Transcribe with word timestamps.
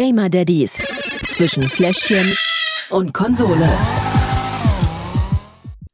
Gamer 0.00 0.30
Daddies 0.30 0.82
zwischen 1.26 1.62
Fläschchen 1.62 2.34
und 2.88 3.12
Konsole. 3.12 3.68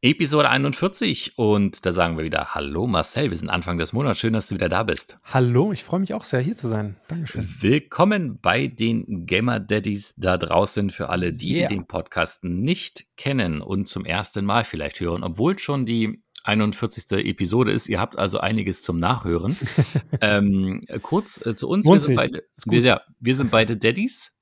Episode 0.00 0.48
41 0.48 1.36
und 1.36 1.84
da 1.84 1.90
sagen 1.90 2.16
wir 2.16 2.22
wieder 2.22 2.54
Hallo 2.54 2.86
Marcel, 2.86 3.30
wir 3.30 3.36
sind 3.36 3.48
Anfang 3.48 3.78
des 3.78 3.92
Monats, 3.92 4.20
schön, 4.20 4.34
dass 4.34 4.46
du 4.46 4.54
wieder 4.54 4.68
da 4.68 4.84
bist. 4.84 5.18
Hallo, 5.24 5.72
ich 5.72 5.82
freue 5.82 5.98
mich 5.98 6.14
auch 6.14 6.22
sehr 6.22 6.38
hier 6.38 6.54
zu 6.54 6.68
sein. 6.68 6.94
Dankeschön. 7.08 7.48
Willkommen 7.58 8.38
bei 8.40 8.68
den 8.68 9.26
Gamer 9.26 9.58
Daddies 9.58 10.14
da 10.16 10.38
draußen 10.38 10.90
für 10.90 11.08
alle 11.08 11.32
die, 11.32 11.56
Yeah. 11.56 11.66
die 11.68 11.74
den 11.74 11.88
Podcast 11.88 12.44
nicht 12.44 13.06
kennen 13.16 13.60
und 13.60 13.88
zum 13.88 14.04
ersten 14.04 14.44
Mal 14.44 14.62
vielleicht 14.62 15.00
hören, 15.00 15.24
obwohl 15.24 15.58
schon 15.58 15.84
die 15.84 16.22
41. 16.46 17.10
Episode 17.12 17.72
ist. 17.72 17.88
Ihr 17.88 18.00
habt 18.00 18.18
also 18.18 18.38
einiges 18.38 18.82
zum 18.82 18.98
Nachhören. 18.98 19.56
ähm, 20.20 20.82
kurz 21.02 21.44
äh, 21.44 21.54
zu 21.54 21.68
uns. 21.68 21.86
Wir 21.86 22.00
sind, 22.00 22.16
beide, 22.16 22.44
wir, 22.64 22.80
ja, 22.80 23.00
wir 23.20 23.34
sind 23.34 23.50
beide 23.50 23.76
Daddies. 23.76 24.36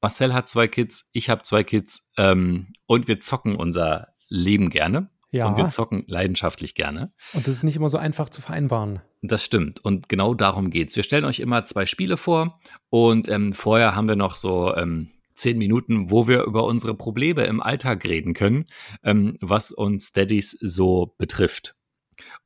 Marcel 0.00 0.34
hat 0.34 0.48
zwei 0.48 0.66
Kids, 0.66 1.08
ich 1.12 1.30
habe 1.30 1.42
zwei 1.42 1.62
Kids 1.62 2.10
ähm, 2.16 2.72
und 2.86 3.06
wir 3.06 3.20
zocken 3.20 3.54
unser 3.54 4.08
Leben 4.28 4.68
gerne. 4.68 5.08
Ja, 5.30 5.46
Und 5.46 5.56
wir 5.56 5.68
zocken 5.68 6.04
leidenschaftlich 6.08 6.74
gerne. 6.74 7.10
und 7.32 7.46
das 7.46 7.54
ist 7.54 7.62
nicht 7.62 7.76
immer 7.76 7.88
so 7.88 7.96
einfach 7.96 8.28
zu 8.28 8.42
vereinbaren. 8.42 9.00
Das 9.22 9.42
stimmt. 9.42 9.82
Und 9.82 10.10
genau 10.10 10.34
darum 10.34 10.68
geht's. 10.68 10.94
Wir 10.94 11.04
stellen 11.04 11.24
euch 11.24 11.40
immer 11.40 11.64
zwei 11.64 11.86
Spiele 11.86 12.18
vor 12.18 12.60
und 12.90 13.28
ähm, 13.28 13.54
vorher 13.54 13.96
haben 13.96 14.08
wir 14.08 14.16
noch 14.16 14.36
so 14.36 14.76
ähm, 14.76 15.08
zehn 15.34 15.58
Minuten, 15.58 16.10
wo 16.10 16.28
wir 16.28 16.42
über 16.44 16.64
unsere 16.64 16.94
Probleme 16.94 17.44
im 17.44 17.62
Alltag 17.62 18.04
reden 18.04 18.34
können, 18.34 18.66
ähm, 19.02 19.36
was 19.40 19.72
uns 19.72 20.12
Daddies 20.12 20.56
so 20.60 21.14
betrifft. 21.18 21.74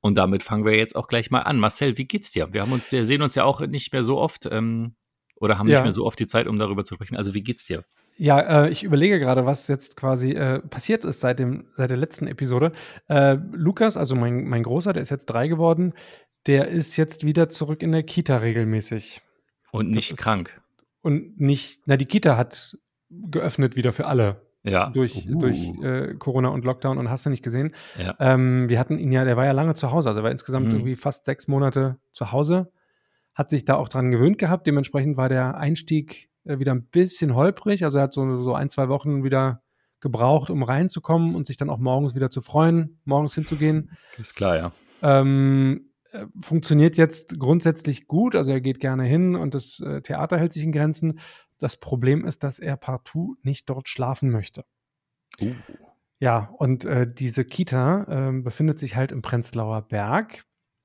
Und 0.00 0.14
damit 0.16 0.42
fangen 0.42 0.64
wir 0.64 0.76
jetzt 0.76 0.96
auch 0.96 1.08
gleich 1.08 1.30
mal 1.30 1.40
an. 1.40 1.58
Marcel, 1.58 1.98
wie 1.98 2.06
geht's 2.06 2.30
dir? 2.32 2.48
Wir 2.52 2.62
haben 2.62 2.72
uns, 2.72 2.90
wir 2.92 3.04
sehen 3.04 3.22
uns 3.22 3.34
ja 3.34 3.44
auch 3.44 3.60
nicht 3.60 3.92
mehr 3.92 4.04
so 4.04 4.18
oft 4.18 4.46
ähm, 4.50 4.94
oder 5.40 5.58
haben 5.58 5.68
Ja. 5.68 5.76
nicht 5.78 5.82
mehr 5.84 5.92
so 5.92 6.06
oft 6.06 6.18
die 6.18 6.26
Zeit, 6.26 6.46
um 6.46 6.58
darüber 6.58 6.84
zu 6.84 6.94
sprechen. 6.94 7.16
Also 7.16 7.34
wie 7.34 7.42
geht's 7.42 7.66
dir? 7.66 7.84
Ja, 8.18 8.64
äh, 8.64 8.70
ich 8.70 8.82
überlege 8.82 9.18
gerade, 9.18 9.44
was 9.44 9.68
jetzt 9.68 9.94
quasi 9.96 10.30
äh, 10.30 10.60
passiert 10.60 11.04
ist 11.04 11.20
seit, 11.20 11.38
dem, 11.38 11.66
seit 11.76 11.90
der 11.90 11.98
letzten 11.98 12.26
Episode. 12.26 12.72
Äh, 13.08 13.36
Lukas, 13.52 13.98
also 13.98 14.14
mein, 14.14 14.44
mein 14.44 14.62
Großer, 14.62 14.94
der 14.94 15.02
ist 15.02 15.10
jetzt 15.10 15.26
drei 15.26 15.48
geworden, 15.48 15.92
der 16.46 16.68
ist 16.68 16.96
jetzt 16.96 17.26
wieder 17.26 17.50
zurück 17.50 17.82
in 17.82 17.92
der 17.92 18.04
Kita 18.04 18.38
regelmäßig. 18.38 19.20
Und 19.72 19.90
nicht 19.90 20.12
ist- 20.12 20.18
krank. 20.18 20.58
Und 21.06 21.40
nicht, 21.40 21.82
na, 21.86 21.96
die 21.96 22.04
Kita 22.06 22.36
hat 22.36 22.76
geöffnet 23.10 23.76
wieder 23.76 23.92
für 23.92 24.06
alle 24.06 24.42
Ja. 24.64 24.90
durch, 24.90 25.26
Uh. 25.30 25.38
durch 25.38 25.58
äh, 25.82 26.14
Corona 26.18 26.48
und 26.48 26.64
Lockdown 26.64 26.98
und 26.98 27.08
hast 27.08 27.24
du 27.26 27.30
nicht 27.30 27.44
gesehen. 27.44 27.72
ja. 27.96 28.14
Ähm, 28.18 28.68
wir 28.68 28.78
hatten 28.80 28.98
ihn 28.98 29.12
ja, 29.12 29.24
der 29.24 29.36
war 29.36 29.44
ja 29.44 29.52
lange 29.52 29.74
zu 29.74 29.92
Hause, 29.92 30.08
also 30.08 30.20
er 30.20 30.24
war 30.24 30.30
insgesamt 30.32 30.66
Mhm. 30.66 30.72
irgendwie 30.72 30.96
fast 30.96 31.24
sechs 31.24 31.46
Monate 31.46 31.98
zu 32.12 32.32
Hause, 32.32 32.72
hat 33.34 33.50
sich 33.50 33.64
da 33.64 33.76
auch 33.76 33.88
dran 33.88 34.10
gewöhnt 34.10 34.38
gehabt. 34.38 34.66
Dementsprechend 34.66 35.16
war 35.16 35.28
der 35.28 35.56
Einstieg 35.58 36.28
äh, 36.44 36.58
wieder 36.58 36.72
ein 36.74 36.84
bisschen 36.86 37.34
holprig. 37.36 37.84
Also 37.84 37.98
er 37.98 38.04
hat 38.04 38.12
so, 38.14 38.42
so 38.42 38.54
ein, 38.54 38.68
zwei 38.70 38.88
Wochen 38.88 39.22
wieder 39.22 39.62
gebraucht, 40.00 40.50
um 40.50 40.62
reinzukommen 40.64 41.34
und 41.36 41.46
sich 41.46 41.56
dann 41.56 41.70
auch 41.70 41.78
morgens 41.78 42.14
wieder 42.16 42.30
zu 42.30 42.40
freuen, 42.40 42.98
morgens 43.04 43.34
hinzugehen. 43.34 43.90
Ist 44.18 44.34
klar, 44.34 44.56
ja. 44.56 44.72
Ähm, 45.02 45.82
äh, 45.82 45.95
funktioniert 46.40 46.96
jetzt 46.96 47.38
grundsätzlich 47.38 48.06
gut. 48.06 48.34
Also 48.34 48.52
er 48.52 48.60
geht 48.60 48.80
gerne 48.80 49.04
hin 49.04 49.34
und 49.36 49.54
das 49.54 49.80
äh, 49.80 50.00
Theater 50.02 50.38
hält 50.38 50.52
sich 50.52 50.62
in 50.62 50.72
Grenzen. 50.72 51.20
Das 51.58 51.76
Problem 51.78 52.24
ist, 52.24 52.44
dass 52.44 52.58
er 52.58 52.76
partout 52.76 53.36
nicht 53.42 53.68
dort 53.68 53.88
schlafen 53.88 54.30
möchte. 54.30 54.64
Uh. 55.40 55.54
Ja, 56.18 56.50
und 56.58 56.84
äh, 56.84 57.06
diese 57.10 57.44
Kita 57.44 58.06
ähm, 58.08 58.42
befindet 58.42 58.78
sich 58.78 58.96
halt 58.96 59.12
im 59.12 59.20
Prenzlauer 59.22 59.82
Berg 59.82 60.44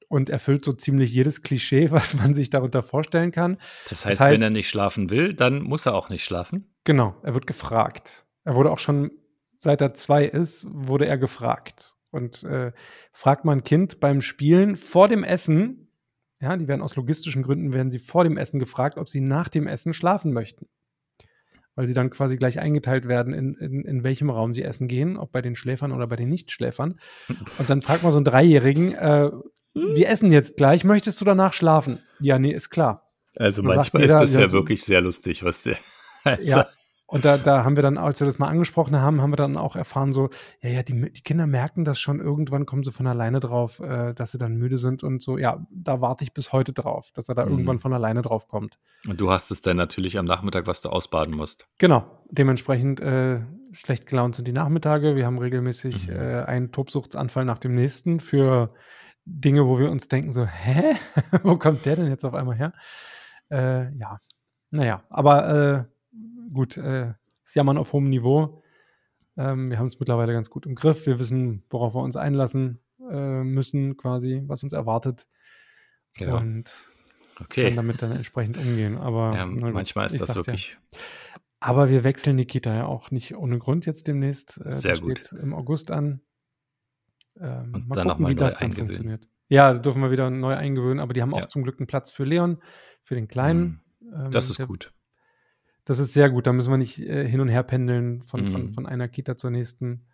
und 0.10 0.30
erfüllt 0.30 0.66
so 0.66 0.74
ziemlich 0.74 1.14
jedes 1.14 1.42
Klischee, 1.42 1.90
was 1.92 2.14
man 2.14 2.36
sich 2.36 2.50
darunter 2.50 2.84
vorstellen 2.84 3.32
kann. 3.32 3.58
Das 3.90 4.06
heißt, 4.06 4.22
heißt- 4.22 4.34
wenn 4.34 4.42
er 4.42 4.50
nicht 4.50 4.70
schlafen 4.70 5.10
will, 5.10 5.34
dann 5.34 5.62
muss 5.62 5.86
er 5.86 5.96
auch 5.96 6.10
nicht 6.10 6.24
schlafen. 6.24 6.74
Genau, 6.84 7.16
er 7.24 7.34
wird 7.34 7.48
gefragt. 7.48 8.26
Er 8.44 8.56
wurde 8.56 8.72
auch 8.72 8.80
schon, 8.80 9.12
seit 9.60 9.82
er 9.82 9.94
zwei 9.94 10.26
ist, 10.26 10.68
wurde 10.70 11.06
er 11.06 11.18
gefragt. 11.18 11.96
Und 12.12 12.44
äh, 12.44 12.72
fragt 13.14 13.46
man 13.46 13.60
ein 13.60 13.64
Kind 13.64 14.00
beim 14.00 14.22
Spielen 14.22 14.76
vor 14.76 15.08
dem 15.08 15.24
Essen, 15.24 15.88
ja, 16.42 16.58
die 16.58 16.68
werden 16.68 16.82
aus 16.82 16.96
logistischen 16.96 17.44
Gründen, 17.44 17.74
werden 17.74 17.92
sie 17.92 18.00
vor 18.00 18.24
dem 18.24 18.38
Essen 18.38 18.60
gefragt, 18.60 18.98
ob 18.98 19.08
sie 19.08 19.22
nach 19.22 19.48
dem 19.48 19.68
Essen 19.68 19.94
schlafen 19.94 20.34
möchten. 20.34 20.68
Weil 21.76 21.88
sie 21.88 21.94
dann 21.94 22.10
quasi 22.10 22.36
gleich 22.36 22.60
eingeteilt 22.60 23.08
werden, 23.08 23.34
in, 23.34 23.56
in, 23.56 23.86
in 23.86 24.04
welchem 24.04 24.30
Raum 24.30 24.54
sie 24.54 24.64
essen 24.64 24.88
gehen, 24.88 25.18
ob 25.18 25.32
bei 25.32 25.42
den 25.42 25.56
Schläfern 25.56 25.92
oder 25.92 26.08
bei 26.08 26.16
den 26.16 26.30
Nichtschläfern. 26.30 27.00
Und 27.30 27.70
dann 27.70 27.82
fragt 27.82 28.04
man 28.04 28.12
so 28.12 28.18
einen 28.18 28.26
Dreijährigen, 28.26 28.94
äh, 28.94 29.32
wir 29.74 30.10
essen 30.10 30.34
jetzt 30.34 30.58
gleich, 30.58 30.84
möchtest 30.84 31.22
du 31.22 31.26
danach 31.26 31.54
schlafen? 31.54 32.00
Ja, 32.20 32.40
nee, 32.40 32.52
ist 32.52 32.70
klar. 32.72 33.10
Also 33.38 33.64
manchmal 33.64 34.02
jeder, 34.02 34.16
ist 34.16 34.22
das 34.22 34.34
ja, 34.34 34.48
ja, 34.48 34.52
wirklich 34.52 34.84
sehr 34.84 35.00
lustig, 35.00 35.44
was 35.44 35.64
der. 35.64 35.78
Also, 36.24 36.44
Ja. 36.50 36.68
Und 37.12 37.26
da, 37.26 37.38
da 37.38 37.66
haben 37.66 37.76
wir 37.76 37.84
dann, 37.84 37.98
als 37.98 38.22
wir 38.22 38.26
das 38.26 38.40
mal 38.40 38.48
angesprochen 38.48 38.96
haben, 38.96 39.22
haben 39.22 39.32
wir 39.32 39.36
dann 39.36 39.58
auch 39.58 39.76
erfahren, 39.76 40.14
so, 40.14 40.30
ja, 40.62 40.70
ja, 40.70 40.82
die, 40.82 41.12
die 41.12 41.22
Kinder 41.22 41.46
merken 41.46 41.84
das 41.84 42.00
schon, 42.00 42.22
irgendwann 42.22 42.66
kommen 42.66 42.84
sie 42.86 42.92
von 42.94 43.06
alleine 43.06 43.42
drauf, 43.42 43.82
äh, 43.82 44.14
dass 44.14 44.32
sie 44.32 44.38
dann 44.38 44.56
müde 44.56 44.78
sind 44.78 45.04
und 45.04 45.22
so. 45.22 45.38
Ja, 45.38 45.66
da 45.70 46.00
warte 46.00 46.24
ich 46.24 46.34
bis 46.34 46.54
heute 46.54 46.72
drauf, 46.72 47.12
dass 47.14 47.28
er 47.28 47.36
da 47.36 47.44
Mhm. 47.46 47.52
irgendwann 47.52 47.80
von 47.80 47.92
alleine 47.94 48.22
drauf 48.22 48.48
kommt. 48.48 48.80
Und 49.08 49.20
du 49.20 49.30
hast 49.30 49.52
es 49.52 49.60
dann 49.60 49.76
natürlich 49.76 50.18
am 50.18 50.24
Nachmittag, 50.26 50.68
was 50.68 50.80
du 50.82 50.88
ausbaden 50.88 51.36
musst. 51.36 51.68
Genau, 51.80 52.06
dementsprechend 52.30 53.02
äh, 53.02 53.42
schlecht 53.74 54.06
gelaunt 54.06 54.36
sind 54.36 54.48
die 54.48 54.54
Nachmittage. 54.54 55.18
Wir 55.18 55.26
haben 55.26 55.38
regelmäßig 55.38 56.08
Mhm. 56.08 56.14
äh, 56.16 56.44
einen 56.44 56.72
Tobsuchtsanfall 56.72 57.44
nach 57.44 57.58
dem 57.60 57.76
nächsten 57.76 58.22
für 58.22 58.74
Dinge, 59.26 59.68
wo 59.68 59.78
wir 59.80 59.92
uns 59.92 60.08
denken, 60.08 60.32
so, 60.32 60.46
hä? 60.46 60.96
wo 61.44 61.58
kommt 61.58 61.86
der 61.86 61.98
denn 61.98 62.08
jetzt 62.08 62.24
auf 62.24 62.34
einmal 62.34 62.56
her? 62.56 62.72
Äh, 63.52 63.94
ja, 63.98 64.18
naja, 64.70 65.04
aber 65.10 65.50
äh, 65.90 65.92
gut, 66.54 66.78
äh, 66.78 67.14
das 67.44 67.54
Jammern 67.56 67.78
auf 67.78 67.94
hohem 67.94 68.10
Niveau. 68.10 68.64
Ähm, 69.38 69.70
wir 69.70 69.80
haben 69.80 69.86
es 69.88 70.00
mittlerweile 70.00 70.34
ganz 70.34 70.50
gut 70.50 70.66
im 70.66 70.76
Griff. 70.76 71.06
Wir 71.06 71.20
wissen, 71.20 71.64
worauf 71.70 71.96
wir 71.96 72.02
uns 72.02 72.16
einlassen 72.16 72.80
äh, 73.10 73.44
müssen, 73.44 73.98
quasi, 73.98 74.44
was 74.46 74.64
uns 74.64 74.74
erwartet. 74.74 75.28
Ja, 76.18 76.38
Und 76.38 76.72
okay. 77.40 77.64
können 77.66 77.78
damit 77.78 78.02
dann 78.02 78.12
entsprechend 78.12 78.58
umgehen. 78.58 78.98
Aber 78.98 79.34
Ja, 79.36 79.46
gut, 79.46 79.74
manchmal 79.74 80.06
ist 80.08 80.20
das 80.20 80.36
wirklich. 80.36 80.78
aber 81.60 81.90
wir 81.90 82.04
wechseln 82.04 82.38
die 82.38 82.46
Kita 82.46 82.74
ja 82.76 82.86
auch 82.86 83.12
nicht 83.12 83.36
ohne 83.36 83.58
Grund 83.58 83.86
jetzt 83.86 84.08
demnächst. 84.08 84.60
Äh, 84.66 84.74
Sehr 84.74 85.00
gut. 85.00 85.32
im 85.42 85.54
August 85.54 85.92
an. 85.92 86.22
Ähm, 87.40 87.74
Und 87.74 87.88
mal 87.88 87.96
dann 87.96 88.08
noch 88.08 88.14
gucken, 88.16 88.24
mal 88.24 88.30
wie 88.30 88.34
neu 88.36 88.40
das 88.40 88.54
dann 88.56 88.64
eingewöhnen. 88.64 88.88
funktioniert. 88.88 89.30
Ja, 89.48 89.74
da 89.74 89.80
dürfen 89.80 90.02
wir 90.02 90.12
wieder 90.12 90.30
neu 90.30 90.54
eingewöhnen, 90.56 91.00
aber 91.00 91.14
die 91.14 91.22
haben 91.22 91.32
Ja. 91.32 91.38
auch 91.44 91.46
zum 91.48 91.64
Glück 91.64 91.80
einen 91.80 91.88
Platz 91.88 92.12
für 92.12 92.24
Leon, 92.26 92.62
für 93.04 93.16
den 93.16 93.28
Kleinen. 93.28 93.82
Ähm, 94.14 94.32
Das 94.32 94.50
ist 94.50 94.66
gut. 94.68 94.94
Das 95.86 96.00
ist 96.00 96.14
sehr 96.14 96.30
gut. 96.30 96.46
Da 96.48 96.54
müssen 96.54 96.72
wir 96.72 96.78
nicht 96.78 97.00
äh, 97.00 97.28
hin 97.28 97.40
und 97.42 97.50
her 97.50 97.64
pendeln 97.64 98.24
von, 98.24 98.42
Mhm. 98.42 98.48
von, 98.48 98.72
von 98.74 98.86
einer 98.86 99.08
Kita 99.08 99.38
zur 99.38 99.50
nächsten. 99.52 100.06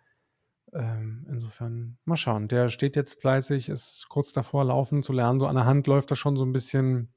Ähm, 0.72 1.26
insofern, 1.30 1.98
mal 2.04 2.16
schauen. 2.16 2.48
Der 2.48 2.68
steht 2.68 2.94
jetzt 2.96 3.20
fleißig, 3.20 3.68
ist 3.68 4.06
kurz 4.08 4.32
davor, 4.32 4.64
laufen 4.64 5.02
zu 5.02 5.12
lernen. 5.12 5.40
So 5.40 5.46
an 5.46 5.54
der 5.56 5.64
Hand 5.64 5.86
läuft 5.86 6.10
das 6.10 6.18
schon 6.18 6.36
so 6.36 6.44
ein 6.44 6.52
bisschen. 6.52 7.12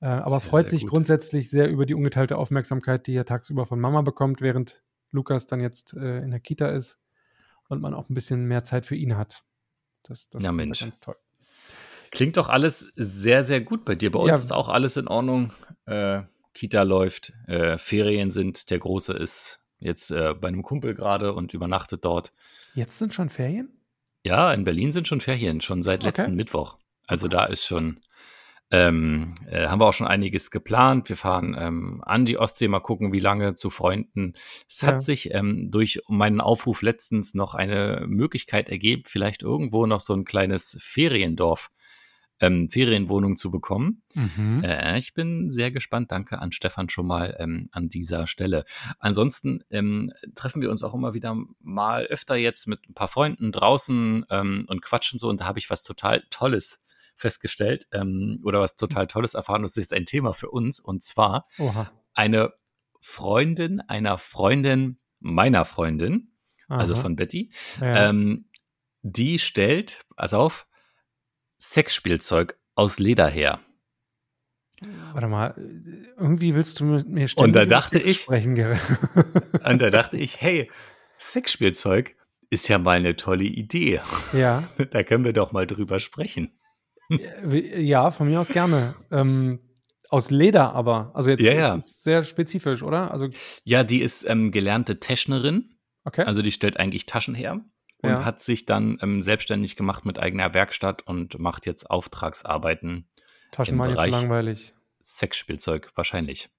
Äh, 0.00 0.06
aber 0.06 0.38
Sehr, 0.40 0.50
freut 0.50 0.62
sehr 0.70 0.78
sich 0.78 0.82
gut. 0.82 0.90
grundsätzlich 0.90 1.50
sehr 1.50 1.68
über 1.68 1.86
die 1.86 1.94
ungeteilte 1.94 2.36
Aufmerksamkeit, 2.38 3.06
die 3.08 3.14
er 3.14 3.24
tagsüber 3.24 3.66
von 3.66 3.80
Mama 3.80 4.02
bekommt, 4.02 4.40
während 4.40 4.82
Lukas 5.10 5.46
dann 5.46 5.60
jetzt 5.60 5.92
äh, 5.94 6.18
in 6.18 6.30
der 6.30 6.38
Kita 6.40 6.68
ist 6.68 7.00
und 7.68 7.80
man 7.80 7.94
auch 7.94 8.08
ein 8.08 8.14
bisschen 8.14 8.44
mehr 8.44 8.62
Zeit 8.62 8.86
für 8.86 8.94
ihn 8.94 9.16
hat. 9.16 9.42
Das, 10.04 10.28
das 10.30 10.42
Ja, 10.42 10.50
er 10.50 10.52
Mensch. 10.52 10.80
ganz 10.80 11.00
toll. 11.00 11.16
Klingt 12.12 12.36
doch 12.36 12.48
alles 12.48 12.92
sehr, 12.94 13.44
sehr 13.44 13.60
gut 13.60 13.84
bei 13.84 13.94
dir. 13.96 14.10
Bei 14.12 14.20
uns 14.20 14.28
Ja. 14.28 14.34
ist 14.34 14.52
auch 14.52 14.68
alles 14.68 14.96
in 14.96 15.08
Ordnung. 15.08 15.52
Äh, 15.86 16.22
Kita 16.54 16.82
läuft, 16.82 17.32
äh, 17.46 17.78
Ferien 17.78 18.30
sind. 18.30 18.70
Der 18.70 18.78
Große 18.78 19.12
ist 19.12 19.60
jetzt 19.78 20.10
äh, 20.10 20.34
bei 20.34 20.48
einem 20.48 20.62
Kumpel 20.62 20.94
gerade 20.94 21.32
und 21.34 21.54
übernachtet 21.54 22.04
dort. 22.04 22.32
Jetzt 22.74 22.98
sind 22.98 23.14
schon 23.14 23.28
Ferien? 23.28 23.70
Ja, 24.24 24.52
in 24.52 24.64
Berlin 24.64 24.92
sind 24.92 25.06
schon 25.08 25.20
Ferien, 25.20 25.60
schon 25.60 25.82
seit 25.82 26.00
Okay. 26.00 26.08
letzten 26.08 26.34
Mittwoch. 26.34 26.78
Also 27.06 27.28
da 27.28 27.44
ist 27.44 27.64
schon, 27.64 28.00
ähm, 28.70 29.34
äh, 29.48 29.68
haben 29.68 29.80
wir 29.80 29.86
auch 29.86 29.94
schon 29.94 30.06
einiges 30.08 30.50
geplant. 30.50 31.08
Wir 31.08 31.16
fahren 31.16 31.56
ähm, 31.58 32.02
an 32.04 32.26
die 32.26 32.36
Ostsee, 32.36 32.68
mal 32.68 32.80
gucken, 32.80 33.12
wie 33.12 33.20
lange 33.20 33.54
zu 33.54 33.70
Freunden. 33.70 34.34
Es 34.68 34.82
hat 34.82 34.96
Ja. 34.96 35.00
sich 35.00 35.32
ähm, 35.32 35.70
durch 35.70 36.00
meinen 36.08 36.40
Aufruf 36.40 36.82
letztens 36.82 37.32
noch 37.34 37.54
eine 37.54 38.04
Möglichkeit 38.06 38.68
ergeben, 38.68 39.04
vielleicht 39.06 39.42
irgendwo 39.42 39.86
noch 39.86 40.00
so 40.00 40.12
ein 40.14 40.24
kleines 40.24 40.76
Feriendorf, 40.80 41.70
ähm, 42.40 42.70
Ferienwohnung 42.70 43.36
zu 43.36 43.50
bekommen. 43.50 44.02
Mhm. 44.14 44.62
Äh, 44.64 44.98
ich 44.98 45.14
bin 45.14 45.50
sehr 45.50 45.70
gespannt. 45.70 46.12
Danke 46.12 46.38
an 46.40 46.52
Stefan 46.52 46.88
schon 46.88 47.06
mal 47.06 47.36
ähm, 47.38 47.68
an 47.72 47.88
dieser 47.88 48.26
Stelle. 48.26 48.64
Ansonsten 48.98 49.64
ähm, 49.70 50.12
treffen 50.34 50.62
wir 50.62 50.70
uns 50.70 50.82
auch 50.82 50.94
immer 50.94 51.14
wieder 51.14 51.36
mal 51.60 52.04
öfter 52.06 52.36
jetzt 52.36 52.66
mit 52.66 52.88
ein 52.88 52.94
paar 52.94 53.08
Freunden 53.08 53.52
draußen 53.52 54.24
ähm, 54.30 54.64
und 54.68 54.82
quatschen 54.82 55.18
so. 55.18 55.28
Und 55.28 55.40
da 55.40 55.46
habe 55.46 55.58
ich 55.58 55.68
was 55.70 55.82
total 55.82 56.22
Tolles 56.30 56.82
festgestellt 57.16 57.86
ähm, 57.92 58.40
oder 58.44 58.60
was 58.60 58.76
total 58.76 59.06
Tolles 59.08 59.34
erfahren. 59.34 59.62
Das 59.62 59.72
ist 59.72 59.82
jetzt 59.82 59.92
ein 59.92 60.06
Thema 60.06 60.32
für 60.34 60.50
uns. 60.50 60.78
Und 60.78 61.02
zwar 61.02 61.46
Oha. 61.58 61.90
eine 62.14 62.52
Freundin 63.00 63.80
einer 63.80 64.18
Freundin 64.18 64.98
meiner 65.20 65.64
Freundin, 65.64 66.30
also 66.68 66.94
Aha. 66.94 67.02
von 67.02 67.16
Betty, 67.16 67.50
Ja. 67.80 68.08
ähm, 68.10 68.46
die 69.02 69.38
stellt, 69.38 70.04
pass 70.16 70.34
auf, 70.34 70.67
Sexspielzeug 71.60 72.56
aus 72.74 72.98
Leder 72.98 73.28
her. 73.28 73.60
Warte 75.12 75.26
mal, 75.26 75.54
irgendwie 76.16 76.54
willst 76.54 76.78
du 76.78 76.84
mit 76.84 77.08
mir 77.08 77.26
ständig 77.26 77.44
Und 77.48 77.52
da 77.56 77.64
dachte 77.66 77.96
Sex 77.98 78.08
ich- 78.08 78.20
sprechen, 78.20 78.54
Gerrit. 78.54 78.80
Und 79.64 79.82
da 79.82 79.90
dachte 79.90 80.16
ich, 80.18 80.40
hey, 80.40 80.70
Sexspielzeug 81.18 82.14
ist 82.50 82.68
ja 82.68 82.78
mal 82.78 82.98
eine 82.98 83.16
tolle 83.16 83.44
Idee. 83.44 84.00
ja, 84.32 84.62
Da 84.90 85.02
können 85.02 85.24
wir 85.24 85.32
doch 85.32 85.50
mal 85.52 85.66
drüber 85.66 85.98
sprechen. 86.00 86.52
ja, 87.10 88.10
von 88.10 88.28
mir 88.28 88.40
aus 88.40 88.48
gerne. 88.48 88.94
Ähm, 89.10 89.58
aus 90.10 90.30
Leder 90.30 90.72
aber. 90.74 91.10
Also 91.14 91.30
jetzt 91.30 91.42
Ja, 91.42 91.52
ja. 91.52 91.74
ist 91.74 92.02
sehr 92.04 92.22
spezifisch, 92.22 92.82
oder? 92.82 93.10
Also, 93.10 93.28
Ja, 93.64 93.82
die 93.82 94.00
ist 94.00 94.24
ähm, 94.28 94.52
gelernte 94.52 95.00
Teschnerin. 95.00 95.76
okay. 96.04 96.22
Also 96.22 96.40
die 96.40 96.52
stellt 96.52 96.78
eigentlich 96.78 97.04
Taschen 97.06 97.34
her 97.34 97.60
und 98.02 98.10
Ja. 98.10 98.24
hat 98.24 98.40
sich 98.40 98.66
dann 98.66 98.98
ähm, 99.02 99.20
selbstständig 99.22 99.76
gemacht 99.76 100.04
mit 100.04 100.18
eigener 100.18 100.54
Werkstatt 100.54 101.02
und 101.02 101.38
macht 101.38 101.66
jetzt 101.66 101.90
Auftragsarbeiten. 101.90 103.08
Taschen 103.50 103.74
im 103.74 103.78
waren 103.80 103.88
jetzt 103.90 103.96
Bereich- 103.98 104.10
langweilig. 104.12 104.74
Sexspielzeug 105.02 105.90
wahrscheinlich. 105.96 106.50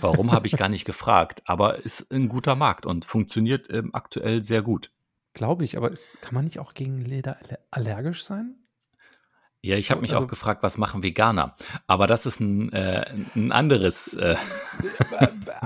Warum 0.00 0.30
habe 0.32 0.46
ich 0.46 0.56
gar 0.56 0.68
nicht 0.68 0.84
gefragt, 0.84 1.42
aber 1.46 1.78
ist 1.84 2.12
ein 2.12 2.28
guter 2.28 2.54
Markt 2.54 2.86
und 2.86 3.04
funktioniert 3.04 3.72
ähm, 3.72 3.90
aktuell 3.92 4.42
sehr 4.42 4.62
gut. 4.62 4.90
Glaube 5.32 5.64
ich, 5.64 5.76
aber 5.76 5.90
ist, 5.90 6.20
kann 6.20 6.34
man 6.34 6.44
nicht 6.44 6.58
auch 6.60 6.74
gegen 6.74 7.00
Leder 7.00 7.38
aller- 7.42 7.58
allergisch 7.70 8.22
sein? 8.24 8.54
Ja, 9.64 9.76
ich 9.78 9.90
habe 9.90 10.02
mich 10.02 10.12
Also- 10.12 10.24
auch 10.24 10.28
gefragt, 10.28 10.62
was 10.62 10.76
machen 10.76 11.02
Veganer? 11.02 11.56
Aber 11.86 12.06
das 12.06 12.26
ist 12.26 12.38
ein, 12.40 12.70
äh, 12.72 13.06
ein 13.34 13.50
anderes, 13.50 14.12
äh, 14.14 14.36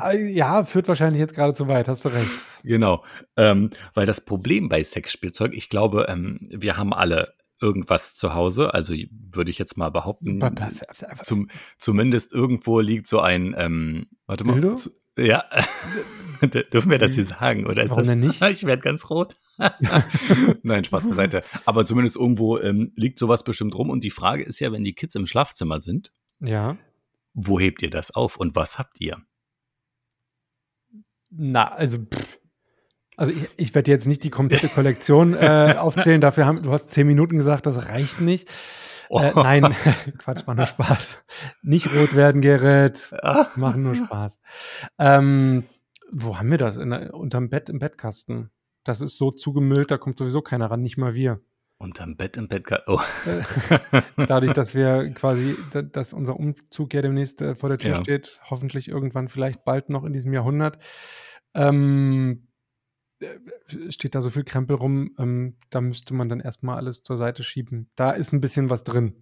Äh, 0.05 0.31
ja, 0.31 0.65
führt 0.65 0.87
wahrscheinlich 0.89 1.19
jetzt 1.21 1.35
gerade 1.35 1.53
zu 1.55 1.67
weit, 1.69 1.89
hast 1.89 2.05
du 2.05 2.11
recht. 2.11 2.31
genau. 2.63 3.05
Ähm, 3.37 3.71
weil 3.95 4.07
das 4.07 4.21
Problem 4.25 4.69
bei 4.69 4.83
Sexspielzeug, 4.85 5.53
ich 5.55 5.69
glaube, 5.69 6.07
ähm, 6.09 6.39
wir 6.51 6.77
haben 6.77 6.93
alle 6.95 7.35
irgendwas 7.61 8.15
zu 8.15 8.35
Hause, 8.35 8.73
also 8.73 8.95
würde 9.11 9.51
ich 9.51 9.59
jetzt 9.59 9.77
mal 9.77 9.91
behaupten, 9.91 10.39
zum, 11.23 11.49
zumindest 11.79 12.33
irgendwo 12.33 12.79
liegt 12.79 13.09
so 13.09 13.19
ein, 13.19 13.53
ähm, 13.59 14.07
warte 14.27 14.45
mal, 14.45 14.53
Dildo? 14.61 14.77
Ja, 15.19 15.45
dürfen 16.73 16.91
wir 16.91 16.99
das 16.99 17.15
hier 17.15 17.25
sagen, 17.25 17.67
oder 17.67 17.83
ist 17.83 17.91
Warum 17.91 18.03
das, 18.03 18.09
denn 18.09 18.21
nicht? 18.21 18.41
Ich 18.51 18.65
werde 18.65 18.83
ganz 18.83 19.11
rot. 19.11 19.37
Nein, 20.63 20.85
Spaß 20.85 21.09
beiseite. 21.09 21.43
Aber 21.65 21.85
zumindest 21.85 22.17
irgendwo 22.17 22.59
ähm, 22.59 22.93
liegt 22.95 23.19
sowas 23.19 23.43
bestimmt 23.43 23.75
rum. 23.75 23.91
Und 23.91 24.05
die 24.05 24.11
Frage 24.11 24.45
ist 24.45 24.61
ja, 24.61 24.71
wenn 24.71 24.85
die 24.85 24.95
Kids 24.95 25.15
im 25.17 25.27
Schlafzimmer 25.27 25.81
sind, 25.81 26.13
Ja. 26.41 26.77
wo 27.35 27.59
hebt 27.59 27.83
ihr 27.83 27.91
das 27.91 28.13
auf 28.13 28.37
und 28.37 28.55
was 28.55 28.79
habt 28.79 29.01
ihr? 29.01 29.19
Na, 31.31 31.69
also, 31.73 31.99
pff. 31.99 32.39
also 33.17 33.33
ich, 33.33 33.49
ich 33.57 33.75
werde 33.75 33.91
jetzt 33.91 34.07
nicht 34.07 34.23
die 34.25 34.31
komplette 34.31 34.69
Kollektion 34.69 35.35
äh, 35.35 35.75
aufzählen. 35.79 36.21
Dafür 36.21 36.47
haben 36.47 36.63
du 36.63 36.73
hast 36.73 36.91
zehn 36.93 37.07
Minuten 37.07 37.37
gesagt, 37.37 37.67
das 37.67 37.87
reicht 37.87 38.21
nicht. 38.21 38.49
Äh, 39.11 39.33
nein, 39.35 39.75
Quatsch, 40.19 40.47
war 40.47 40.55
nur 40.55 40.67
Spaß. 40.67 41.23
Nicht 41.63 41.93
rot 41.95 42.15
werden, 42.15 42.41
Gerrit. 42.41 43.13
Ah. 43.23 43.47
Machen 43.57 43.83
nur 43.83 43.95
Spaß. 43.95 44.41
Ähm, 44.99 45.65
wo 46.11 46.39
haben 46.39 46.51
wir 46.51 46.59
das? 46.59 46.77
In, 46.77 46.93
unterm 46.93 47.49
Bett 47.51 47.69
im 47.69 47.79
Bettkasten. 47.79 48.51
Das 48.85 49.01
ist 49.01 49.17
so 49.19 49.31
zugemüllt, 49.31 49.91
da 49.91 49.99
kommt 49.99 50.19
sowieso 50.19 50.41
keiner 50.43 50.71
ran, 50.71 50.83
nicht 50.83 50.97
mal 50.99 51.15
wir. 51.15 51.41
Unterm 51.79 52.17
Bett 52.17 52.37
im 52.37 52.49
Bett. 52.49 52.67
Oh. 52.87 52.99
Dadurch, 54.17 54.53
dass 54.53 54.75
wir 54.75 55.11
quasi, 55.15 55.57
da- 55.73 55.83
dass 55.83 56.13
unser 56.13 56.37
Umzug 56.37 56.93
ja 56.95 57.03
demnächst 57.03 57.41
äh, 57.41 57.55
vor 57.55 57.69
der 57.69 57.79
Tür 57.79 57.91
Ja. 57.97 58.01
steht, 58.01 58.41
hoffentlich 58.51 58.89
irgendwann 58.89 59.29
vielleicht 59.29 59.65
bald 59.65 59.89
noch 59.91 60.05
in 60.05 60.13
diesem 60.13 60.33
Jahrhundert, 60.33 60.79
ähm, 61.55 62.43
äh, 62.43 62.48
steht 63.89 64.15
da 64.15 64.23
so 64.23 64.31
viel 64.31 64.45
Krempel 64.45 64.77
rum, 64.77 65.11
ähm, 65.19 65.57
da 65.71 65.81
müsste 65.81 66.15
man 66.15 66.29
dann 66.29 66.41
erstmal 66.41 66.77
alles 66.77 67.03
zur 67.03 67.17
Seite 67.19 67.43
schieben. 67.43 67.91
Da 67.97 68.11
ist 68.13 68.33
ein 68.33 68.41
bisschen 68.41 68.71
was 68.71 68.85
drin. 68.85 69.15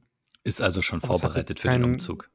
Ist 0.44 0.60
also 0.60 0.82
schon 0.82 1.02
Aber 1.02 1.18
vorbereitet 1.18 1.60
für 1.60 1.68
den 1.68 1.72
keinen- 1.82 1.84
Umzug. 1.92 2.30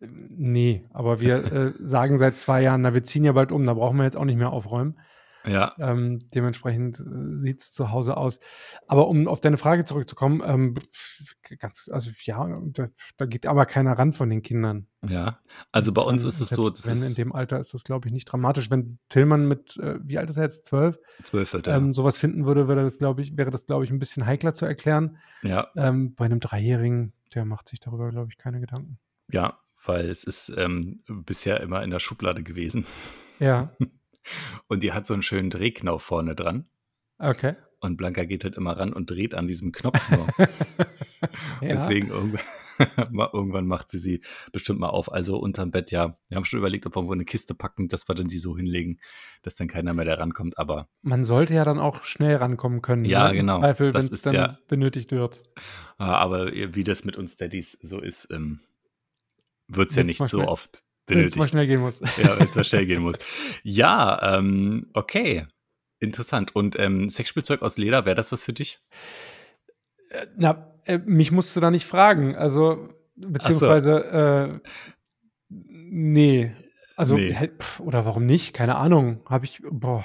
Äh, 0.00 0.06
Nee, 0.08 0.84
aber 0.92 1.20
wir 1.20 1.52
äh, 1.52 1.72
sagen 1.80 2.18
seit 2.18 2.36
zwei 2.36 2.60
Jahren, 2.62 2.82
na, 2.82 2.92
wir 2.94 3.02
ziehen 3.04 3.24
ja 3.24 3.32
bald 3.32 3.50
um, 3.50 3.64
da 3.64 3.72
brauchen 3.74 3.96
wir 3.96 4.04
jetzt 4.04 4.16
auch 4.16 4.24
nicht 4.26 4.36
mehr 4.36 4.50
aufräumen. 4.52 4.98
Ja, 5.46 5.74
Ähm, 5.78 6.18
dementsprechend 6.34 6.98
äh, 7.00 7.34
sieht 7.34 7.60
es 7.60 7.72
zu 7.72 7.90
Hause 7.90 8.16
aus. 8.16 8.40
Aber 8.88 9.08
um 9.08 9.28
auf 9.28 9.40
deine 9.40 9.58
Frage 9.58 9.84
zurückzukommen, 9.84 10.42
ähm, 10.44 10.74
ganz, 11.60 11.88
also 11.92 12.10
ja, 12.24 12.52
da, 12.72 12.88
da 13.16 13.26
geht 13.26 13.46
aber 13.46 13.64
keiner 13.66 13.92
ran 13.98 14.12
von 14.12 14.28
den 14.28 14.42
Kindern. 14.42 14.86
ja. 15.06 15.38
Also 15.72 15.92
bei 15.92 16.02
uns 16.02 16.24
ist 16.24 16.40
es 16.40 16.48
so, 16.50 16.68
das 16.70 16.86
wenn 16.86 16.96
in 16.96 17.02
ist 17.02 17.18
dem 17.18 17.32
Alter 17.32 17.60
ist 17.60 17.72
das, 17.74 17.84
glaube 17.84 18.08
ich, 18.08 18.12
nicht 18.12 18.24
dramatisch. 18.26 18.70
Wenn 18.70 18.98
Tillmann 19.08 19.46
mit, 19.46 19.76
äh, 19.78 19.98
wie 20.02 20.18
alt 20.18 20.28
ist 20.30 20.36
er 20.36 20.44
jetzt, 20.44 20.66
zwölf, 20.66 20.98
zwölf 21.22 21.52
wird 21.52 21.66
er. 21.68 21.76
ähm, 21.76 21.94
sowas 21.94 22.18
finden 22.18 22.44
würde, 22.46 22.66
würde 22.68 22.82
das, 22.82 22.98
glaube 22.98 23.22
ich, 23.22 23.36
wäre 23.36 23.50
das, 23.50 23.66
glaube 23.66 23.84
ich, 23.84 23.90
ein 23.90 23.98
bisschen 23.98 24.26
heikler 24.26 24.52
zu 24.54 24.66
erklären. 24.66 25.18
ja, 25.42 25.68
Ähm, 25.76 26.14
bei 26.14 26.24
einem 26.24 26.40
Dreijährigen, 26.40 27.12
der 27.34 27.44
macht 27.44 27.68
sich 27.68 27.80
darüber, 27.80 28.10
glaube 28.10 28.28
ich, 28.30 28.38
keine 28.38 28.60
Gedanken. 28.60 28.98
ja, 29.30 29.58
weil 29.84 30.10
es 30.10 30.24
ist 30.24 30.52
ähm, 30.56 31.04
bisher 31.06 31.60
immer 31.60 31.84
in 31.84 31.90
der 31.90 32.00
Schublade 32.00 32.42
gewesen. 32.42 32.84
Ja, 33.38 33.70
Und 34.68 34.82
die 34.82 34.92
hat 34.92 35.06
so 35.06 35.14
einen 35.14 35.22
schönen 35.22 35.50
Drehknauf 35.50 36.02
vorne 36.02 36.34
dran. 36.34 36.66
okay. 37.18 37.56
Und 37.78 37.98
Blanca 37.98 38.24
geht 38.24 38.42
halt 38.42 38.56
immer 38.56 38.76
ran 38.76 38.94
und 38.94 39.10
dreht 39.10 39.34
an 39.34 39.46
diesem 39.46 39.70
Knopf 39.70 40.10
nur. 40.10 40.26
ja. 40.38 40.48
Deswegen 41.60 42.08
irgendwann, 42.08 42.40
irgendwann 43.34 43.66
macht 43.66 43.90
sie 43.90 43.98
sie 43.98 44.22
bestimmt 44.50 44.80
mal 44.80 44.88
auf. 44.88 45.12
Also 45.12 45.36
unterm 45.38 45.70
Bett, 45.70 45.90
ja. 45.90 46.18
Wir 46.28 46.36
haben 46.36 46.46
schon 46.46 46.58
überlegt, 46.58 46.86
ob 46.86 46.94
wir 46.94 47.00
irgendwo 47.00 47.12
eine 47.12 47.26
Kiste 47.26 47.54
packen, 47.54 47.86
dass 47.88 48.08
wir 48.08 48.14
dann 48.14 48.28
die 48.28 48.38
so 48.38 48.56
hinlegen, 48.56 48.98
dass 49.42 49.56
dann 49.56 49.68
keiner 49.68 49.92
mehr 49.92 50.06
da 50.06 50.14
rankommt. 50.14 50.56
Aber 50.58 50.88
Man 51.02 51.24
sollte 51.24 51.54
ja 51.54 51.64
dann 51.64 51.78
auch 51.78 52.02
schnell 52.04 52.36
rankommen 52.36 52.80
können. 52.80 53.04
Ja, 53.04 53.28
ne? 53.28 53.34
genau. 53.36 53.56
Im 53.56 53.60
Zweifel, 53.60 53.92
wenn 53.94 54.00
es 54.06 54.22
dann 54.22 54.34
ja- 54.34 54.58
benötigt 54.68 55.12
wird. 55.12 55.42
äh, 55.98 56.04
aber 56.04 56.50
wie 56.52 56.82
das 56.82 57.04
mit 57.04 57.18
uns 57.18 57.36
Daddys 57.36 57.72
so 57.72 58.00
ist, 58.00 58.30
ähm, 58.32 58.60
wird 59.68 59.90
es 59.90 59.96
ja 59.96 60.02
nicht 60.02 60.26
so 60.26 60.40
oft 60.48 60.82
Wenn 61.06 61.20
es 61.20 61.36
mal 61.36 61.48
schnell 61.48 61.66
gehen 61.66 61.80
muss. 61.80 62.00
Ja, 62.20 62.38
wenn 62.38 62.48
es 62.48 62.54
mal 62.56 62.64
schnell 62.64 62.86
gehen 62.86 63.02
muss. 63.02 63.16
Ja, 63.62 64.36
ähm, 64.38 64.90
okay. 64.92 65.46
Interessant. 65.98 66.54
Und 66.54 66.78
ähm, 66.78 67.08
Sexspielzeug 67.08 67.62
aus 67.62 67.78
Leder, 67.78 68.04
wäre 68.04 68.16
das 68.16 68.32
was 68.32 68.42
für 68.42 68.52
dich? 68.52 68.78
Äh, 70.10 70.26
Na, 70.36 70.74
äh, 70.84 70.98
mich 70.98 71.32
musst 71.32 71.54
du 71.56 71.60
da 71.60 71.70
nicht 71.70 71.86
fragen. 71.86 72.34
Also, 72.36 72.88
beziehungsweise, 73.14 74.60
äh, 74.62 74.74
nee. 75.48 76.54
Also, 76.96 77.16
Nee. 77.16 77.36
oder 77.80 78.04
warum 78.04 78.26
nicht? 78.26 78.52
Keine 78.54 78.76
Ahnung. 78.76 79.22
Habe 79.28 79.44
ich, 79.44 79.62
boah. 79.70 80.04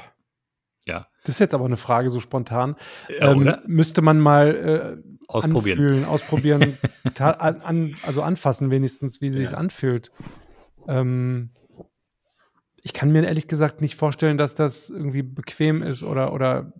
Ja. 0.86 1.08
Das 1.24 1.36
ist 1.36 1.40
jetzt 1.40 1.54
aber 1.54 1.66
eine 1.66 1.78
Frage 1.78 2.10
so 2.10 2.20
spontan. 2.20 2.76
Ja, 3.20 3.32
ähm? 3.32 3.56
Müsste 3.68 4.02
man 4.02 4.20
mal 4.20 5.02
äh, 5.04 5.12
Ausprobieren. 5.28 5.78
anfühlen, 5.80 6.06
ausprobieren, 6.06 6.78
an, 7.20 7.96
also 8.04 8.22
anfassen 8.24 8.72
wenigstens, 8.72 9.22
wie 9.22 9.30
sie 9.30 9.42
Ja. 9.42 9.50
sich 9.50 9.58
anfühlt. 9.58 10.12
Ähm, 10.88 11.52
ich 12.84 12.94
kann 12.94 13.12
mir 13.12 13.24
ehrlich 13.24 13.48
gesagt 13.48 13.82
nicht 13.82 13.96
vorstellen, 13.96 14.38
dass 14.38 14.56
das 14.56 14.90
irgendwie 14.90 15.22
bequem 15.24 15.84
ist 15.84 16.04
oder, 16.04 16.34
oder 16.34 16.74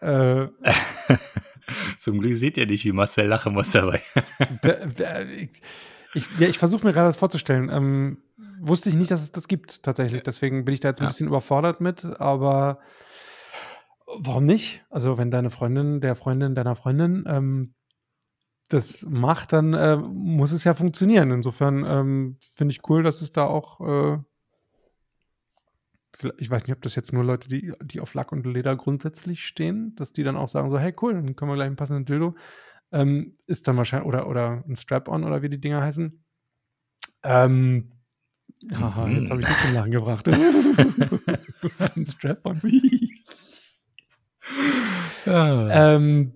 äh, 0.00 0.48
Zum 1.98 2.20
Glück 2.20 2.36
seht 2.36 2.58
ihr 2.58 2.66
nicht, 2.66 2.84
wie 2.84 2.92
Marcel 2.92 3.26
lachen 3.26 3.54
muss 3.54 3.72
dabei. 3.72 4.02
Da- 4.62 4.86
da- 4.86 5.20
ich 5.22 5.50
ich, 6.16 6.38
ja, 6.38 6.46
ich 6.46 6.58
versuche 6.58 6.86
mir 6.86 6.92
gerade 6.92 7.08
das 7.08 7.16
vorzustellen. 7.16 7.68
Ähm, 7.72 8.18
wusste 8.60 8.88
ich 8.88 8.94
nicht, 8.94 9.10
dass 9.10 9.20
es 9.22 9.32
das 9.32 9.48
gibt, 9.48 9.82
tatsächlich. 9.82 10.22
Deswegen 10.22 10.64
bin 10.64 10.72
ich 10.72 10.78
da 10.80 10.88
jetzt 10.88 11.00
ein 11.00 11.04
Ja. 11.04 11.08
bisschen 11.08 11.26
überfordert 11.26 11.80
mit, 11.80 12.04
aber 12.04 12.78
warum 14.06 14.46
nicht? 14.46 14.84
Also, 14.90 15.18
wenn 15.18 15.32
deine 15.32 15.50
Freundin, 15.50 16.00
der 16.00 16.14
Freundin 16.14 16.54
deiner 16.54 16.76
Freundin 16.76 17.24
ähm, 17.26 17.73
das 18.68 19.06
macht, 19.08 19.52
dann 19.52 19.74
äh, 19.74 19.96
muss 19.96 20.52
es 20.52 20.64
ja 20.64 20.74
funktionieren. 20.74 21.30
Insofern 21.30 21.84
ähm, 21.86 22.36
finde 22.54 22.72
ich 22.72 22.88
cool, 22.88 23.02
dass 23.02 23.20
es 23.22 23.32
da 23.32 23.44
auch. 23.44 23.80
Äh, 23.80 24.18
ich 26.38 26.48
weiß 26.48 26.62
nicht, 26.64 26.76
ob 26.76 26.80
das 26.82 26.94
jetzt 26.94 27.12
nur 27.12 27.24
Leute, 27.24 27.48
die, 27.48 27.72
die 27.82 28.00
auf 28.00 28.14
Lack 28.14 28.30
und 28.30 28.46
Leder 28.46 28.76
grundsätzlich 28.76 29.44
stehen, 29.44 29.96
dass 29.96 30.12
die 30.12 30.22
dann 30.22 30.36
auch 30.36 30.48
sagen: 30.48 30.70
so, 30.70 30.78
hey, 30.78 30.94
cool, 31.02 31.14
dann 31.14 31.34
können 31.36 31.50
wir 31.50 31.56
gleich 31.56 31.66
einen 31.66 31.76
passenden 31.76 32.04
Dildo 32.04 32.36
ähm, 32.94 33.36
ist 33.46 33.66
dann 33.66 33.76
wahrscheinlich, 33.76 34.06
oder, 34.06 34.28
oder 34.28 34.62
ein 34.68 34.76
Strap-on 34.76 35.24
oder 35.24 35.42
wie 35.42 35.48
die 35.48 35.60
Dinger 35.60 35.82
heißen. 35.82 36.24
Ähm, 37.24 37.90
haha, 38.72 39.06
Mhm. 39.08 39.16
jetzt 39.16 39.30
habe 39.30 39.40
ich 39.40 39.46
dich 39.48 39.58
zum 39.62 39.74
Lachen 39.74 39.90
gebracht. 39.90 40.28
ein 41.96 42.06
Strap-on. 42.06 42.60
ähm, 45.26 46.32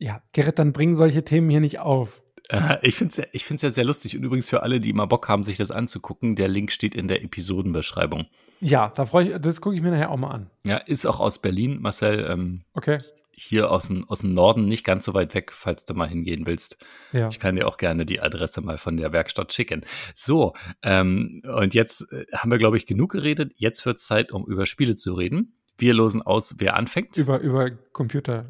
ja, 0.00 0.22
Gerrit, 0.32 0.58
dann 0.58 0.72
bringen 0.72 0.96
solche 0.96 1.22
Themen 1.24 1.48
hier 1.50 1.60
nicht 1.60 1.78
auf. 1.78 2.22
Äh, 2.48 2.78
Ich 2.82 2.96
finde 2.96 3.12
es 3.12 3.16
ja, 3.18 3.24
ich 3.32 3.44
find's 3.44 3.62
ja 3.62 3.70
sehr 3.70 3.84
lustig. 3.84 4.16
Und 4.16 4.24
übrigens 4.24 4.50
für 4.50 4.62
alle, 4.64 4.80
die 4.80 4.92
mal 4.92 5.06
Bock 5.06 5.28
haben, 5.28 5.44
sich 5.44 5.56
das 5.56 5.70
anzugucken, 5.70 6.34
der 6.34 6.48
Link 6.48 6.72
steht 6.72 6.94
in 6.96 7.06
der 7.06 7.22
Episodenbeschreibung. 7.22 8.26
Ja, 8.60 8.88
da 8.96 9.06
freue 9.06 9.28
ich, 9.36 9.38
das 9.40 9.60
gucke 9.60 9.76
ich 9.76 9.82
mir 9.82 9.90
nachher 9.90 10.10
auch 10.10 10.16
mal 10.16 10.30
an. 10.32 10.50
Ja, 10.64 10.78
ist 10.78 11.06
auch 11.06 11.20
aus 11.20 11.40
Berlin, 11.40 11.78
Marcel. 11.80 12.26
Ähm, 12.28 12.62
Okay. 12.74 12.98
hier 13.32 13.70
aus 13.70 13.86
dem, 13.88 14.06
aus 14.08 14.18
dem 14.20 14.34
Norden, 14.34 14.66
nicht 14.66 14.84
ganz 14.84 15.04
so 15.06 15.14
weit 15.14 15.34
weg, 15.34 15.52
falls 15.52 15.84
du 15.86 15.94
mal 15.94 16.08
hingehen 16.08 16.46
willst. 16.46 16.76
Ja. 17.12 17.28
Ich 17.28 17.38
kann 17.40 17.56
dir 17.56 17.66
auch 17.68 17.76
gerne 17.78 18.04
die 18.04 18.20
Adresse 18.20 18.60
mal 18.60 18.76
von 18.78 18.96
der 18.98 19.12
Werkstatt 19.12 19.52
schicken. 19.52 19.82
So, 20.14 20.52
ähm, 20.82 21.42
und 21.44 21.72
jetzt 21.74 22.12
äh, 22.12 22.24
haben 22.36 22.50
wir, 22.50 22.58
glaube 22.58 22.76
ich, 22.76 22.84
genug 22.86 23.12
geredet. 23.12 23.52
Jetzt 23.56 23.86
wird 23.86 23.96
es 23.98 24.04
Zeit, 24.06 24.32
um 24.32 24.44
über 24.46 24.66
Spiele 24.66 24.96
zu 24.96 25.14
reden. 25.14 25.54
Wir 25.78 25.94
losen 25.94 26.20
aus, 26.20 26.56
wer 26.58 26.76
anfängt. 26.76 27.16
Über, 27.16 27.38
über 27.40 27.70
Computer 27.70 28.46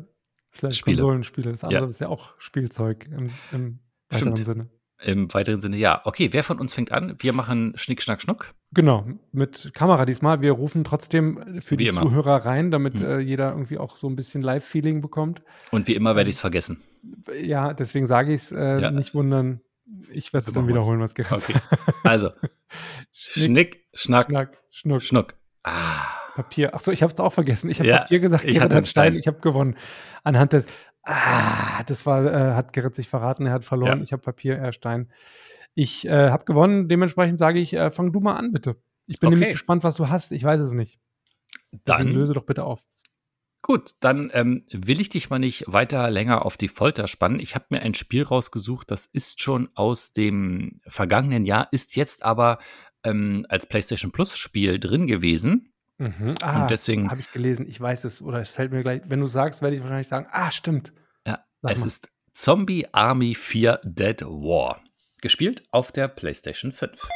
slash 0.55 0.77
Spiele. 0.79 0.99
Konsolenspiele. 0.99 1.51
Das 1.53 1.65
andere 1.65 1.83
Ja. 1.85 1.89
ist 1.89 2.01
ja 2.01 2.09
auch 2.09 2.35
Spielzeug 2.41 3.07
im, 3.07 3.31
im 3.53 3.79
weiteren 4.11 4.37
Stimmt. 4.37 4.39
Sinne. 4.47 4.69
Im 5.03 5.33
weiteren 5.33 5.63
Sinne 5.63 5.79
ja. 5.79 6.03
Okay, 6.05 6.29
wer 6.33 6.45
von 6.45 6.59
uns 6.61 6.75
fängt 6.75 6.93
an? 6.93 7.15
Wir 7.19 7.33
machen 7.33 7.73
Schnick, 7.77 8.03
Schnack, 8.03 8.21
Schnuck. 8.21 8.53
Genau, 8.73 9.07
mit 9.33 9.71
Kamera 9.73 10.05
diesmal. 10.05 10.43
Wir 10.43 10.53
rufen 10.53 10.85
trotzdem 10.85 11.63
für 11.63 11.73
Wie 11.73 11.85
die 11.85 11.87
immer. 11.89 12.03
Zuhörer 12.03 12.45
rein, 12.45 12.71
damit 12.71 12.95
Hm. 12.95 13.05
äh, 13.07 13.19
jeder 13.21 13.51
irgendwie 13.53 13.79
auch 13.79 13.97
so 13.97 14.09
ein 14.09 14.15
bisschen 14.17 14.43
Live-Feeling 14.43 15.01
bekommt. 15.01 15.43
Und 15.71 15.89
wie 15.89 15.95
immer 15.95 16.17
werde 16.17 16.29
ich 16.29 16.37
es 16.37 16.41
vergessen. 16.43 16.83
Ja, 17.41 17.73
deswegen 17.73 18.05
sage 18.07 18.35
ich 18.35 18.43
es, 18.43 18.53
äh, 18.53 18.79
Ja. 18.81 18.91
nicht 18.91 19.15
wundern. 19.15 19.61
Ich 20.13 20.33
werde 20.35 20.47
es 20.47 20.53
dann 20.53 20.69
wiederholen, 20.69 21.01
was 21.01 21.15
Gerrit 21.15 21.33
Okay. 21.33 21.55
Also, 22.05 22.31
Schnick, 23.13 23.45
Schnick, 23.47 23.85
Schnack, 23.95 24.27
Schnack, 24.29 24.59
Schnuck, 24.71 25.03
Schnuck. 25.03 25.35
Ah. 25.65 26.20
Papier. 26.35 26.75
Achso, 26.75 26.91
ich 26.91 27.03
habe 27.03 27.13
es 27.13 27.21
auch 27.21 27.33
vergessen. 27.33 27.71
Ich 27.71 27.79
habe 27.81 27.89
Ja, 27.89 27.99
Papier 27.99 28.21
gesagt, 28.21 28.45
ich 28.45 28.51
Gerrit 28.55 28.63
hatte 28.63 28.77
hat 28.77 28.87
Stein, 28.87 29.13
Stein. 29.13 29.19
ich 29.19 29.27
habe 29.27 29.41
gewonnen. 29.41 29.77
Anhand 30.25 30.53
des, 30.53 30.67
ah, 31.03 31.83
das 31.87 32.07
war, 32.07 32.25
äh, 32.25 32.55
hat 32.55 32.73
Gerrit 32.73 32.95
sich 32.95 33.09
verraten, 33.09 33.47
er 33.47 33.53
hat 33.53 33.65
verloren. 33.65 33.99
Ja. 33.99 34.05
Ich 34.05 34.13
habe 34.13 34.23
Papier, 34.23 34.57
er 34.57 34.73
Stein. 34.73 35.11
Ich 35.75 36.07
äh, 36.07 36.31
habe 36.31 36.45
gewonnen, 36.45 36.89
dementsprechend 36.89 37.39
sage 37.39 37.59
ich, 37.61 37.73
äh, 37.75 37.91
fang 37.91 38.13
du 38.13 38.21
mal 38.21 38.35
an, 38.35 38.53
bitte. 38.53 38.77
Ich 39.07 39.19
bin 39.21 39.29
Okay. 39.29 39.37
nämlich 39.37 39.53
gespannt, 39.55 39.85
was 39.85 39.97
du 39.97 40.09
hast. 40.09 40.33
Ich 40.33 40.45
weiß 40.45 40.61
es 40.61 40.73
nicht. 40.73 40.99
Deswegen 41.73 42.11
Dann 42.11 42.13
löse 42.13 42.33
doch 42.33 42.45
bitte 42.45 42.65
auf. 42.65 42.81
Gut, 43.63 43.91
dann 44.01 44.31
ähm, 44.33 44.65
will 44.73 45.01
ich 45.01 45.11
dich 45.11 45.29
mal 45.31 45.39
nicht 45.39 45.65
weiter 45.67 46.11
länger 46.11 46.47
auf 46.47 46.57
die 46.57 46.69
Folter 46.69 47.07
spannen. 47.07 47.41
Ich 47.41 47.55
habe 47.55 47.67
mir 47.69 47.83
ein 47.83 47.93
Spiel 47.95 48.23
rausgesucht, 48.23 48.91
das 48.91 49.05
ist 49.07 49.43
schon 49.43 49.69
aus 49.75 50.13
dem 50.13 50.81
vergangenen 50.87 51.45
Jahr, 51.45 51.69
ist 51.71 51.95
jetzt 51.95 52.23
aber 52.25 52.59
ähm, 53.05 53.45
als 53.49 53.67
PlayStation 53.69 54.13
Plus 54.13 54.37
Spiel 54.37 54.81
drin 54.81 55.07
gewesen. 55.07 55.70
Mhm. 56.01 56.35
Ah, 56.41 56.63
Und 56.63 56.71
deswegen, 56.71 57.11
habe 57.11 57.21
ich 57.21 57.31
gelesen. 57.31 57.69
Ich 57.69 57.79
weiß 57.79 58.05
es 58.05 58.23
oder 58.23 58.41
es 58.41 58.51
fällt 58.51 58.73
mir 58.73 58.83
gleich. 58.83 59.03
Wenn 59.05 59.21
du 59.21 59.27
sagst, 59.27 59.61
werde 59.61 59.77
ich 59.77 59.83
wahrscheinlich 59.83 60.09
sagen, 60.09 60.27
ah, 60.33 60.51
stimmt. 60.51 60.93
ja, 61.27 61.45
Sag 61.61 61.73
es 61.73 61.81
mal. 61.81 61.87
ist 61.89 62.09
Zombie 62.33 62.87
Army 62.93 63.35
4 63.35 63.81
Dead 63.85 64.23
War. 64.23 64.83
Gespielt 65.21 65.63
auf 65.73 65.93
der 65.93 66.09
PlayStation 66.09 66.73
5. 66.73 67.07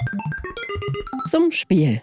Zum 1.26 1.50
Spiel. 1.50 2.03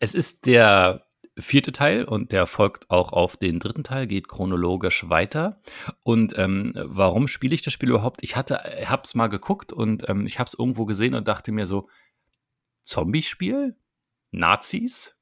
Es 0.00 0.14
ist 0.14 0.46
der 0.46 1.02
vierte 1.38 1.72
Teil 1.72 2.04
und 2.04 2.32
der 2.32 2.46
folgt 2.46 2.90
auch 2.90 3.12
auf 3.12 3.36
den 3.36 3.58
dritten 3.58 3.84
Teil, 3.84 4.06
geht 4.06 4.26
chronologisch 4.28 5.10
weiter. 5.10 5.60
Und 6.02 6.32
ähm, 6.38 6.72
warum 6.76 7.28
spiele 7.28 7.54
ich 7.54 7.60
das 7.60 7.74
Spiel 7.74 7.90
überhaupt? 7.90 8.22
Ich 8.22 8.36
hatte, 8.36 8.56
hab's 8.86 9.14
mal 9.14 9.26
geguckt 9.26 9.70
und 9.74 10.08
ähm, 10.08 10.26
ich 10.26 10.38
hab's 10.38 10.54
irgendwo 10.54 10.86
gesehen 10.86 11.12
und 11.14 11.28
dachte 11.28 11.52
mir 11.52 11.66
so, 11.66 11.88
Zombie-Spiel? 12.84 13.76
Nazis? 14.36 15.18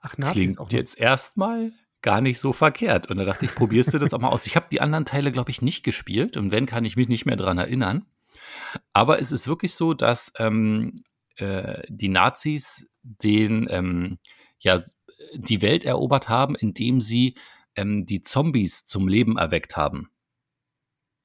Ach, 0.00 0.18
Nazis 0.18 0.42
Klingt 0.42 0.58
auch 0.58 0.64
noch. 0.66 0.72
jetzt 0.72 0.98
erstmal 0.98 1.72
gar 2.02 2.20
nicht 2.20 2.38
so 2.38 2.52
verkehrt. 2.52 3.10
Und 3.10 3.16
da 3.16 3.24
dachte 3.24 3.46
ich, 3.46 3.54
probierst 3.54 3.94
du 3.94 3.98
das 3.98 4.12
auch 4.12 4.20
mal 4.20 4.28
aus. 4.28 4.46
Ich 4.46 4.56
habe 4.56 4.66
die 4.70 4.80
anderen 4.80 5.06
Teile, 5.06 5.32
glaube 5.32 5.50
ich, 5.50 5.62
nicht 5.62 5.82
gespielt 5.82 6.36
und 6.36 6.52
wenn, 6.52 6.66
kann 6.66 6.84
ich 6.84 6.96
mich 6.96 7.08
nicht 7.08 7.24
mehr 7.24 7.36
dran 7.36 7.56
erinnern. 7.56 8.04
Aber 8.92 9.20
es 9.20 9.32
ist 9.32 9.48
wirklich 9.48 9.74
so, 9.74 9.94
dass 9.94 10.32
ähm, 10.38 10.92
äh, 11.36 11.82
die 11.88 12.08
Nazis 12.08 12.90
den, 13.02 13.66
ähm, 13.70 14.18
ja, 14.58 14.80
die 15.34 15.62
Welt 15.62 15.84
erobert 15.84 16.28
haben, 16.28 16.54
indem 16.54 17.00
sie 17.00 17.36
ähm, 17.74 18.04
die 18.04 18.20
Zombies 18.20 18.84
zum 18.84 19.08
Leben 19.08 19.38
erweckt 19.38 19.76
haben. 19.76 20.10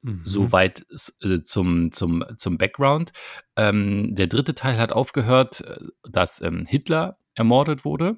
Mhm. 0.01 0.21
Soweit 0.23 0.85
äh, 1.21 1.41
zum, 1.43 1.91
zum, 1.91 2.23
zum 2.37 2.57
Background. 2.57 3.11
Ähm, 3.55 4.15
der 4.15 4.27
dritte 4.27 4.55
Teil 4.55 4.77
hat 4.77 4.91
aufgehört, 4.91 5.61
äh, 5.61 5.77
dass 6.09 6.41
ähm, 6.41 6.65
Hitler 6.65 7.17
ermordet 7.35 7.85
wurde. 7.85 8.17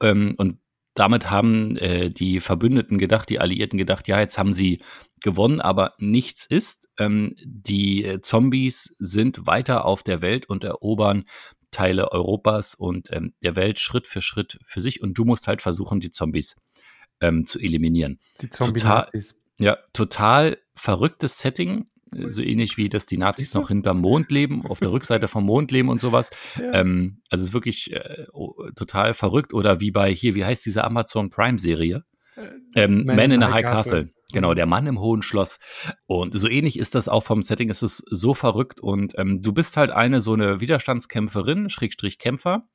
Ähm, 0.00 0.34
und 0.38 0.58
damit 0.94 1.30
haben 1.30 1.76
äh, 1.76 2.10
die 2.10 2.40
Verbündeten 2.40 2.98
gedacht, 2.98 3.28
die 3.28 3.40
Alliierten 3.40 3.78
gedacht, 3.78 4.06
ja, 4.06 4.20
jetzt 4.20 4.38
haben 4.38 4.52
sie 4.52 4.80
gewonnen, 5.20 5.60
aber 5.60 5.92
nichts 5.98 6.46
ist. 6.46 6.88
Ähm, 6.98 7.34
die 7.44 8.04
äh, 8.04 8.20
Zombies 8.20 8.94
sind 8.98 9.46
weiter 9.46 9.84
auf 9.84 10.04
der 10.04 10.22
Welt 10.22 10.46
und 10.46 10.64
erobern 10.64 11.24
Teile 11.72 12.12
Europas 12.12 12.74
und 12.74 13.08
ähm, 13.10 13.34
der 13.42 13.56
Welt 13.56 13.80
Schritt 13.80 14.06
für 14.06 14.22
Schritt 14.22 14.58
für 14.64 14.80
sich. 14.80 15.02
Und 15.02 15.18
du 15.18 15.24
musst 15.24 15.48
halt 15.48 15.60
versuchen, 15.60 15.98
die 15.98 16.12
Zombies 16.12 16.56
ähm, 17.20 17.46
zu 17.46 17.58
eliminieren. 17.58 18.20
Die 18.40 18.48
Zombie-Nazis. 18.48 19.34
Ja, 19.58 19.78
total 19.92 20.58
verrücktes 20.74 21.38
Setting. 21.38 21.86
äh, 22.14 22.30
So 22.30 22.42
ähnlich 22.42 22.76
wie, 22.76 22.88
dass 22.88 23.06
die 23.06 23.18
Nazis 23.18 23.54
noch 23.54 23.68
hinterm 23.68 24.00
Mond 24.00 24.30
leben, 24.30 24.66
auf 24.66 24.80
der 24.80 24.90
Rückseite 24.92 25.28
vom 25.28 25.44
Mond 25.44 25.70
leben 25.72 25.88
und 25.88 26.00
sowas. 26.00 26.30
Ja. 26.58 26.72
Ähm, 26.80 27.22
also 27.30 27.42
es 27.42 27.48
ist 27.50 27.54
wirklich 27.54 27.92
äh, 27.92 28.26
total 28.76 29.14
verrückt. 29.14 29.54
Oder 29.54 29.80
wie 29.80 29.90
bei 29.90 30.12
hier, 30.12 30.34
wie 30.34 30.44
heißt 30.44 30.64
diese 30.66 30.84
Amazon 30.84 31.30
Prime-Serie? 31.30 32.04
Ähm, 32.74 33.04
Man, 33.04 33.30
in 33.30 33.42
a 33.44 33.52
High 33.52 33.64
Castle. 33.64 34.10
Genau, 34.32 34.50
Mhm. 34.50 34.56
der 34.56 34.66
Mann 34.66 34.86
im 34.88 34.98
hohen 34.98 35.22
Schloss. 35.22 35.60
Und 36.08 36.36
so 36.36 36.48
ähnlich 36.48 36.76
ist 36.78 36.96
das 36.96 37.08
auch 37.08 37.22
vom 37.22 37.44
Setting. 37.44 37.70
Es 37.70 37.82
ist 37.84 38.02
so 38.10 38.34
verrückt. 38.34 38.80
Und 38.80 39.16
ähm, 39.18 39.40
du 39.40 39.52
bist 39.52 39.76
halt 39.76 39.92
eine 39.92 40.20
so 40.20 40.32
eine 40.32 40.60
Widerstandskämpferin, 40.60 41.70
Schrägstrich 41.70 42.18
Kämpfer. 42.18 42.66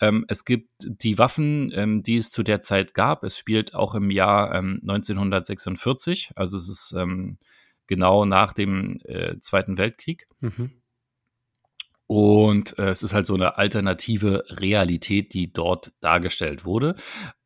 Ähm, 0.00 0.24
es 0.28 0.44
gibt 0.44 0.70
die 0.80 1.18
Waffen, 1.18 1.72
ähm, 1.74 2.02
die 2.02 2.16
es 2.16 2.30
zu 2.30 2.42
der 2.42 2.60
Zeit 2.60 2.94
gab. 2.94 3.24
Es 3.24 3.38
spielt 3.38 3.74
auch 3.74 3.94
im 3.94 4.10
Jahr 4.10 4.54
ähm, 4.54 4.80
1946. 4.82 6.32
Also 6.36 6.56
es 6.56 6.68
ist 6.68 6.94
ähm, 6.96 7.38
genau 7.86 8.24
nach 8.24 8.52
dem 8.52 8.98
äh, 9.04 9.38
Zweiten 9.40 9.78
Weltkrieg. 9.78 10.26
Mhm. 10.40 10.82
Und 12.08 12.78
äh, 12.78 12.90
es 12.90 13.02
ist 13.02 13.14
halt 13.14 13.26
so 13.26 13.34
eine 13.34 13.58
alternative 13.58 14.44
Realität, 14.48 15.34
die 15.34 15.52
dort 15.52 15.92
dargestellt 16.00 16.64
wurde. 16.64 16.94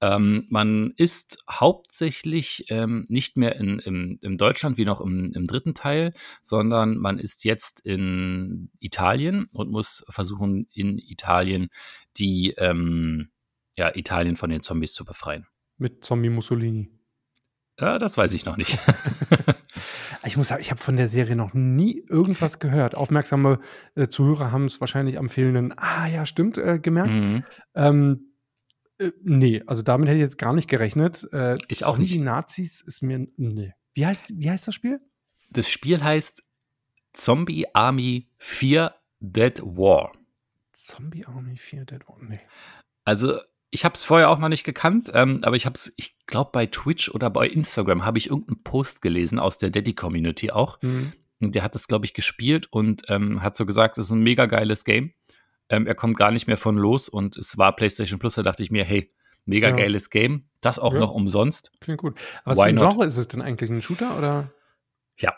Ähm, 0.02 0.46
man 0.50 0.92
ist 0.96 1.42
hauptsächlich 1.50 2.66
ähm, 2.68 3.04
nicht 3.08 3.38
mehr 3.38 3.56
in, 3.56 3.78
im, 3.78 4.18
im 4.20 4.36
Deutschland 4.36 4.76
wie 4.76 4.84
noch 4.84 5.00
im, 5.00 5.26
im 5.34 5.46
dritten 5.46 5.74
Teil, 5.74 6.12
sondern 6.42 6.98
man 6.98 7.18
ist 7.18 7.44
jetzt 7.44 7.80
in 7.80 8.70
Italien 8.80 9.46
und 9.54 9.70
muss 9.70 10.04
versuchen, 10.10 10.66
in 10.72 10.98
Italien 10.98 11.68
die 12.18 12.54
ähm, 12.58 13.30
ja, 13.76 13.94
Italien 13.94 14.36
von 14.36 14.50
den 14.50 14.62
Zombies 14.62 14.92
zu 14.92 15.06
befreien. 15.06 15.46
Mit 15.78 16.04
Zombie 16.04 16.28
Mussolini. 16.28 16.99
Ja, 17.80 17.98
das 17.98 18.16
weiß 18.16 18.32
ich 18.34 18.44
noch 18.44 18.56
nicht. 18.56 18.78
Ich 20.24 20.36
muss 20.36 20.48
sagen, 20.48 20.60
ich 20.60 20.70
habe 20.70 20.80
von 20.80 20.96
der 20.98 21.08
Serie 21.08 21.34
noch 21.34 21.54
nie 21.54 22.04
irgendwas 22.08 22.58
gehört. 22.58 22.94
Aufmerksame 22.94 23.58
äh, 23.94 24.06
Zuhörer 24.08 24.52
haben 24.52 24.66
es 24.66 24.78
wahrscheinlich 24.80 25.18
am 25.18 25.30
fehlenden, 25.30 25.72
ah 25.78 26.06
ja, 26.08 26.26
stimmt, 26.26 26.58
äh, 26.58 26.78
gemerkt. 26.78 27.10
Mhm. 27.10 27.44
Ähm, 27.74 28.32
äh, 28.98 29.12
nee, 29.22 29.62
also 29.66 29.80
damit 29.82 30.08
hätte 30.08 30.18
ich 30.18 30.22
jetzt 30.22 30.36
gar 30.36 30.52
nicht 30.52 30.68
gerechnet. 30.68 31.26
Äh, 31.32 31.56
Ich 31.68 31.86
auch 31.86 31.96
nicht. 31.96 32.12
Die 32.12 32.20
Nazis 32.20 32.82
ist 32.82 33.02
mir, 33.02 33.26
nee. 33.36 33.72
Wie 33.94 34.04
heißt, 34.04 34.26
wie 34.36 34.50
heißt 34.50 34.68
das 34.68 34.74
Spiel? 34.74 35.00
Das 35.48 35.70
Spiel 35.70 36.04
heißt 36.04 36.42
Zombie 37.14 37.66
Army 37.72 38.28
4 38.36 38.94
Dead 39.20 39.60
War. 39.62 40.12
Zombie 40.74 41.24
Army 41.24 41.56
4 41.56 41.86
Dead 41.86 42.06
War. 42.06 42.18
Nee. 42.20 42.40
Also 43.04 43.40
ich 43.70 43.84
habe 43.84 43.94
es 43.94 44.02
vorher 44.02 44.30
auch 44.30 44.38
noch 44.38 44.48
nicht 44.48 44.64
gekannt, 44.64 45.10
ähm, 45.14 45.40
aber 45.42 45.56
ich 45.56 45.64
habe 45.66 45.74
es, 45.74 45.92
ich 45.96 46.16
glaube 46.26 46.50
bei 46.52 46.66
Twitch 46.66 47.08
oder 47.10 47.30
bei 47.30 47.46
Instagram 47.48 48.04
habe 48.04 48.18
ich 48.18 48.28
irgendeinen 48.30 48.62
Post 48.62 49.00
gelesen 49.02 49.38
aus 49.38 49.58
der 49.58 49.70
Daddy-Community 49.70 50.50
auch. 50.50 50.80
Hm. 50.82 51.12
Und 51.42 51.54
Der 51.54 51.62
hat 51.62 51.74
das, 51.74 51.88
glaube 51.88 52.04
ich, 52.04 52.12
gespielt 52.12 52.66
und 52.70 53.04
ähm, 53.08 53.42
hat 53.42 53.56
so 53.56 53.64
gesagt, 53.64 53.96
es 53.96 54.06
ist 54.06 54.12
ein 54.12 54.20
mega 54.22 54.44
geiles 54.46 54.84
Game. 54.84 55.14
Ähm, 55.70 55.86
er 55.86 55.94
kommt 55.94 56.16
gar 56.18 56.30
nicht 56.32 56.46
mehr 56.48 56.56
von 56.58 56.76
los 56.76 57.08
und 57.08 57.36
es 57.36 57.56
war 57.56 57.74
PlayStation 57.74 58.18
Plus. 58.18 58.34
Da 58.34 58.42
dachte 58.42 58.62
ich 58.62 58.70
mir, 58.70 58.84
hey, 58.84 59.10
mega 59.46 59.68
Ja. 59.70 59.76
geiles 59.76 60.10
Game, 60.10 60.44
das 60.60 60.78
auch 60.78 60.92
Ja. 60.92 60.98
noch 61.00 61.12
umsonst. 61.12 61.72
Klingt 61.80 61.98
gut. 62.00 62.18
Was 62.44 62.58
Why 62.58 62.62
für 62.64 62.68
ein 62.68 62.74
not? 62.74 62.90
Genre 62.90 63.06
ist 63.06 63.16
es 63.16 63.28
denn 63.28 63.40
eigentlich? 63.40 63.70
Ein 63.70 63.80
Shooter 63.80 64.18
oder? 64.18 64.50
Ja, 65.18 65.34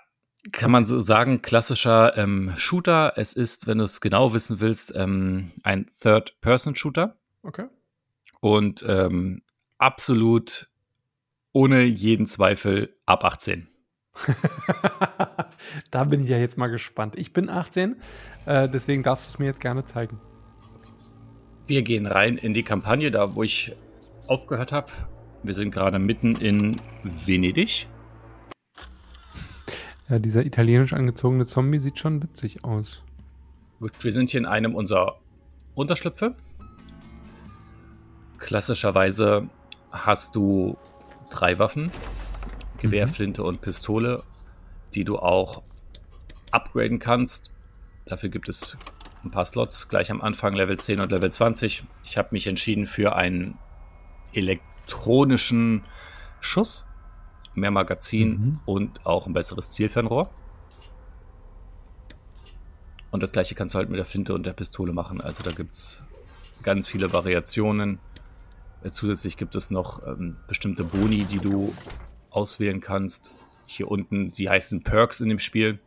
kann 0.50 0.72
man 0.72 0.86
so 0.86 0.98
sagen, 1.00 1.40
klassischer 1.42 2.16
ähm, 2.18 2.52
Shooter. 2.56 3.12
Es 3.16 3.34
ist, 3.34 3.68
wenn 3.68 3.78
du 3.78 3.84
es 3.84 4.00
genau 4.00 4.34
wissen 4.34 4.58
willst, 4.58 4.92
ähm, 4.96 5.52
ein 5.62 5.86
Third-Person-Shooter. 6.00 7.16
Okay. 7.44 7.66
Und 8.42 8.84
ähm, 8.88 9.40
absolut 9.78 10.68
ohne 11.52 11.82
jeden 11.82 12.26
Zweifel 12.26 12.94
ab 13.06 13.24
18. 13.24 13.68
da 15.90 16.04
bin 16.04 16.20
ich 16.20 16.28
ja 16.28 16.38
jetzt 16.38 16.58
mal 16.58 16.66
gespannt. 16.66 17.16
Ich 17.16 17.32
bin 17.32 17.48
18, 17.48 17.96
äh, 18.46 18.68
deswegen 18.68 19.04
darfst 19.04 19.26
du 19.26 19.28
es 19.34 19.38
mir 19.38 19.46
jetzt 19.46 19.60
gerne 19.60 19.84
zeigen. 19.84 20.20
Wir 21.66 21.82
gehen 21.82 22.06
rein 22.06 22.36
in 22.36 22.52
die 22.52 22.64
Kampagne, 22.64 23.12
da 23.12 23.36
wo 23.36 23.44
ich 23.44 23.74
aufgehört 24.26 24.72
habe. 24.72 24.90
Wir 25.44 25.54
sind 25.54 25.70
gerade 25.70 26.00
mitten 26.00 26.34
in 26.34 26.76
Venedig. 27.04 27.86
Ja, 30.08 30.18
dieser 30.18 30.44
italienisch 30.44 30.92
angezogene 30.92 31.44
Zombie 31.44 31.78
sieht 31.78 32.00
schon 32.00 32.22
witzig 32.22 32.64
aus. 32.64 33.02
Gut, 33.78 33.92
wir 34.00 34.12
sind 34.12 34.30
hier 34.30 34.40
in 34.40 34.46
einem 34.46 34.74
unserer 34.74 35.20
Unterschlüpfe. 35.74 36.34
Klassischerweise 38.42 39.48
hast 39.92 40.34
du 40.34 40.76
drei 41.30 41.60
Waffen: 41.60 41.92
Gewehr, 42.80 43.06
Mhm. 43.06 43.10
Flinte 43.12 43.44
und 43.44 43.60
Pistole, 43.60 44.24
die 44.94 45.04
du 45.04 45.20
auch 45.20 45.62
upgraden 46.50 46.98
kannst. 46.98 47.52
Dafür 48.04 48.30
gibt 48.30 48.48
es 48.48 48.76
ein 49.22 49.30
paar 49.30 49.46
Slots 49.46 49.88
gleich 49.88 50.10
am 50.10 50.20
Anfang, 50.20 50.54
Level 50.54 50.76
10 50.76 51.00
und 51.00 51.12
Level 51.12 51.30
20. 51.30 51.84
Ich 52.02 52.18
habe 52.18 52.30
mich 52.32 52.48
entschieden 52.48 52.84
für 52.86 53.14
einen 53.14 53.58
elektronischen 54.32 55.84
Schuss, 56.40 56.84
mehr 57.54 57.70
Magazin 57.70 58.28
Mhm. 58.30 58.60
und 58.66 59.06
auch 59.06 59.28
ein 59.28 59.34
besseres 59.34 59.70
Zielfernrohr. 59.70 60.28
Und 63.12 63.22
das 63.22 63.30
gleiche 63.30 63.54
kannst 63.54 63.74
du 63.74 63.78
halt 63.78 63.88
mit 63.88 63.98
der 63.98 64.04
Finte 64.04 64.34
und 64.34 64.46
der 64.46 64.52
Pistole 64.52 64.92
machen. 64.92 65.20
Also 65.20 65.44
da 65.44 65.52
gibt 65.52 65.74
es 65.74 66.02
ganz 66.64 66.88
viele 66.88 67.12
Variationen. 67.12 68.00
Äh, 68.82 68.90
zusätzlich 68.90 69.36
gibt 69.36 69.54
es 69.54 69.70
noch 69.70 70.06
ähm, 70.06 70.36
bestimmte 70.46 70.84
Boni, 70.84 71.24
die 71.24 71.38
du 71.38 71.72
auswählen 72.30 72.80
kannst. 72.80 73.30
Hier 73.66 73.90
unten, 73.90 74.32
die 74.32 74.48
heißen 74.48 74.82
Perks 74.82 75.20
in 75.20 75.28
dem 75.28 75.38
Spiel. 75.38 75.78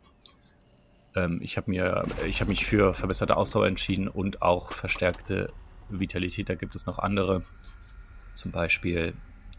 Ähm, 1.14 1.40
ich 1.42 1.56
habe 1.56 1.72
hab 1.76 2.48
mich 2.48 2.66
für 2.66 2.94
verbesserte 2.94 3.36
Ausdauer 3.36 3.66
entschieden 3.66 4.08
und 4.08 4.42
auch 4.42 4.72
verstärkte 4.72 5.52
Vitalität. 5.88 6.48
Da 6.48 6.54
gibt 6.54 6.74
es 6.74 6.86
noch 6.86 6.98
andere. 6.98 7.42
Zum 8.32 8.50
Beispiel 8.50 9.14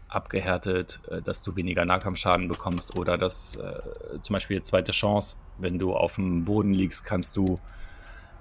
abgehärtet, 0.08 1.00
äh, 1.10 1.22
dass 1.22 1.42
du 1.42 1.56
weniger 1.56 1.84
Nahkampfschaden 1.84 2.48
bekommst 2.48 2.98
oder 2.98 3.18
dass 3.18 3.56
äh, 3.56 3.80
zum 4.22 4.34
Beispiel 4.34 4.62
zweite 4.62 4.92
Chance, 4.92 5.36
wenn 5.58 5.78
du 5.78 5.94
auf 5.94 6.16
dem 6.16 6.44
Boden 6.44 6.72
liegst, 6.72 7.04
kannst 7.04 7.36
du 7.36 7.60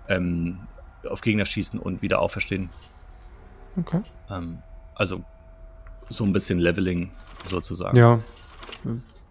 ähm, 0.08 0.60
auf 1.08 1.22
Gegner 1.22 1.46
schießen 1.46 1.80
und 1.80 2.02
wieder 2.02 2.20
auferstehen. 2.20 2.70
Okay. 3.78 4.02
Ähm, 4.30 4.60
also 4.98 5.24
so 6.10 6.24
ein 6.24 6.34
bisschen 6.34 6.60
Leveling 6.60 7.12
sozusagen. 7.46 7.96
Ja, 7.98 8.20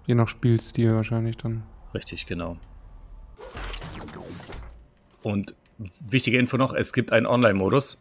je 0.06 0.14
nach 0.14 0.28
Spielstil 0.28 0.94
wahrscheinlich 0.94 1.36
dann. 1.36 1.64
Richtig, 1.94 2.26
genau. 2.26 2.56
Und 5.22 5.56
wichtige 5.78 6.38
Info 6.38 6.56
noch, 6.56 6.72
es 6.72 6.92
gibt 6.92 7.12
einen 7.12 7.26
Online-Modus. 7.26 8.00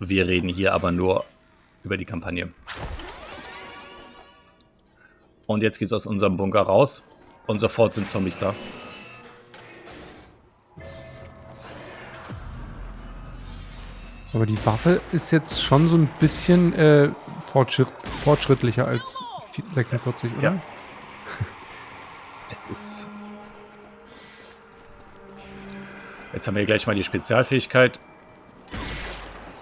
Wir 0.00 0.26
reden 0.26 0.48
hier 0.48 0.74
aber 0.74 0.90
nur 0.90 1.24
über 1.84 1.96
die 1.96 2.04
Kampagne. 2.04 2.52
Und 5.46 5.62
jetzt 5.62 5.78
geht's 5.78 5.92
aus 5.92 6.06
unserem 6.06 6.36
Bunker 6.36 6.62
raus 6.62 7.06
und 7.46 7.58
sofort 7.58 7.92
sind 7.92 8.08
Zombies 8.08 8.38
da. 8.38 8.54
Aber 14.34 14.46
die 14.46 14.64
Waffe 14.64 15.00
ist 15.12 15.30
jetzt 15.30 15.62
schon 15.62 15.88
so 15.88 15.96
ein 15.96 16.08
bisschen 16.18 16.72
äh, 16.74 17.10
fortschritt, 17.52 17.88
fortschrittlicher 18.24 18.86
als 18.86 19.18
46, 19.72 20.30
oder? 20.38 20.42
Ja. 20.42 20.52
Es 22.50 22.66
ist. 22.66 23.08
Jetzt 26.34 26.46
haben 26.46 26.54
wir 26.54 26.66
gleich 26.66 26.86
mal 26.86 26.94
die 26.94 27.02
Spezialfähigkeit. 27.02 27.98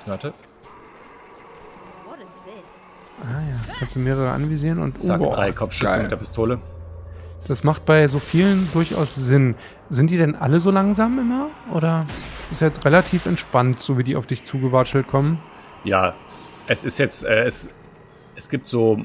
Warte. 0.07 0.35
Ah 3.23 3.41
ja, 3.49 3.75
kannst 3.79 3.95
du 3.95 4.01
mehrere 4.01 4.31
anvisieren 4.31 4.81
und 4.81 4.99
Zack, 4.99 5.21
oh, 5.21 5.33
drei 5.33 5.53
Kopfschüsse 5.53 5.93
geil. 5.93 6.03
mit 6.03 6.11
der 6.11 6.17
Pistole. 6.17 6.59
Das 7.49 7.65
macht 7.65 7.85
bei 7.85 8.07
so 8.07 8.19
vielen 8.19 8.71
durchaus 8.73 9.15
Sinn. 9.15 9.57
Sind 9.89 10.11
die 10.11 10.17
denn 10.17 10.37
alle 10.37 10.61
so 10.61 10.71
langsam 10.71 11.19
immer? 11.19 11.49
Oder 11.75 12.07
ist 12.51 12.61
jetzt 12.61 12.85
relativ 12.85 13.27
entspannt, 13.27 13.81
so 13.81 13.99
wie 13.99 14.05
die 14.05 14.17
auf 14.17 14.27
dich 14.27 14.45
zugewatschelt 14.45 15.09
kommen? 15.09 15.41
Ja, 15.85 16.15
es 16.67 16.85
ist 16.85 16.99
jetzt, 16.99 17.25
äh, 17.25 17.45
es, 17.45 17.71
es 18.37 18.49
gibt 18.49 18.67
so 18.67 19.05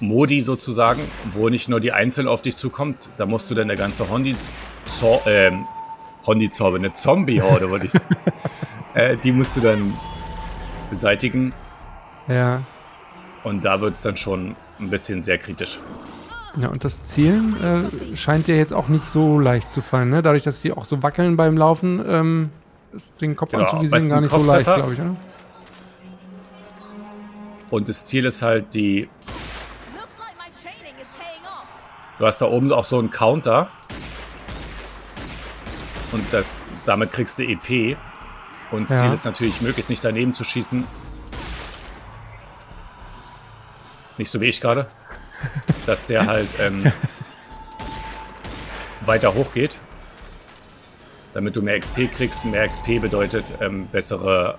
Modi 0.00 0.40
sozusagen, 0.40 1.02
wo 1.26 1.48
nicht 1.48 1.68
nur 1.68 1.80
die 1.80 1.92
einzeln 1.92 2.28
auf 2.28 2.42
dich 2.42 2.56
zukommt, 2.56 3.10
da 3.16 3.26
musst 3.26 3.50
du 3.50 3.54
dann 3.54 3.68
der 3.68 3.76
ganze 3.76 4.08
Hondi, 4.08 4.34
Zor, 4.86 5.26
äh, 5.26 5.52
Hondi-Zorbe, 6.26 6.78
eine 6.78 6.92
Zombie-Horde, 6.92 7.70
würde 7.70 7.86
ich 7.86 7.92
sagen. 7.92 8.16
äh, 8.94 9.16
die 9.16 9.32
musst 9.32 9.56
du 9.56 9.60
dann 9.60 9.92
beseitigen. 10.88 11.52
Ja. 12.28 12.62
Und 13.44 13.64
da 13.64 13.80
wird 13.80 13.94
es 13.94 14.02
dann 14.02 14.16
schon 14.16 14.56
ein 14.78 14.90
bisschen 14.90 15.22
sehr 15.22 15.38
kritisch. 15.38 15.80
Ja, 16.56 16.68
und 16.68 16.82
das 16.84 17.02
Zielen 17.04 17.56
äh, 17.62 18.16
scheint 18.16 18.48
dir 18.48 18.56
jetzt 18.56 18.72
auch 18.72 18.88
nicht 18.88 19.06
so 19.06 19.38
leicht 19.38 19.72
zu 19.72 19.82
fallen, 19.82 20.10
ne? 20.10 20.20
Dadurch, 20.22 20.42
dass 20.42 20.60
die 20.60 20.72
auch 20.72 20.84
so 20.84 21.02
wackeln 21.02 21.36
beim 21.36 21.56
Laufen, 21.56 22.02
ähm, 22.06 22.50
ist 22.92 23.20
den 23.20 23.36
Kopf 23.36 23.52
genau, 23.52 23.66
anzuvisieren 23.66 24.08
gar 24.08 24.20
nicht 24.20 24.32
so 24.32 24.42
leicht, 24.42 24.64
glaube 24.64 24.92
ich, 24.92 24.98
ne? 24.98 25.16
Und 27.70 27.88
das 27.88 28.06
Ziel 28.06 28.24
ist 28.24 28.42
halt 28.42 28.74
die. 28.74 29.08
Du 32.18 32.26
hast 32.26 32.38
da 32.38 32.46
oben 32.46 32.72
auch 32.72 32.84
so 32.84 32.98
einen 32.98 33.10
Counter. 33.10 33.70
Und 36.10 36.24
das, 36.32 36.66
damit 36.84 37.12
kriegst 37.12 37.38
du 37.38 37.44
EP. 37.44 37.96
Und 38.72 38.88
Ziel 38.88 39.06
ja. 39.06 39.12
ist 39.12 39.24
natürlich, 39.24 39.60
möglichst 39.60 39.88
nicht 39.88 40.04
daneben 40.04 40.32
zu 40.32 40.42
schießen. 40.42 40.84
Nicht 44.18 44.30
so 44.30 44.40
wie 44.40 44.46
ich 44.46 44.60
gerade 44.60 44.88
dass 45.86 46.04
der 46.04 46.26
halt 46.26 46.48
ähm, 46.60 46.92
weiter 49.02 49.34
hochgeht. 49.34 49.80
Damit 51.34 51.54
du 51.56 51.62
mehr 51.62 51.78
XP 51.78 52.10
kriegst. 52.12 52.44
Mehr 52.44 52.68
XP 52.68 53.00
bedeutet 53.00 53.52
ähm, 53.60 53.86
bessere 53.88 54.58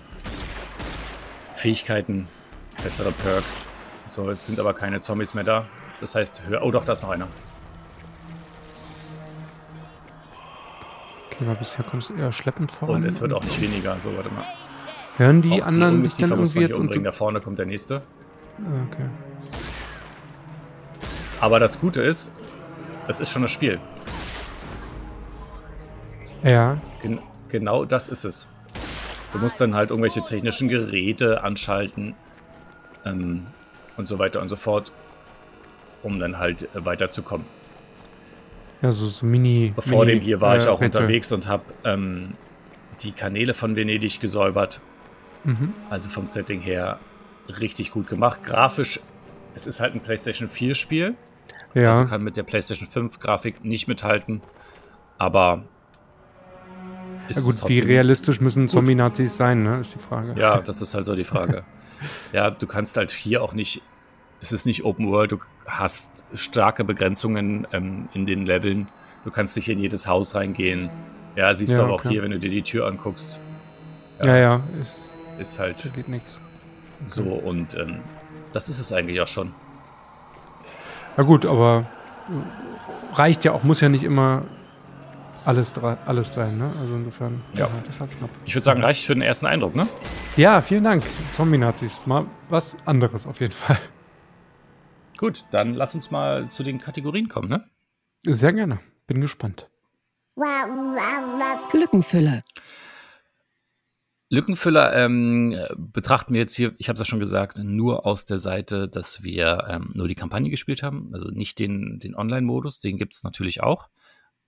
Fähigkeiten, 1.56 2.28
bessere 2.84 3.12
Perks. 3.12 3.65
So, 4.08 4.30
es 4.30 4.46
sind 4.46 4.60
aber 4.60 4.74
keine 4.74 5.00
Zombies 5.00 5.34
mehr 5.34 5.44
da. 5.44 5.65
Das 6.00 6.15
heißt. 6.15 6.41
Oh 6.62 6.72
doch, 6.72 6.86
da 6.86 6.94
ist 6.94 7.04
noch 7.04 7.12
einer. 7.12 7.28
Okay, 11.28 11.46
aber 11.46 11.56
bisher 11.56 11.84
kommst 11.84 12.10
du 12.10 12.15
eher 12.15 12.32
schleppend 12.32 12.72
voran. 12.72 12.96
Und 12.98 13.06
es 13.06 13.22
wird 13.22 13.34
auch 13.34 13.44
nicht 13.44 13.62
weniger. 13.62 14.00
So, 14.00 14.15
warte 14.15 14.30
mal. 14.34 14.46
Hören 15.17 15.41
die 15.41 15.62
auch 15.62 15.67
anderen 15.67 16.04
dich 16.04 16.15
dann 16.17 16.32
irgendwie 16.32 16.62
jetzt 16.62 16.80
umbringen. 16.80 17.04
Da 17.04 17.12
vorne 17.12 17.41
kommt 17.41 17.60
der 17.60 17.65
nächste. 17.65 18.02
Ah, 18.58 18.86
okay. 18.89 19.06
Aber 21.41 21.60
das 21.60 21.80
Gute 21.80 22.01
ist, 22.01 22.34
das 23.08 23.19
ist 23.19 23.32
schon 23.32 23.41
das 23.41 23.51
Spiel. 23.51 23.80
Ja. 26.43 26.77
Gen 27.01 27.19
genau 27.49 27.84
das 27.84 28.08
ist 28.08 28.23
es. 28.23 28.47
Du 29.34 29.39
musst 29.39 29.60
dann 29.60 29.75
halt 29.75 29.89
irgendwelche 29.89 30.23
technischen 30.23 30.67
Geräte 30.67 31.43
anschalten 31.43 32.15
ähm, 33.06 33.47
und 33.97 34.08
so 34.08 34.19
weiter 34.19 34.41
und 34.41 34.49
so 34.49 34.56
fort, 34.56 34.91
um 36.04 36.19
dann 36.19 36.38
halt 36.38 36.63
äh, 36.75 36.86
weiterzukommen. 36.86 37.45
Ja, 38.82 38.91
so, 38.91 39.08
so 39.08 39.25
Mini. 39.25 39.73
Vor 39.77 40.06
Mini, 40.06 40.19
dem 40.19 40.23
hier 40.23 40.41
war 40.41 40.54
äh, 40.54 40.58
ich 40.58 40.67
auch 40.67 40.82
Rätsel. 40.82 41.01
unterwegs 41.01 41.32
und 41.32 41.47
habe 41.47 41.63
ähm, 41.84 42.34
die 43.01 43.12
Kanäle 43.13 43.54
von 43.54 43.75
Venedig 43.75 44.19
gesäubert. 44.19 44.80
Mhm. 45.43 45.73
Also 45.89 46.10
vom 46.10 46.25
Setting 46.27 46.62
her 46.62 46.99
richtig 47.60 47.91
gut 47.91 48.08
gemacht. 48.08 48.43
Grafisch, 48.43 48.99
es 49.56 49.65
ist 49.65 49.80
halt 49.80 49.95
ein 49.95 50.01
PlayStation 50.01 50.49
4 50.49 50.75
Spiel. 50.75 51.15
Ja. 51.74 51.91
Also 51.91 52.06
kann 52.06 52.24
mit 52.24 52.38
der 52.38 52.43
PlayStation 52.43 52.88
5 52.88 53.19
Grafik 53.19 53.63
nicht 53.63 53.88
mithalten. 53.88 54.41
Aber 55.17 55.63
ist 57.30 57.38
ja 57.38 57.43
gut, 57.43 57.69
wie 57.69 57.80
realistisch 57.80 58.41
müssen 58.41 58.67
Zombie-Nazis 58.67 59.38
sein, 59.38 59.63
ne? 59.63 59.80
Ist 59.80 59.95
die 59.95 60.00
Frage. 60.00 60.39
Ja, 60.39 60.60
das 60.65 60.82
ist 60.82 60.93
halt 60.93 61.06
so 61.06 61.15
die 61.15 61.24
Frage. 61.24 61.63
ja, 62.34 62.52
du 62.52 62.67
kannst 62.67 62.97
halt 62.97 63.12
hier 63.12 63.41
auch 63.41 63.54
nicht. 63.54 63.82
Es 64.41 64.52
ist 64.52 64.65
nicht 64.65 64.84
Open 64.84 65.08
World, 65.12 65.34
du 65.34 65.39
hast 65.67 66.24
starke 66.34 66.84
Begrenzungen 66.84 67.67
ähm, 67.71 68.10
in 68.13 68.26
den 68.26 68.45
Leveln. 68.47 68.88
Du 69.24 69.30
kannst 69.30 69.56
nicht 69.56 69.69
in 69.69 69.78
jedes 69.78 70.08
Haus 70.08 70.34
reingehen. 70.34 70.89
Ja, 71.36 71.54
siehst 71.54 71.74
ja, 71.74 71.78
du 71.78 71.84
aber 71.84 71.93
okay. 71.93 72.08
auch 72.08 72.12
hier, 72.12 72.24
wenn 72.24 72.32
du 72.32 72.39
dir 72.39 72.50
die 72.50 72.63
Tür 72.63 72.88
anguckst. 72.88 73.39
Ja, 74.24 74.36
ja, 74.36 74.38
ja 74.38 74.63
ist, 74.82 75.13
ist 75.39 75.60
halt. 75.60 75.93
Geht 75.93 76.10
nichts. 76.10 76.41
Okay. 76.95 77.04
So, 77.06 77.24
und 77.24 77.76
ähm, 77.76 78.00
das 78.52 78.67
ist 78.67 78.80
es 78.80 78.91
eigentlich 78.91 79.21
auch 79.21 79.28
schon. 79.28 79.54
Na 81.17 81.24
gut, 81.24 81.45
aber 81.45 81.86
reicht 83.13 83.43
ja 83.43 83.52
auch, 83.52 83.63
muss 83.63 83.82
ja 83.82 83.89
nicht 83.89 84.04
immer 84.04 84.43
alles, 85.45 85.74
alles 86.06 86.34
sein, 86.34 86.58
ne? 86.58 86.71
Also 86.80 86.95
insofern, 86.95 87.41
ja. 87.56 87.69
das 87.86 88.00
war 88.00 88.08
knapp. 88.08 88.30
Ich 88.45 88.54
würde 88.54 88.63
sagen, 88.63 88.84
reicht 88.84 89.06
für 89.06 89.13
den 89.13 89.21
ersten 89.21 89.45
Eindruck, 89.45 89.76
ne? 89.76 89.88
Ja, 90.38 90.62
vielen 90.62 90.84
Dank. 90.84 91.04
Zombie-Nazis. 91.32 92.02
Mal 92.06 92.26
was 92.50 92.76
anderes 92.86 93.28
auf 93.28 93.39
jeden 93.39 93.54
Fall. 93.54 93.80
Gut, 95.17 95.45
dann 95.52 95.74
lass 95.74 95.93
uns 95.95 96.12
mal 96.12 96.50
zu 96.50 96.63
den 96.63 96.80
Kategorien 96.80 97.28
kommen, 97.28 97.50
ne? 97.50 97.63
Sehr 98.26 98.54
gerne. 98.54 98.80
Bin 99.08 99.21
gespannt. 99.21 99.67
Lückenfüller. 101.74 102.41
Lückenfüller 104.32 104.96
ähm, 104.96 105.58
betrachten 105.76 106.34
wir 106.34 106.39
jetzt 106.39 106.56
hier, 106.56 106.74
ich 106.78 106.88
habe 106.88 106.94
es 106.94 107.00
ja 107.00 107.06
schon 107.06 107.20
gesagt, 107.20 107.58
nur 107.58 108.06
aus 108.06 108.24
der 108.24 108.39
Seite, 108.39 108.88
dass 108.88 109.24
wir 109.24 109.65
ähm, 109.70 109.91
nur 109.94 110.08
die 110.08 110.15
Kampagne 110.15 110.50
gespielt 110.50 110.84
haben, 110.84 111.10
also 111.13 111.28
nicht 111.28 111.60
den, 111.60 112.00
den 112.00 112.15
Online-Modus, 112.15 112.80
den 112.80 112.98
gibt 112.98 113.13
es 113.13 113.26
natürlich 113.26 113.62
auch. 113.62 113.89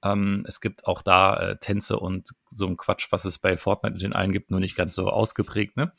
Ähm, 0.01 0.45
es 0.47 0.61
gibt 0.61 0.87
auch 0.87 1.01
da 1.01 1.35
äh, 1.37 1.57
Tänze 1.59 1.99
und 1.99 2.29
so 2.49 2.65
ein 2.65 2.77
Quatsch, 2.77 3.07
was 3.11 3.25
es 3.25 3.39
bei 3.39 3.57
Fortnite 3.57 3.91
mit 3.91 4.01
den 4.01 4.13
allen 4.13 4.31
gibt, 4.31 4.51
nur 4.51 4.61
nicht 4.61 4.77
ganz 4.77 4.95
so 4.95 5.09
ausgeprägt. 5.09 5.75
Ne? 5.75 5.91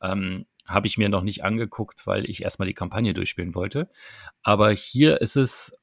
Ähm, 0.00 0.46
habe 0.64 0.86
ich 0.86 0.96
mir 0.96 1.08
noch 1.08 1.22
nicht 1.22 1.42
angeguckt, 1.42 2.06
weil 2.06 2.30
ich 2.30 2.44
erstmal 2.44 2.68
die 2.68 2.74
Kampagne 2.74 3.12
durchspielen 3.12 3.56
wollte. 3.56 3.90
Aber 4.44 4.70
hier 4.70 5.20
ist 5.20 5.34
es, 5.34 5.76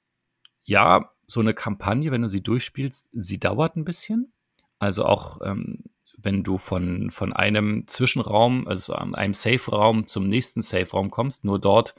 ja, 0.64 1.12
so 1.28 1.42
eine 1.42 1.54
Kampagne, 1.54 2.10
wenn 2.12 2.22
du 2.22 2.30
sie 2.30 2.42
durchspielst, 2.42 3.10
sie 3.12 3.38
dauert 3.38 3.76
ein 3.76 3.84
bisschen. 3.84 4.32
Also 4.80 5.04
auch 5.04 5.42
ähm, 5.44 5.84
wenn 6.22 6.44
du 6.44 6.58
von, 6.58 7.10
von 7.12 7.34
einem 7.34 7.88
Zwischenraum, 7.88 8.68
also 8.68 8.94
einem 8.94 9.34
Safe-Raum 9.34 10.08
zum 10.08 10.26
nächsten 10.26 10.62
Safe-Raum 10.62 11.12
kommst, 11.12 11.46
nur 11.46 11.60
dort 11.60 11.96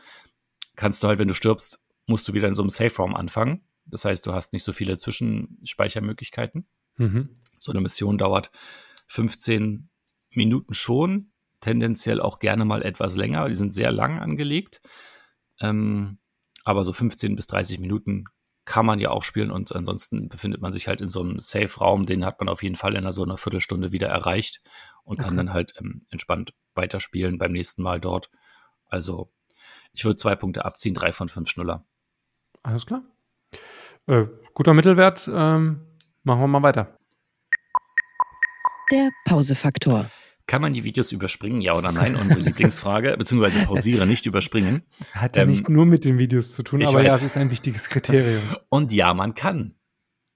kannst 0.76 1.02
du 1.02 1.08
halt, 1.08 1.18
wenn 1.18 1.28
du 1.28 1.34
stirbst, 1.34 1.82
musst 2.06 2.28
du 2.28 2.34
wieder 2.34 2.48
in 2.48 2.54
so 2.54 2.62
einem 2.62 2.70
Safe-Raum 2.70 3.14
anfangen. 3.14 3.62
Das 3.86 4.04
heißt, 4.04 4.26
du 4.26 4.32
hast 4.32 4.52
nicht 4.52 4.64
so 4.64 4.72
viele 4.72 4.98
Zwischenspeichermöglichkeiten. 4.98 6.66
Mhm. 6.96 7.36
So 7.58 7.72
eine 7.72 7.80
Mission 7.80 8.18
dauert 8.18 8.50
15 9.08 9.88
Minuten 10.30 10.74
schon, 10.74 11.32
tendenziell 11.60 12.20
auch 12.20 12.38
gerne 12.38 12.64
mal 12.64 12.82
etwas 12.82 13.16
länger. 13.16 13.48
Die 13.48 13.56
sind 13.56 13.74
sehr 13.74 13.92
lang 13.92 14.20
angelegt. 14.20 14.80
Ähm, 15.60 16.18
aber 16.64 16.84
so 16.84 16.92
15 16.92 17.36
bis 17.36 17.46
30 17.46 17.80
Minuten 17.80 18.24
kann 18.70 18.86
man 18.86 19.00
ja 19.00 19.10
auch 19.10 19.24
spielen 19.24 19.50
und 19.50 19.74
ansonsten 19.74 20.28
befindet 20.28 20.60
man 20.62 20.72
sich 20.72 20.86
halt 20.86 21.00
in 21.00 21.08
so 21.08 21.22
einem 21.22 21.40
Safe-Raum, 21.40 22.06
den 22.06 22.24
hat 22.24 22.38
man 22.38 22.48
auf 22.48 22.62
jeden 22.62 22.76
Fall 22.76 22.94
in 22.94 23.10
so 23.10 23.24
einer 23.24 23.36
Viertelstunde 23.36 23.90
wieder 23.90 24.06
erreicht 24.06 24.62
und 25.02 25.16
kann 25.18 25.30
Okay. 25.30 25.36
dann 25.38 25.52
halt 25.52 25.74
ähm, 25.80 26.06
entspannt 26.10 26.54
weiterspielen 26.76 27.36
beim 27.36 27.50
nächsten 27.50 27.82
Mal 27.82 28.00
dort. 28.00 28.30
Also 28.86 29.32
ich 29.92 30.04
würde 30.04 30.14
zwei 30.14 30.36
Punkte 30.36 30.64
abziehen, 30.64 30.94
drei 30.94 31.10
von 31.10 31.28
fünf 31.28 31.48
Schnuller. 31.48 31.84
Alles 32.62 32.86
klar. 32.86 33.02
Äh, 34.06 34.26
guter 34.54 34.72
Mittelwert. 34.72 35.28
Ähm, 35.32 35.84
machen 36.22 36.40
wir 36.40 36.46
mal 36.46 36.62
weiter. 36.62 36.96
Der 38.92 39.10
Pausefaktor. 39.24 40.08
Kann 40.50 40.62
man 40.62 40.72
die 40.72 40.82
Videos 40.82 41.12
überspringen, 41.12 41.60
ja 41.60 41.76
oder 41.76 41.92
nein? 41.92 42.16
Unsere 42.16 42.40
Lieblingsfrage, 42.44 43.14
beziehungsweise 43.16 43.60
pausiere, 43.66 44.04
nicht 44.04 44.26
überspringen. 44.26 44.82
Hat 45.12 45.36
ja 45.36 45.44
Ähm, 45.44 45.50
nicht 45.50 45.68
nur 45.68 45.86
mit 45.86 46.04
den 46.04 46.18
Videos 46.18 46.56
zu 46.56 46.64
tun, 46.64 46.82
aber 46.84 47.04
ja, 47.04 47.12
weiß. 47.12 47.18
es 47.18 47.22
ist 47.22 47.36
ein 47.36 47.52
wichtiges 47.52 47.88
Kriterium. 47.88 48.42
Und 48.68 48.90
ja, 48.90 49.14
man 49.14 49.34
kann. 49.34 49.76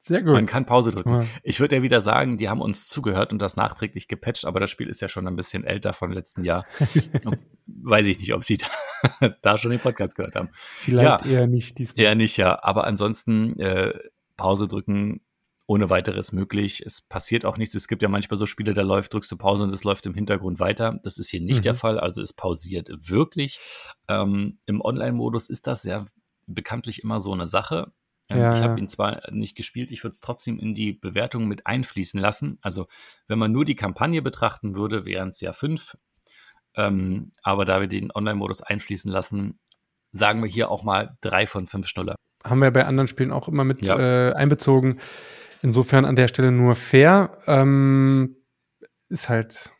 Sehr 0.06 0.22
gut. 0.22 0.34
Man 0.34 0.46
kann 0.46 0.66
Pause 0.66 0.92
drücken. 0.92 1.14
Ja. 1.14 1.26
Ich 1.42 1.58
würde 1.58 1.74
ja 1.74 1.82
wieder 1.82 2.00
sagen, 2.00 2.38
die 2.38 2.48
haben 2.48 2.60
uns 2.60 2.86
zugehört 2.86 3.32
und 3.32 3.42
das 3.42 3.56
nachträglich 3.56 4.06
gepatcht, 4.06 4.44
aber 4.44 4.60
das 4.60 4.70
Spiel 4.70 4.86
ist 4.86 5.00
ja 5.00 5.08
schon 5.08 5.26
ein 5.26 5.34
bisschen 5.34 5.64
älter 5.64 5.92
von 5.92 6.12
letzten 6.12 6.44
Jahr. 6.44 6.64
Weiß 7.66 8.06
ich 8.06 8.20
nicht, 8.20 8.34
ob 8.34 8.44
sie 8.44 8.58
da, 8.58 9.30
da 9.42 9.58
schon 9.58 9.72
den 9.72 9.80
Podcast 9.80 10.14
gehört 10.14 10.36
haben. 10.36 10.50
Vielleicht 10.52 11.26
eher 11.26 11.48
nicht 11.48 11.78
diesmal. 11.78 12.04
Eher 12.04 12.14
nicht, 12.14 12.36
ja. 12.36 12.62
Aber 12.62 12.84
ansonsten 12.84 13.58
äh, 13.58 13.92
Pause 14.36 14.68
drücken 14.68 15.22
ohne 15.66 15.88
weiteres 15.90 16.32
möglich. 16.32 16.82
Es 16.84 17.00
passiert 17.00 17.44
auch 17.46 17.56
nichts. 17.56 17.74
Es 17.74 17.88
gibt 17.88 18.02
ja 18.02 18.08
manchmal 18.08 18.36
so 18.36 18.44
Spiele, 18.46 18.74
da 18.74 18.82
läuft, 18.82 19.14
drückst 19.14 19.32
du 19.32 19.36
Pause 19.38 19.64
und 19.64 19.72
es 19.72 19.82
läuft 19.84 20.04
im 20.06 20.14
Hintergrund 20.14 20.60
weiter. 20.60 20.98
Das 21.02 21.16
ist 21.18 21.30
hier 21.30 21.40
nicht 21.40 21.58
Mhm. 21.58 21.62
der 21.62 21.74
Fall. 21.74 21.98
Also 21.98 22.20
es 22.22 22.32
pausiert 22.34 22.90
wirklich. 23.08 23.58
Ähm, 24.08 24.58
Im 24.66 24.80
Online-Modus 24.82 25.48
ist 25.48 25.66
das 25.66 25.84
ja 25.84 26.04
bekanntlich 26.46 27.02
immer 27.02 27.18
so 27.20 27.32
eine 27.32 27.46
Sache. 27.48 27.92
Ähm, 28.28 28.38
Ja, 28.40 28.52
ich 28.52 28.60
habe 28.60 28.78
ihn 28.78 28.88
zwar 28.88 29.22
nicht 29.30 29.54
gespielt, 29.56 29.90
ich 29.90 30.02
würde 30.04 30.12
es 30.12 30.20
trotzdem 30.20 30.58
in 30.58 30.74
die 30.74 30.92
Bewertung 30.92 31.46
mit 31.48 31.66
einfließen 31.66 32.20
lassen. 32.20 32.58
Also 32.60 32.86
wenn 33.26 33.38
man 33.38 33.50
nur 33.52 33.64
die 33.64 33.74
Kampagne 33.76 34.20
betrachten 34.22 34.74
würde, 34.74 35.06
wären 35.06 35.30
es 35.30 35.40
ja 35.40 35.52
fünf. 35.54 35.96
Ähm, 36.76 37.32
aber 37.42 37.64
da 37.64 37.80
wir 37.80 37.88
den 37.88 38.10
Online-Modus 38.12 38.60
einfließen 38.62 39.10
lassen, 39.10 39.58
sagen 40.12 40.42
wir 40.42 40.48
hier 40.50 40.70
auch 40.70 40.82
mal 40.84 41.16
drei 41.20 41.46
von 41.46 41.66
fünf 41.66 41.86
Schnuller. 41.88 42.16
Haben 42.44 42.60
wir 42.60 42.70
bei 42.70 42.84
anderen 42.84 43.06
Spielen 43.08 43.32
auch 43.32 43.48
immer 43.48 43.64
mit 43.64 43.80
Ja. 43.84 43.98
äh, 43.98 44.32
einbezogen. 44.34 45.00
Insofern 45.64 46.04
an 46.04 46.14
der 46.14 46.28
Stelle 46.28 46.52
nur 46.52 46.74
fair. 46.74 47.38
Ähm, 47.46 48.36
ist 49.08 49.30
halt, 49.30 49.72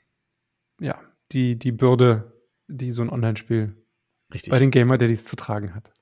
ja, 0.81 0.99
die, 1.31 1.59
die 1.59 1.73
Bürde, 1.73 2.33
die 2.69 2.91
so 2.91 3.03
ein 3.03 3.11
Online-Spiel 3.11 3.77
Richtig. 4.33 4.51
bei 4.51 4.59
den 4.59 4.71
Gamer, 4.71 4.97
der 4.97 5.09
dies 5.09 5.27
zu 5.27 5.37
tragen 5.37 5.75
hat. 5.75 5.93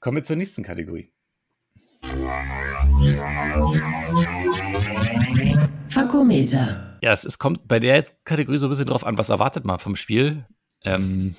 Kommen 0.00 0.16
wir 0.16 0.22
zur 0.22 0.36
nächsten 0.36 0.62
Kategorie. 0.62 1.12
Fakometer. 5.88 6.98
Ja, 7.02 7.12
es, 7.12 7.26
es 7.26 7.38
kommt 7.38 7.68
bei 7.68 7.80
der 7.80 8.02
Kategorie 8.24 8.56
so 8.56 8.66
ein 8.66 8.70
bisschen 8.70 8.86
drauf 8.86 9.04
an, 9.04 9.18
was 9.18 9.28
erwartet 9.28 9.66
man 9.66 9.78
vom 9.78 9.94
Spiel. 9.94 10.46
Ähm, 10.86 11.34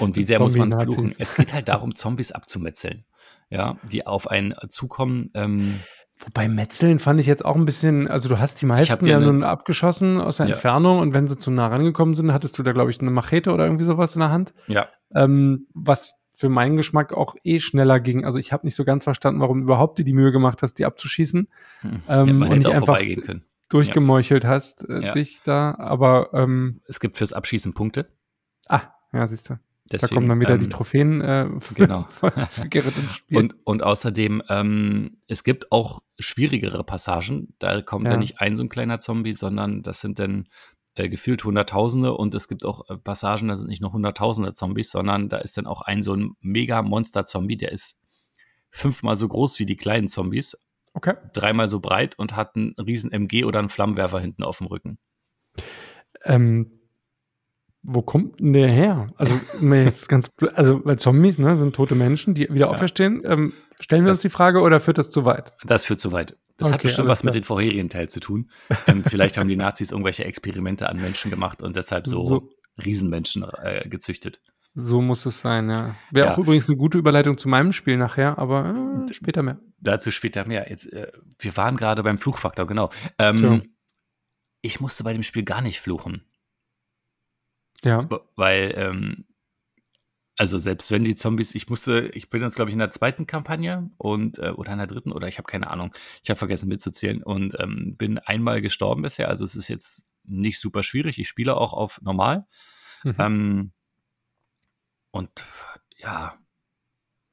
und 0.00 0.16
wie 0.16 0.24
sehr 0.24 0.40
muss 0.40 0.56
man 0.56 0.76
fluchen. 0.76 1.14
Es 1.20 1.36
geht 1.36 1.52
halt 1.52 1.68
darum, 1.68 1.94
Zombies 1.94 2.32
abzumetzeln. 2.32 3.04
Ja, 3.48 3.78
die 3.92 4.08
auf 4.08 4.28
einen 4.28 4.56
zukommen. 4.68 5.30
Ähm, 5.34 5.78
Wobei 6.24 6.48
Metzeln 6.48 6.98
fand 6.98 7.20
ich 7.20 7.26
jetzt 7.26 7.44
auch 7.44 7.54
ein 7.54 7.64
bisschen, 7.64 8.08
also 8.08 8.28
du 8.28 8.38
hast 8.40 8.60
die 8.60 8.66
meisten 8.66 9.06
ja 9.06 9.20
nun 9.20 9.44
abgeschossen 9.44 10.20
aus 10.20 10.38
der 10.38 10.46
Ja. 10.46 10.54
Entfernung 10.54 10.98
und 10.98 11.14
wenn 11.14 11.28
sie 11.28 11.36
zu 11.38 11.50
nah 11.50 11.68
rangekommen 11.68 12.14
sind, 12.14 12.32
hattest 12.32 12.58
du 12.58 12.62
da, 12.64 12.72
glaube 12.72 12.90
ich, 12.90 13.00
eine 13.00 13.10
Machete 13.10 13.52
oder 13.52 13.64
irgendwie 13.64 13.84
sowas 13.84 14.14
in 14.14 14.20
der 14.20 14.30
Hand. 14.30 14.52
ja, 14.66 14.88
Ähm, 15.14 15.66
was 15.74 16.14
für 16.32 16.48
meinen 16.48 16.76
Geschmack 16.76 17.12
auch 17.12 17.34
eh 17.44 17.58
schneller 17.60 17.98
ging. 18.00 18.24
Also 18.24 18.38
ich 18.38 18.52
habe 18.52 18.66
nicht 18.66 18.74
so 18.76 18.84
ganz 18.84 19.04
verstanden, 19.04 19.40
warum 19.40 19.62
überhaupt 19.62 19.98
dir 19.98 20.04
die 20.04 20.12
Mühe 20.12 20.30
gemacht 20.32 20.62
hast, 20.62 20.74
die 20.74 20.84
abzuschießen, 20.86 21.48
hm, 21.80 22.02
Ähm, 22.08 22.38
man 22.38 22.50
und 22.50 22.58
nicht 22.58 22.66
auch 22.68 22.72
einfach- 22.74 22.86
vorbeigehen 22.86 23.22
können. 23.22 23.44
durchgemeuchelt 23.70 24.44
hast, 24.44 24.88
äh, 24.88 25.00
Ja. 25.06 25.12
dich 25.12 25.40
da. 25.44 25.74
Aber 25.78 26.30
ähm, 26.34 26.80
Es 26.86 27.00
gibt 27.00 27.16
fürs 27.16 27.32
Abschießen 27.32 27.74
Punkte. 27.74 28.08
ah, 28.68 28.82
ja, 29.12 29.26
siehst 29.26 29.50
du. 29.50 29.58
Da 29.88 29.96
Deswegen, 29.96 30.14
kommen 30.14 30.28
dann 30.28 30.40
wieder 30.40 30.54
ähm, 30.54 30.58
die 30.58 30.68
Trophäen 30.68 31.20
äh, 31.22 31.48
genau. 31.74 32.02
von 32.10 32.32
Gerrit 32.68 32.96
ins 32.98 33.14
Spiel. 33.14 33.38
Und, 33.38 33.54
und 33.64 33.82
außerdem, 33.82 34.42
ähm, 34.48 35.18
es 35.26 35.44
gibt 35.44 35.72
auch 35.72 36.00
schwierigere 36.18 36.84
Passagen. 36.84 37.54
Da 37.58 37.80
kommt 37.80 38.06
ja. 38.06 38.12
Ja. 38.12 38.16
nicht 38.18 38.40
ein 38.40 38.56
so 38.56 38.62
ein 38.62 38.68
kleiner 38.68 39.00
Zombie, 39.00 39.32
sondern 39.32 39.82
das 39.82 40.00
sind 40.00 40.18
dann 40.18 40.48
äh, 40.98 41.08
gefühlt 41.08 41.44
Hunderttausende 41.44 42.12
und 42.14 42.34
es 42.34 42.48
gibt 42.48 42.64
auch 42.64 42.88
äh, 42.90 42.96
Passagen, 42.96 43.48
da 43.48 43.56
sind 43.56 43.68
nicht 43.68 43.80
nur 43.80 43.92
Hunderttausende 43.92 44.52
Zombies, 44.52 44.90
sondern 44.90 45.28
da 45.28 45.38
ist 45.38 45.56
dann 45.56 45.66
auch 45.66 45.80
ein 45.82 46.02
so 46.02 46.14
ein 46.14 46.32
mega 46.40 46.82
Monster-Zombie, 46.82 47.56
der 47.56 47.72
ist 47.72 48.00
fünfmal 48.70 49.16
so 49.16 49.28
groß 49.28 49.58
wie 49.60 49.66
die 49.66 49.76
kleinen 49.76 50.08
Zombies, 50.08 50.58
okay. 50.94 51.14
dreimal 51.32 51.68
so 51.68 51.80
breit 51.80 52.18
und 52.18 52.36
hat 52.36 52.56
einen 52.56 52.74
riesen 52.74 53.12
MG 53.12 53.44
oder 53.44 53.60
einen 53.60 53.68
Flammenwerfer 53.68 54.18
hinten 54.18 54.42
auf 54.42 54.58
dem 54.58 54.66
Rücken. 54.66 54.98
Ähm, 56.24 56.77
wo 57.90 58.02
kommt 58.02 58.38
denn 58.40 58.52
der 58.52 58.68
her? 58.68 59.08
Also, 59.16 59.40
jetzt 59.62 60.08
ganz, 60.08 60.30
also, 60.54 60.84
weil 60.84 60.98
Zombies, 60.98 61.38
ne, 61.38 61.56
sind 61.56 61.74
tote 61.74 61.94
Menschen, 61.94 62.34
die 62.34 62.42
wieder 62.52 62.66
Ja. 62.66 62.72
auferstehen. 62.72 63.22
Ähm, 63.24 63.52
stellen 63.80 64.02
wir 64.04 64.10
Das- 64.10 64.18
uns 64.18 64.22
die 64.22 64.28
Frage 64.30 64.60
oder 64.60 64.78
führt 64.80 64.98
das 64.98 65.10
zu 65.10 65.24
weit? 65.24 65.52
Das 65.64 65.84
führt 65.84 66.00
zu 66.00 66.12
weit. 66.12 66.36
Das 66.58 66.68
hat 66.68 66.76
Okay, 66.80 66.88
bestimmt 66.88 67.08
alles 67.08 67.20
was 67.20 67.24
mit 67.24 67.34
den 67.34 67.44
vorherigen 67.44 67.88
Teil 67.88 68.08
zu 68.10 68.20
tun. 68.20 68.50
Ähm, 68.86 69.04
vielleicht 69.04 69.38
haben 69.38 69.48
die 69.48 69.56
Nazis 69.56 69.92
irgendwelche 69.92 70.24
Experimente 70.24 70.88
an 70.88 71.00
Menschen 71.00 71.30
gemacht 71.30 71.62
und 71.62 71.76
deshalb 71.76 72.06
so, 72.06 72.22
So. 72.22 72.48
Riesenmenschen 72.84 73.44
äh, 73.62 73.88
gezüchtet. 73.88 74.40
So 74.74 75.00
muss 75.00 75.24
es 75.26 75.40
sein, 75.40 75.70
ja. 75.70 75.94
Wäre 76.10 76.26
Ja. 76.28 76.34
auch 76.34 76.38
übrigens 76.38 76.68
eine 76.68 76.76
gute 76.76 76.98
Überleitung 76.98 77.38
zu 77.38 77.48
meinem 77.48 77.72
Spiel 77.72 77.96
nachher, 77.96 78.38
aber 78.38 79.04
äh, 79.08 79.12
später 79.14 79.42
mehr. 79.42 79.58
Dazu 79.80 80.10
später 80.10 80.46
mehr. 80.46 80.68
Jetzt, 80.68 80.92
äh, 80.92 81.10
wir 81.38 81.56
waren 81.56 81.76
gerade 81.76 82.02
beim 82.02 82.18
Fluchfaktor, 82.18 82.66
genau. 82.66 82.90
Ähm, 83.18 83.62
ich 84.60 84.80
musste 84.80 85.04
bei 85.04 85.12
dem 85.12 85.22
Spiel 85.22 85.44
gar 85.44 85.60
nicht 85.62 85.80
fluchen, 85.80 86.22
Ja. 87.84 88.08
weil, 88.36 88.74
ähm, 88.76 89.24
also 90.36 90.58
selbst 90.58 90.90
wenn 90.90 91.04
die 91.04 91.16
Zombies, 91.16 91.54
ich 91.54 91.68
musste, 91.68 92.10
ich 92.14 92.28
bin 92.28 92.40
jetzt 92.40 92.56
glaube 92.56 92.70
ich 92.70 92.72
in 92.72 92.78
der 92.78 92.92
zweiten 92.92 93.26
Kampagne 93.26 93.88
und 93.98 94.38
äh, 94.38 94.50
oder 94.50 94.72
in 94.72 94.78
der 94.78 94.86
dritten 94.86 95.12
oder 95.12 95.26
ich 95.26 95.38
habe 95.38 95.46
keine 95.46 95.68
Ahnung, 95.68 95.92
ich 96.22 96.30
habe 96.30 96.38
vergessen 96.38 96.68
mitzuzählen 96.68 97.22
und 97.22 97.58
ähm, 97.58 97.96
bin 97.96 98.18
einmal 98.18 98.60
gestorben 98.60 99.02
bisher. 99.02 99.28
Also 99.28 99.44
es 99.44 99.56
ist 99.56 99.68
jetzt 99.68 100.04
nicht 100.24 100.60
super 100.60 100.82
schwierig. 100.82 101.18
Ich 101.18 101.28
spiele 101.28 101.56
auch 101.56 101.72
auf 101.72 102.00
normal. 102.02 102.46
Mhm. 103.02 103.14
Ähm, 103.18 103.72
und 105.10 105.44
ja, 105.96 106.38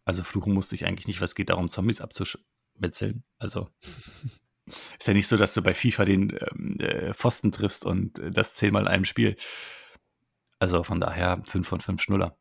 also 0.05 0.23
fluchen 0.23 0.53
musste 0.53 0.75
ich 0.75 0.85
eigentlich 0.85 1.07
nicht, 1.07 1.21
was 1.21 1.35
geht 1.35 1.49
darum, 1.49 1.69
Zombies 1.69 2.01
abzumetzeln. 2.01 3.23
Also 3.37 3.69
ist 4.65 5.07
ja 5.07 5.13
nicht 5.13 5.27
so, 5.27 5.37
dass 5.37 5.53
du 5.53 5.61
bei 5.61 5.73
FIFA 5.73 6.05
den 6.05 6.31
ähm, 6.31 6.79
äh, 6.79 7.13
Pfosten 7.13 7.51
triffst 7.51 7.85
und 7.85 8.19
äh, 8.19 8.31
das 8.31 8.55
zehnmal 8.55 8.83
in 8.83 8.87
einem 8.87 9.05
Spiel. 9.05 9.35
Also 10.59 10.83
von 10.83 10.99
daher 10.99 11.41
5 11.45 11.67
von 11.67 11.81
5 11.81 12.01
Schnuller. 12.01 12.37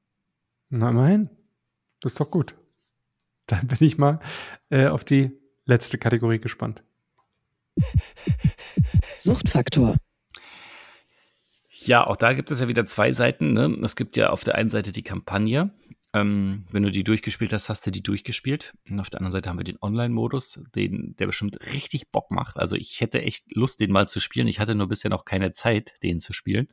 Na, 0.70 0.90
immerhin. 0.90 1.30
Das 2.00 2.12
ist 2.12 2.20
doch 2.20 2.30
gut. 2.30 2.56
Dann 3.46 3.66
bin 3.66 3.78
ich 3.80 3.98
mal 3.98 4.20
äh, 4.70 4.86
auf 4.86 5.04
die 5.04 5.32
letzte 5.66 5.98
Kategorie 5.98 6.38
gespannt. 6.38 6.82
Suchtfaktor. 9.18 9.96
Ja, 11.68 12.06
auch 12.06 12.16
da 12.16 12.32
gibt 12.32 12.50
es 12.50 12.60
ja 12.60 12.68
wieder 12.68 12.86
zwei 12.86 13.12
Seiten. 13.12 13.52
Ne? 13.52 13.76
Es 13.82 13.96
gibt 13.96 14.16
ja 14.16 14.30
auf 14.30 14.44
der 14.44 14.54
einen 14.54 14.70
Seite 14.70 14.92
die 14.92 15.02
Kampagne. 15.02 15.70
Ähm, 16.14 16.64
wenn 16.70 16.84
du 16.84 16.92
die 16.92 17.02
durchgespielt 17.02 17.52
hast, 17.52 17.68
hast 17.68 17.84
du 17.86 17.90
die 17.90 18.02
durchgespielt. 18.02 18.72
Und 18.88 19.00
auf 19.00 19.10
der 19.10 19.20
anderen 19.20 19.32
Seite 19.32 19.50
haben 19.50 19.58
wir 19.58 19.64
den 19.64 19.82
Online-Modus, 19.82 20.62
den, 20.74 21.16
der 21.16 21.26
bestimmt 21.26 21.58
richtig 21.72 22.10
Bock 22.10 22.30
macht. 22.30 22.56
Also 22.56 22.76
ich 22.76 23.00
hätte 23.00 23.20
echt 23.20 23.54
Lust, 23.54 23.80
den 23.80 23.90
mal 23.90 24.08
zu 24.08 24.20
spielen. 24.20 24.46
Ich 24.46 24.60
hatte 24.60 24.76
nur 24.76 24.88
bisher 24.88 25.10
noch 25.10 25.24
keine 25.24 25.52
Zeit, 25.52 25.94
den 26.02 26.20
zu 26.20 26.32
spielen. 26.32 26.68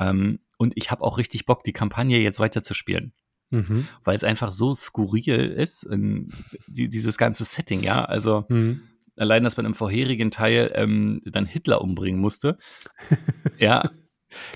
Ähm, 0.00 0.40
und 0.58 0.72
ich 0.76 0.90
habe 0.90 1.02
auch 1.04 1.18
richtig 1.18 1.46
Bock, 1.46 1.62
die 1.62 1.72
Kampagne 1.72 2.18
jetzt 2.18 2.40
weiter 2.40 2.62
zu 2.62 2.74
spielen. 2.74 3.12
Mhm. 3.50 3.86
Weil 4.02 4.16
es 4.16 4.24
einfach 4.24 4.50
so 4.50 4.74
skurril 4.74 5.50
ist, 5.50 5.84
in, 5.84 6.32
die, 6.66 6.88
dieses 6.88 7.16
ganze 7.18 7.44
Setting, 7.44 7.82
ja. 7.82 8.04
Also 8.04 8.46
Mhm. 8.48 8.82
allein, 9.16 9.44
dass 9.44 9.56
man 9.56 9.66
im 9.66 9.74
vorherigen 9.74 10.30
Teil 10.30 10.72
ähm, 10.74 11.20
dann 11.24 11.46
Hitler 11.46 11.82
umbringen 11.82 12.20
musste. 12.20 12.58
ja, 13.58 13.90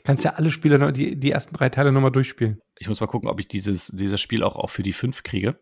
Kannst 0.05 0.25
ja 0.25 0.35
alle 0.35 0.51
Spiele, 0.51 0.79
noch, 0.79 0.93
die, 0.93 1.19
die 1.19 1.31
ersten 1.31 1.55
drei 1.55 1.69
Teile 1.69 1.93
nochmal 1.93 2.13
durchspielen. 2.13 2.61
Ich 2.79 2.89
muss 2.89 3.01
mal 3.01 3.07
gucken, 3.07 3.29
ob 3.29 3.41
ich 3.41 3.49
dieses, 3.49 3.89
dieses 3.89 4.21
Spiel 4.21 4.43
auch, 4.43 4.57
auch 4.57 4.71
für 4.71 4.83
die 4.83 4.93
5 4.93 5.23
kriege. 5.23 5.61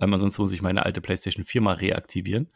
Ähm, 0.00 0.12
ansonsten 0.12 0.42
muss 0.42 0.52
ich 0.52 0.62
meine 0.62 0.84
alte 0.84 1.00
PlayStation 1.00 1.44
4 1.44 1.60
mal 1.60 1.74
reaktivieren. 1.74 2.50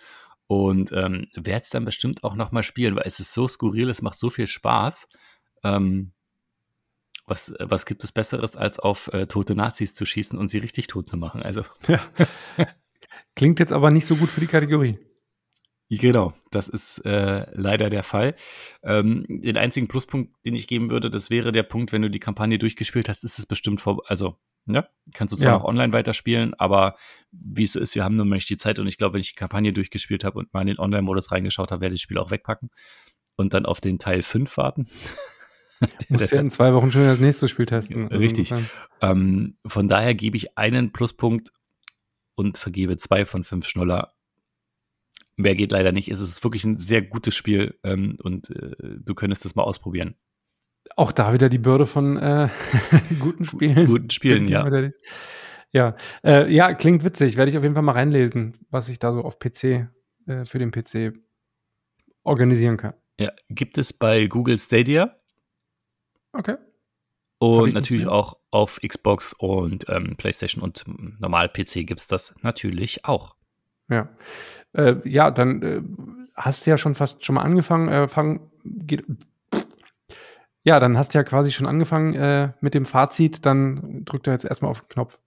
Und 0.47 0.91
ähm, 0.93 1.27
werde 1.35 1.63
es 1.63 1.71
dann 1.71 1.85
bestimmt 1.85 2.25
auch 2.25 2.35
noch 2.35 2.51
mal 2.51 2.63
spielen, 2.63 2.97
weil 2.97 3.05
es 3.07 3.21
ist 3.21 3.33
so 3.33 3.47
skurril, 3.47 3.89
es 3.89 4.03
macht 4.03 4.19
so 4.19 4.31
viel 4.31 4.47
Spaß. 4.47 5.09
Ähm, 5.63 6.13
was, 7.31 7.55
was 7.61 7.87
gibt 7.87 8.05
es 8.05 8.13
Besseres, 8.13 8.57
als 8.57 8.79
auf 8.79 9.09
äh, 9.15 9.27
tote 9.27 9.55
Nazis 9.55 9.95
zu 9.95 10.05
schießen 10.05 10.39
und 10.39 10.49
sie 10.49 10.59
richtig 10.59 10.89
tot 10.89 11.09
zu 11.09 11.17
machen? 11.17 11.43
Also, 11.43 11.63
Ja. 11.89 12.03
Klingt 13.37 13.61
jetzt 13.61 13.73
aber 13.73 13.91
nicht 13.91 14.07
so 14.07 14.17
gut 14.17 14.29
für 14.29 14.41
die 14.41 14.47
Kategorie. 14.47 14.99
Genau, 15.89 16.33
das 16.53 16.69
ist 16.69 16.99
äh, 17.05 17.47
leider 17.53 17.91
der 17.91 18.05
Fall. 18.05 18.37
Ähm, 18.85 19.25
den 19.29 19.57
einzigen 19.57 19.89
Pluspunkt, 19.89 20.35
den 20.47 20.55
ich 20.55 20.69
geben 20.69 20.91
würde, 20.91 21.11
das 21.11 21.31
wäre 21.31 21.51
der 21.51 21.65
Punkt, 21.65 21.93
wenn 21.93 22.03
du 22.03 22.11
die 22.11 22.21
Kampagne 22.21 22.59
durchgespielt 22.59 23.09
hast, 23.09 23.25
ist 23.25 23.39
es 23.41 23.47
bestimmt 23.47 23.81
vor, 23.81 24.01
also, 24.09 24.37
ne, 24.67 24.87
kannst 25.15 25.33
du 25.33 25.37
zwar 25.37 25.49
Ja. 25.53 25.59
noch 25.59 25.65
online 25.65 25.93
weiterspielen, 25.93 26.55
aber 26.55 26.95
wie 27.33 27.65
es 27.65 27.73
so 27.73 27.81
ist, 27.81 27.97
wir 27.97 28.05
haben 28.05 28.15
nur 28.15 28.25
nicht 28.27 28.49
die 28.49 28.57
Zeit 28.57 28.79
und 28.79 28.87
ich 28.87 28.99
glaube, 28.99 29.15
wenn 29.15 29.21
ich 29.21 29.31
die 29.31 29.37
Kampagne 29.37 29.73
durchgespielt 29.73 30.23
habe 30.23 30.39
und 30.39 30.53
mal 30.55 30.61
in 30.61 30.69
den 30.69 30.79
Online-Modus 30.79 31.33
reingeschaut 31.33 31.73
habe, 31.73 31.81
werde 31.81 31.95
ich 31.95 32.01
das 32.01 32.05
Spiel 32.05 32.19
auch 32.19 32.31
wegpacken 32.31 32.71
und 33.35 33.53
dann 33.53 33.67
auf 33.67 33.81
den 33.81 33.99
Teil 33.99 34.23
5 34.23 34.57
warten. 34.59 34.87
Musst 36.09 36.33
ja 36.33 36.41
in 36.41 36.51
zwei 36.51 36.75
Wochen 36.75 36.93
schon 36.93 37.05
das 37.05 37.21
nächste 37.21 37.49
Spiel 37.49 37.67
testen. 37.67 38.09
Also 38.09 38.19
Richtig. 38.19 38.53
Ähm, 39.01 39.57
von 39.67 39.89
daher 39.89 40.15
gebe 40.15 40.37
ich 40.37 40.59
einen 40.59 40.93
Pluspunkt 40.93 41.53
und 42.35 42.59
vergebe 42.59 42.97
zwei 42.97 43.25
von 43.25 43.45
fünf 43.45 43.67
Schnuller. 43.67 44.13
Mehr 45.37 45.55
geht 45.55 45.73
leider 45.73 45.93
nicht. 45.93 46.11
Es 46.11 46.21
ist 46.21 46.45
wirklich 46.45 46.65
ein 46.65 46.77
sehr 46.77 47.03
gutes 47.03 47.35
Spiel 47.35 47.79
ähm, 47.83 48.15
und 48.23 48.51
äh, 48.51 48.73
du 48.99 49.15
könntest 49.15 49.45
es 49.47 49.55
mal 49.55 49.63
ausprobieren. 49.63 50.17
Auch 50.97 51.13
da 51.13 51.33
wieder 51.33 51.49
die 51.49 51.59
Bürde 51.59 51.87
von 51.87 52.17
äh, 52.17 52.49
guten 53.21 53.45
Spielen. 53.45 53.87
Guten 53.87 54.11
Spielen, 54.11 54.49
ja. 54.49 54.69
Ja, 55.73 55.97
äh, 56.25 56.53
ja, 56.53 56.75
klingt 56.75 57.05
witzig. 57.05 57.37
Werde 57.37 57.51
ich 57.51 57.57
auf 57.57 57.63
jeden 57.63 57.75
Fall 57.75 57.85
mal 57.85 57.93
reinlesen, 57.93 58.59
was 58.71 58.89
ich 58.89 58.99
da 58.99 59.13
so 59.13 59.21
auf 59.21 59.39
PC, 59.39 59.89
äh, 60.27 60.45
für 60.45 60.59
den 60.59 60.73
PC 60.73 61.15
organisieren 62.25 62.77
kann. 62.77 62.95
ja. 63.19 63.31
Gibt 63.49 63.79
es 63.79 63.93
bei 63.93 64.27
Google 64.27 64.59
Stadia 64.59 65.20
Okay. 66.33 66.57
Und 67.39 67.73
natürlich 67.73 68.07
auch 68.07 68.37
auf 68.51 68.81
Xbox 68.87 69.33
und 69.33 69.87
ähm, 69.89 70.17
PlayStation 70.17 70.63
und 70.63 70.85
normal 71.21 71.49
PC 71.49 71.87
gibt 71.87 72.01
es 72.01 72.07
das 72.07 72.35
natürlich 72.43 73.07
auch. 73.07 73.35
Ja. 73.89 74.09
Äh, 74.73 74.97
ja, 75.09 75.31
dann 75.31 75.63
äh, 75.63 75.83
hast 76.35 76.67
du 76.67 76.71
ja 76.71 76.77
schon 76.77 76.95
fast 76.95 77.25
schon 77.25 77.37
mal 77.37 77.43
angefangen. 77.43 77.89
Äh, 77.89 78.09
fang, 78.09 78.51
geht, 78.65 79.05
ja, 80.63 80.79
dann 80.79 80.99
hast 80.99 81.15
du 81.15 81.19
ja 81.19 81.25
quasi 81.25 81.51
schon 81.51 81.67
angefangen 81.67 82.15
äh, 82.15 82.53
mit 82.61 82.75
dem 82.75 82.85
Fazit. 82.85 83.47
Dann 83.47 84.05
drückt 84.05 84.27
er 84.27 84.35
jetzt 84.35 84.45
erstmal 84.45 84.71
auf 84.71 84.81
den 84.81 84.89
Knopf. 84.89 85.19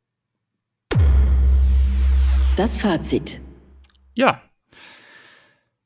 Das 2.56 2.78
Fazit. 2.78 3.42
Ja. 4.13 4.42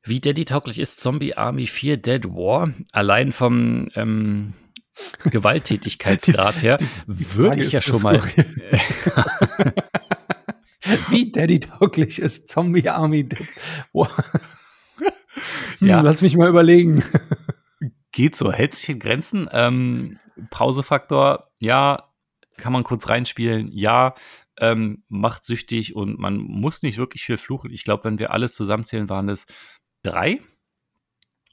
Wie 0.03 0.19
Daddy-tauglich 0.19 0.79
ist 0.79 0.99
Zombie 0.99 1.35
Army 1.35 1.67
4 1.67 1.97
Dead 1.97 2.25
War? 2.25 2.71
Allein 2.91 3.31
vom 3.31 3.89
ähm, 3.95 4.53
Gewalttätigkeitsgrad 5.29 6.61
her 6.61 6.77
würde 7.05 7.61
ich 7.61 7.71
ja 7.71 7.81
schon 7.81 8.01
mal. 8.01 8.21
Wie 11.09 11.31
Daddy-tauglich 11.31 12.19
ist 12.19 12.47
Zombie 12.47 12.87
Army. 12.89 13.27
Wow. 13.93 14.09
Hm, 15.79 15.87
Ja. 15.87 16.01
Lass 16.01 16.23
mich 16.23 16.35
mal 16.35 16.49
überlegen. 16.49 17.03
Geht 18.11 18.35
so, 18.35 18.51
hält 18.51 18.73
sich 18.73 18.89
in 18.89 18.97
Grenzen. 18.97 19.47
Ähm, 19.51 20.17
Pausefaktor, 20.49 21.51
ja, 21.59 22.09
kann 22.57 22.73
man 22.73 22.83
kurz 22.83 23.07
reinspielen, 23.07 23.69
ja, 23.71 24.15
ähm, 24.59 25.03
macht 25.09 25.45
süchtig 25.45 25.95
und 25.95 26.17
man 26.17 26.37
muss 26.37 26.81
nicht 26.81 26.97
wirklich 26.97 27.23
viel 27.23 27.37
fluchen. 27.37 27.71
Ich 27.71 27.83
glaube, 27.83 28.05
wenn 28.05 28.17
wir 28.17 28.31
alles 28.31 28.55
zusammenzählen, 28.55 29.09
waren 29.09 29.29
es 29.29 29.45
drei. 30.01 30.41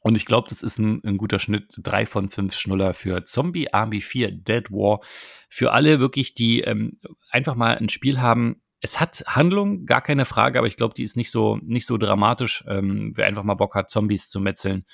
Und 0.06 0.16
ich 0.16 0.26
glaube, 0.26 0.48
das 0.50 0.62
ist 0.62 0.78
ein, 0.78 1.02
ein 1.02 1.16
guter 1.16 1.38
Schnitt. 1.38 1.78
Drei 1.78 2.04
von 2.04 2.28
fünf 2.28 2.54
Schnuller 2.54 2.92
für 2.92 3.24
Zombie 3.24 3.72
Army 3.72 4.02
4 4.02 4.32
Dead 4.32 4.70
War. 4.70 5.00
Für 5.48 5.72
alle 5.72 5.98
wirklich, 5.98 6.34
die 6.34 6.60
ähm, 6.60 7.00
einfach 7.30 7.54
mal 7.54 7.78
ein 7.78 7.88
Spiel 7.88 8.20
haben. 8.20 8.60
Es 8.82 9.00
hat 9.00 9.24
Handlung, 9.26 9.86
gar 9.86 10.02
keine 10.02 10.26
Frage, 10.26 10.58
aber 10.58 10.66
ich 10.66 10.76
glaube, 10.76 10.92
die 10.92 11.04
ist 11.04 11.16
nicht 11.16 11.30
so, 11.30 11.56
nicht 11.62 11.86
so 11.86 11.96
dramatisch. 11.96 12.62
Ähm, 12.68 13.12
wer 13.14 13.24
einfach 13.24 13.44
mal 13.44 13.54
Bock 13.54 13.74
hat, 13.74 13.88
Zombies 13.88 14.28
zu 14.28 14.40
metzeln, 14.40 14.84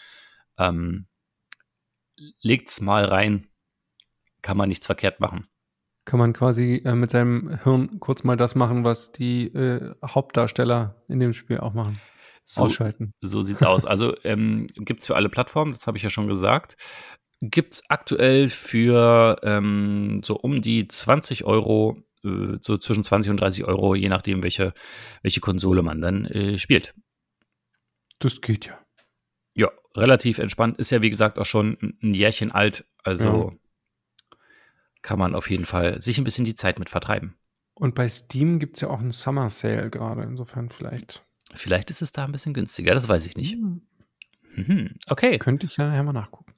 ähm, 0.57 1.09
legt's 2.41 2.81
mal 2.81 3.05
rein. 3.05 3.49
Kann 4.43 4.57
man 4.57 4.69
nichts 4.69 4.87
verkehrt 4.87 5.19
machen. 5.19 5.49
Kann 6.05 6.21
man 6.21 6.33
quasi 6.35 6.83
äh, 6.85 6.95
mit 6.95 7.11
seinem 7.11 7.59
Hirn 7.65 7.99
kurz 7.99 8.23
mal 8.23 8.37
das 8.37 8.55
machen, 8.55 8.85
was 8.85 9.11
die 9.11 9.49
äh, 9.49 9.93
Hauptdarsteller 10.07 11.03
in 11.09 11.19
dem 11.19 11.33
Spiel 11.33 11.59
auch 11.59 11.75
machen. 11.75 11.99
So, 12.53 12.65
Ausschalten. 12.65 13.13
so 13.21 13.43
sieht's 13.43 13.63
aus. 13.63 13.85
Also 13.85 14.17
ähm, 14.25 14.67
gibt's 14.75 15.07
für 15.07 15.15
alle 15.15 15.29
Plattformen, 15.29 15.71
das 15.71 15.87
habe 15.87 15.97
ich 15.99 16.03
ja 16.03 16.11
schon 16.11 16.27
gesagt. 16.27 16.77
Gibt's 17.41 17.89
aktuell 17.89 18.49
für 18.49 19.39
ähm, 19.45 20.21
so 20.25 20.37
um 20.37 20.61
die 20.61 20.89
20 20.89 21.45
Euro, 21.45 22.03
äh, 22.25 22.59
so 22.61 22.77
zwischen 22.77 23.05
20 23.05 23.31
und 23.31 23.37
30 23.41 23.65
Euro, 23.67 23.95
je 23.95 24.09
nachdem, 24.09 24.43
welche, 24.43 24.75
welche 25.23 25.39
Konsole 25.41 25.83
man 25.83 26.01
dann 26.01 26.25
äh, 26.25 26.59
spielt. 26.59 26.93
Das 28.19 28.41
geht 28.41 28.67
ja. 28.67 28.79
Ja, 29.55 29.71
relativ 29.97 30.39
entspannt. 30.41 30.79
Ist 30.79 30.91
ja, 30.91 31.03
wie 31.03 31.11
gesagt, 31.11 31.39
auch 31.39 31.47
schon 31.47 31.79
ein- 32.03 32.15
Jährchen 32.15 32.51
alt. 32.51 32.85
Also 33.05 33.57
kann 35.03 35.21
man 35.21 35.37
auf 35.37 35.49
jeden 35.51 35.67
Fall 35.67 36.03
sich 36.03 36.19
ein 36.19 36.25
bisschen 36.25 36.45
die 36.45 36.57
Zeit 36.57 36.81
mit 36.81 36.91
vertreiben. 36.91 37.37
Und 37.75 37.95
bei 37.95 38.09
Steam 38.09 38.59
gibt 38.59 38.77
es 38.77 38.81
ja 38.83 38.89
auch 38.89 38.99
einen 38.99 39.13
Summer 39.13 39.49
Sale 39.51 39.89
gerade. 39.89 40.23
Insofern 40.25 40.69
vielleicht. 40.69 41.25
Vielleicht 41.55 41.91
ist 41.91 42.03
es 42.03 42.13
da 42.13 42.25
ein 42.25 42.33
bisschen 42.33 42.55
günstiger, 42.55 42.95
das 42.95 43.09
weiß 43.09 43.27
ich 43.27 43.37
nicht. 43.37 43.53
Hm, 43.55 43.83
Mhm. 44.57 44.97
Okay, 45.09 45.39
Könnte 45.39 45.67
ich 45.67 45.77
ja 45.77 45.87
nachher 45.87 46.03
mal 46.03 46.13
nachgucken. 46.13 46.53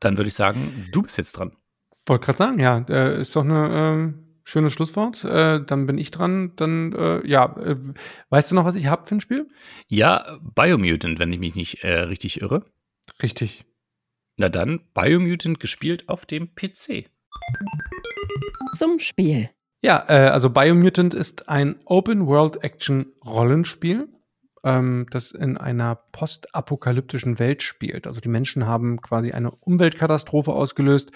dann 0.00 0.18
würde 0.18 0.28
ich 0.28 0.34
sagen, 0.34 0.86
du 0.92 1.00
bist 1.02 1.16
jetzt 1.16 1.32
dran. 1.32 1.52
Wollte 2.04 2.26
gerade 2.26 2.36
sagen, 2.38 2.60
ja, 2.60 2.84
äh, 2.88 3.20
ist 3.22 3.34
doch 3.34 3.42
eine 3.44 3.70
ähm, 3.72 4.24
schönes 4.44 4.74
Schlusswort. 4.74 5.24
Äh, 5.24 5.64
dann 5.64 5.86
bin 5.86 5.96
ich 5.96 6.10
dran. 6.10 6.52
Dann, 6.56 6.92
äh, 6.92 7.26
ja, 7.26 7.56
äh, 7.56 7.76
weißt 8.28 8.50
du 8.50 8.54
noch, 8.54 8.66
was 8.66 8.74
ich 8.74 8.86
habe 8.86 9.06
für 9.06 9.14
ein 9.16 9.20
Spiel? 9.22 9.48
Ja, 9.88 10.38
Biomutant, 10.54 11.18
wenn 11.18 11.32
ich 11.32 11.38
mich 11.40 11.54
nicht 11.54 11.82
äh, 11.82 12.00
richtig 12.02 12.42
irre. 12.42 12.64
Richtig. 13.22 13.64
Na 14.38 14.50
dann, 14.50 14.80
Biomutant 14.92 15.58
gespielt 15.58 16.08
auf 16.10 16.26
dem 16.26 16.54
PC. 16.54 17.08
Zum 18.74 18.98
Spiel. 19.00 19.48
Ja, 19.82 20.04
äh, 20.08 20.28
also 20.28 20.50
Biomutant 20.50 21.14
ist 21.14 21.48
ein 21.48 21.76
Open-World-Action-Rollenspiel, 21.84 24.08
ähm, 24.64 25.06
das 25.10 25.30
in 25.30 25.56
einer 25.56 25.94
postapokalyptischen 26.12 27.38
Welt 27.38 27.62
spielt. 27.62 28.06
Also 28.06 28.20
die 28.20 28.28
Menschen 28.28 28.66
haben 28.66 29.00
quasi 29.00 29.32
eine 29.32 29.50
Umweltkatastrophe 29.50 30.52
ausgelöst, 30.52 31.12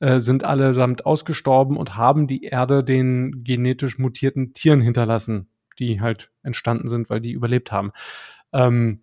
äh, 0.00 0.20
sind 0.20 0.44
allesamt 0.44 1.04
ausgestorben 1.06 1.76
und 1.76 1.96
haben 1.96 2.26
die 2.26 2.44
Erde 2.44 2.84
den 2.84 3.44
genetisch 3.44 3.98
mutierten 3.98 4.52
Tieren 4.52 4.80
hinterlassen, 4.80 5.48
die 5.78 6.00
halt 6.00 6.30
entstanden 6.42 6.88
sind, 6.88 7.10
weil 7.10 7.20
die 7.20 7.32
überlebt 7.32 7.72
haben. 7.72 7.92
Ähm, 8.52 9.00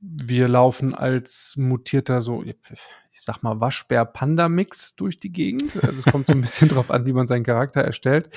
wir 0.00 0.48
laufen 0.48 0.94
als 0.94 1.54
mutierter, 1.56 2.20
so, 2.22 2.42
ich 2.42 3.22
sag 3.22 3.42
mal, 3.42 3.60
Waschbär-Panda-Mix 3.60 4.96
durch 4.96 5.18
die 5.18 5.32
Gegend. 5.32 5.82
Also 5.82 5.98
es 5.98 6.04
kommt 6.04 6.26
so 6.26 6.32
ein 6.32 6.40
bisschen 6.40 6.68
drauf 6.68 6.90
an, 6.90 7.06
wie 7.06 7.12
man 7.12 7.26
seinen 7.26 7.44
Charakter 7.44 7.80
erstellt, 7.80 8.28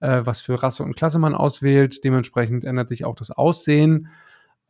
äh, 0.00 0.22
was 0.24 0.40
für 0.40 0.62
Rasse 0.62 0.82
und 0.82 0.96
Klasse 0.96 1.18
man 1.18 1.34
auswählt. 1.34 2.04
Dementsprechend 2.04 2.64
ändert 2.64 2.88
sich 2.88 3.04
auch 3.04 3.14
das 3.14 3.30
Aussehen. 3.30 4.08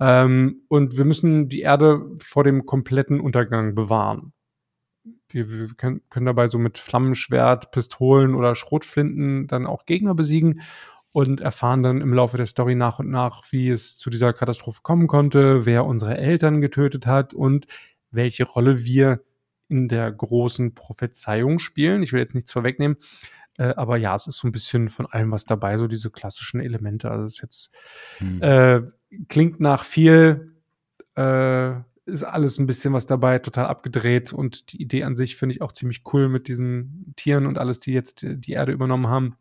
Ähm, 0.01 0.63
und 0.69 0.97
wir 0.97 1.05
müssen 1.05 1.49
die 1.49 1.61
Erde 1.61 2.11
vor 2.19 2.45
dem 2.45 2.67
kompletten 2.67 3.21
Untergang 3.21 3.75
bewahren. 3.75 4.33
Wir, 5.29 5.49
wir 5.49 5.69
können, 5.77 6.03
können 6.11 6.27
dabei 6.27 6.49
so 6.49 6.59
mit 6.59 6.79
Flammenschwert, 6.79 7.71
Pistolen 7.71 8.35
oder 8.35 8.55
Schrotflinten 8.55 9.47
dann 9.47 9.67
auch 9.67 9.87
Gegner 9.87 10.15
besiegen 10.15 10.61
und 11.15 11.41
erfahren 11.41 11.85
dann 11.85 12.01
im 12.01 12.13
Laufe 12.13 12.37
der 12.37 12.47
Story 12.47 12.75
nach 12.75 12.99
und 12.99 13.09
nach, 13.09 13.45
wie 13.53 13.71
es 13.71 13.97
zu 13.97 14.11
dieser 14.11 14.33
Katastrophe 14.33 14.81
kommen 14.83 15.07
konnte, 15.07 15.65
wer 15.65 15.85
unsere 15.85 16.19
Eltern 16.19 16.61
getötet 16.61 17.07
hat 17.07 17.33
und 17.33 17.69
welche 18.11 18.43
Rolle 18.43 18.85
wir 18.85 19.23
in 19.69 19.87
der 19.87 20.11
großen 20.11 20.75
Prophezeiung 20.75 21.61
spielen. 21.61 22.03
Ich 22.03 22.13
will 22.13 22.19
jetzt 22.19 22.35
nichts 22.35 22.51
vorwegnehmen, 22.51 22.97
äh, 23.59 23.75
aber 23.77 23.97
ja, 23.97 24.17
es 24.17 24.27
ist 24.27 24.39
so 24.39 24.49
ein 24.49 24.53
bisschen 24.53 24.89
von 24.89 25.07
allem 25.07 25.31
was 25.31 25.45
dabei, 25.45 25.79
so 25.79 25.87
diese 25.87 26.11
klassischen 26.11 26.59
Elemente. 26.59 27.09
Also 27.13 27.29
es 27.29 27.35
ist 27.35 27.43
jetzt 27.43 27.71
Hm. 28.19 28.43
äh, 28.43 28.81
klingt 29.29 29.61
nach 29.61 29.85
viel, 29.85 30.57
äh, 31.15 31.75
ist 32.07 32.25
alles 32.25 32.59
ein 32.59 32.67
bisschen 32.67 32.93
was 32.93 33.07
dabei, 33.07 33.39
total 33.39 33.67
abgedreht 33.67 34.33
und 34.33 34.73
die 34.73 34.83
Idee 34.83 35.05
an 35.05 35.15
sich 35.15 35.37
finde 35.37 35.55
ich 35.55 35.63
auch 35.63 35.71
ziemlich 35.71 36.03
cool 36.13 36.29
mit 36.29 36.49
diesen 36.49 37.13
Tieren 37.15 37.47
und 37.47 37.57
alles, 37.57 37.79
die 37.79 37.93
jetzt 37.93 38.27
die 38.29 38.53
Erde 38.53 38.73
übernommen 38.73 39.07
haben. 39.07 39.37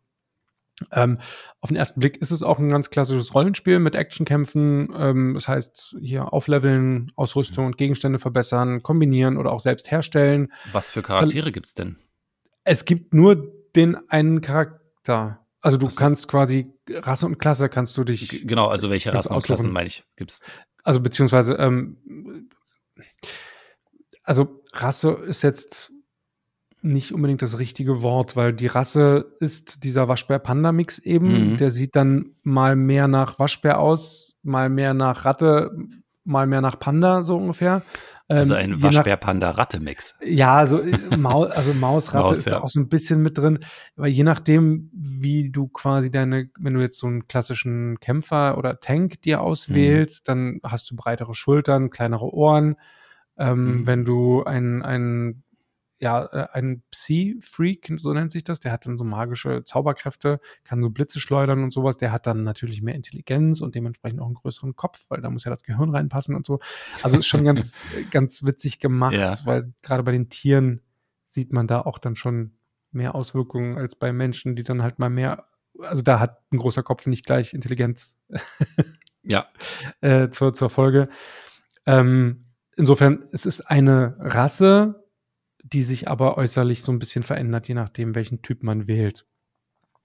Ähm, 0.92 1.18
auf 1.60 1.68
den 1.68 1.76
ersten 1.76 2.00
Blick 2.00 2.16
ist 2.16 2.30
es 2.30 2.42
auch 2.42 2.58
ein 2.58 2.68
ganz 2.68 2.90
klassisches 2.90 3.34
Rollenspiel 3.34 3.78
mit 3.78 3.94
Actionkämpfen. 3.94 4.92
Ähm, 4.96 5.34
das 5.34 5.48
heißt, 5.48 5.96
hier 6.00 6.32
aufleveln, 6.32 7.12
Ausrüstung 7.16 7.66
und 7.66 7.76
Gegenstände 7.76 8.18
verbessern, 8.18 8.82
kombinieren 8.82 9.36
oder 9.36 9.52
auch 9.52 9.60
selbst 9.60 9.90
herstellen. 9.90 10.52
Was 10.72 10.90
für 10.90 11.02
Charaktere 11.02 11.52
gibt's 11.52 11.74
denn? 11.74 11.96
Es 12.64 12.84
gibt 12.84 13.14
nur 13.14 13.52
den 13.76 13.96
einen 14.08 14.40
Charakter. 14.40 15.40
Also 15.60 15.76
du 15.76 15.88
so. 15.88 15.98
kannst 15.98 16.28
quasi 16.28 16.72
Rasse 16.90 17.26
und 17.26 17.38
Klasse 17.38 17.68
kannst 17.68 17.96
du 17.96 18.04
G 18.04 18.12
dich, 18.12 18.46
genau, 18.46 18.68
also 18.68 18.90
welche 18.90 19.14
Rassen 19.14 19.32
und 19.32 19.42
Klassen 19.42 19.72
meine 19.72 19.86
ich, 19.86 20.04
gibt's? 20.16 20.42
also 20.84 21.00
beziehungsweise, 21.00 21.54
ähm, 21.54 22.48
also 24.22 24.62
Rasse 24.72 25.12
ist 25.12 25.42
jetzt 25.42 25.90
nicht 26.84 27.12
unbedingt 27.12 27.42
das 27.42 27.58
richtige 27.58 28.02
Wort, 28.02 28.36
weil 28.36 28.52
die 28.52 28.66
Rasse 28.66 29.36
ist 29.40 29.82
dieser 29.84 30.06
Waschbär-Panda-Mix 30.08 30.98
eben. 30.98 31.52
Mhm. 31.52 31.56
Der 31.56 31.70
sieht 31.70 31.96
dann 31.96 32.32
mal 32.42 32.76
mehr 32.76 33.08
nach 33.08 33.38
Waschbär 33.38 33.80
aus, 33.80 34.34
mal 34.42 34.68
mehr 34.68 34.92
nach 34.92 35.24
Ratte, 35.24 35.70
mal 36.24 36.46
mehr 36.46 36.60
nach 36.60 36.78
Panda, 36.78 37.22
so 37.22 37.36
ungefähr. 37.36 37.82
Also 38.28 38.54
Ähm, 38.54 38.74
ein 38.74 38.82
Waschbär-Panda-Ratte-Mix. 38.82 40.18
Ja, 40.24 40.66
so 40.66 40.80
äh, 40.80 41.16
Maus, 41.16 41.50
also 41.50 41.74
Mausratte 41.74 42.30
Maus, 42.30 42.38
ist 42.38 42.44
ja. 42.46 42.52
da 42.52 42.60
auch 42.60 42.68
so 42.70 42.80
ein 42.80 42.88
bisschen 42.88 43.22
mit 43.22 43.36
drin. 43.36 43.60
Aber 43.96 44.06
je 44.06 44.22
nachdem, 44.22 44.90
wie 44.92 45.50
du 45.50 45.68
quasi 45.68 46.10
deine, 46.10 46.50
wenn 46.58 46.74
du 46.74 46.80
jetzt 46.80 46.98
so 46.98 47.06
einen 47.06 47.28
klassischen 47.28 47.98
Kämpfer 48.00 48.56
oder 48.58 48.80
Tank 48.80 49.20
dir 49.22 49.40
auswählst, 49.42 50.28
dann 50.28 50.60
hast 50.62 50.90
du 50.90 50.96
breitere 50.96 51.34
Schultern, 51.34 51.90
kleinere 51.90 52.32
Ohren. 52.32 52.76
Ähm, 53.38 53.78
Mhm. 53.78 53.86
Wenn 53.86 54.04
du 54.04 54.44
ein, 54.44 54.82
ein 54.82 55.42
ja, 55.98 56.24
äh, 56.26 56.48
ein 56.52 56.82
Psi-Freak, 56.90 57.92
so 57.96 58.12
nennt 58.12 58.32
sich 58.32 58.44
das, 58.44 58.60
der 58.60 58.72
hat 58.72 58.84
dann 58.86 58.98
so 58.98 59.04
magische 59.04 59.62
Zauberkräfte, 59.64 60.40
kann 60.64 60.82
so 60.82 60.90
Blitze 60.90 61.20
schleudern 61.20 61.62
und 61.62 61.72
sowas, 61.72 61.96
der 61.96 62.12
hat 62.12 62.26
dann 62.26 62.44
natürlich 62.44 62.82
mehr 62.82 62.94
Intelligenz 62.94 63.60
und 63.60 63.74
dementsprechend 63.74 64.20
auch 64.20 64.26
einen 64.26 64.34
größeren 64.34 64.76
Kopf, 64.76 65.04
weil 65.08 65.20
da 65.20 65.30
muss 65.30 65.44
ja 65.44 65.50
das 65.50 65.62
Gehirn 65.62 65.90
reinpassen 65.90 66.34
und 66.34 66.44
so. 66.44 66.58
Also 67.02 67.18
ist 67.18 67.26
schon 67.26 67.44
ganz, 67.44 67.76
ganz 68.10 68.44
witzig 68.44 68.80
gemacht, 68.80 69.14
Ja. 69.14 69.34
weil 69.44 69.72
gerade 69.82 70.02
bei 70.02 70.12
den 70.12 70.28
Tieren 70.28 70.80
sieht 71.26 71.52
man 71.52 71.66
da 71.66 71.80
auch 71.80 71.98
dann 71.98 72.16
schon 72.16 72.56
mehr 72.90 73.14
Auswirkungen 73.14 73.76
als 73.78 73.96
bei 73.96 74.12
Menschen, 74.12 74.56
die 74.56 74.62
dann 74.62 74.82
halt 74.82 74.98
mal 74.98 75.10
mehr, 75.10 75.46
also 75.80 76.02
da 76.02 76.20
hat 76.20 76.40
ein 76.52 76.58
großer 76.58 76.82
Kopf 76.82 77.06
nicht 77.06 77.24
gleich 77.26 77.54
Intelligenz 77.54 78.16
Ja, 79.26 79.46
äh, 80.02 80.28
zur, 80.28 80.52
zur 80.52 80.68
Folge. 80.68 81.08
Ähm, 81.86 82.44
insofern, 82.76 83.24
es 83.32 83.46
ist 83.46 83.62
eine 83.62 84.16
Rasse, 84.18 85.03
die 85.64 85.82
sich 85.82 86.08
aber 86.08 86.36
äußerlich 86.36 86.82
so 86.82 86.92
ein 86.92 86.98
bisschen 86.98 87.24
verändert, 87.24 87.68
je 87.68 87.74
nachdem, 87.74 88.14
welchen 88.14 88.42
Typ 88.42 88.62
man 88.62 88.86
wählt. 88.86 89.26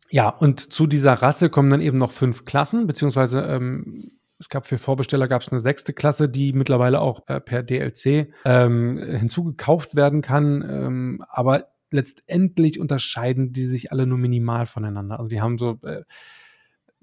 Ja, 0.09 0.29
und 0.29 0.73
zu 0.73 0.87
dieser 0.87 1.13
Rasse 1.13 1.49
kommen 1.49 1.69
dann 1.69 1.81
eben 1.81 1.97
noch 1.97 2.11
fünf 2.11 2.45
Klassen, 2.45 2.87
beziehungsweise 2.87 3.41
ähm, 3.41 4.09
es 4.39 4.47
gab 4.47 4.65
für 4.65 4.77
Vorbesteller 4.77 5.27
gab 5.27 5.41
es 5.41 5.49
eine 5.49 5.59
sechste 5.59 5.93
Klasse, 5.93 6.29
die 6.29 6.53
mittlerweile 6.53 7.01
auch 7.01 7.27
äh, 7.27 7.41
per 7.41 7.61
DLC 7.61 8.33
ähm, 8.45 8.97
hinzugekauft 8.97 9.95
werden 9.95 10.21
kann. 10.21 10.61
Ähm, 10.67 11.23
aber 11.29 11.67
letztendlich 11.91 12.79
unterscheiden 12.79 13.51
die 13.51 13.65
sich 13.65 13.91
alle 13.91 14.07
nur 14.07 14.17
minimal 14.17 14.65
voneinander. 14.65 15.19
Also 15.19 15.29
die 15.29 15.41
haben 15.41 15.57
so 15.57 15.77
äh, 15.83 16.03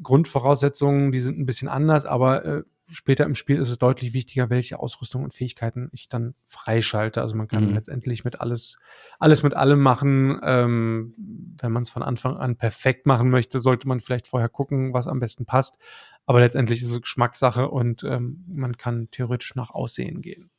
Grundvoraussetzungen, 0.02 1.12
die 1.12 1.20
sind 1.20 1.38
ein 1.38 1.46
bisschen 1.46 1.68
anders, 1.68 2.06
aber 2.06 2.44
äh, 2.44 2.62
später 2.88 3.24
im 3.24 3.34
Spiel 3.34 3.60
ist 3.60 3.68
es 3.68 3.78
deutlich 3.78 4.12
wichtiger, 4.12 4.50
welche 4.50 4.78
Ausrüstung 4.78 5.24
und 5.24 5.34
Fähigkeiten 5.34 5.88
ich 5.92 6.08
dann 6.08 6.34
freischalte. 6.46 7.20
Also 7.20 7.34
man 7.34 7.48
kann 7.48 7.68
Mhm. 7.68 7.74
letztendlich 7.74 8.24
mit 8.24 8.40
alles, 8.40 8.78
alles 9.18 9.42
mit 9.42 9.54
allem 9.54 9.80
machen. 9.80 10.38
Ähm, 10.42 11.14
wenn 11.60 11.72
man 11.72 11.82
es 11.82 11.90
von 11.90 12.02
Anfang 12.02 12.36
an 12.36 12.56
perfekt 12.56 13.06
machen 13.06 13.30
möchte, 13.30 13.60
sollte 13.60 13.88
man 13.88 14.00
vielleicht 14.00 14.28
vorher 14.28 14.48
gucken, 14.48 14.92
was 14.92 15.06
am 15.06 15.20
besten 15.20 15.46
passt. 15.46 15.78
Aber 16.26 16.40
letztendlich 16.40 16.82
ist 16.82 16.90
es 16.90 17.00
Geschmackssache 17.00 17.68
und 17.68 18.04
ähm, 18.04 18.44
man 18.48 18.76
kann 18.76 19.10
theoretisch 19.10 19.54
nach 19.54 19.70
Aussehen 19.70 20.22
gehen. 20.22 20.50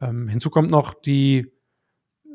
Ähm, 0.00 0.28
hinzu 0.28 0.50
kommt 0.50 0.70
noch 0.70 0.94
die 0.94 1.50
äh, 2.24 2.28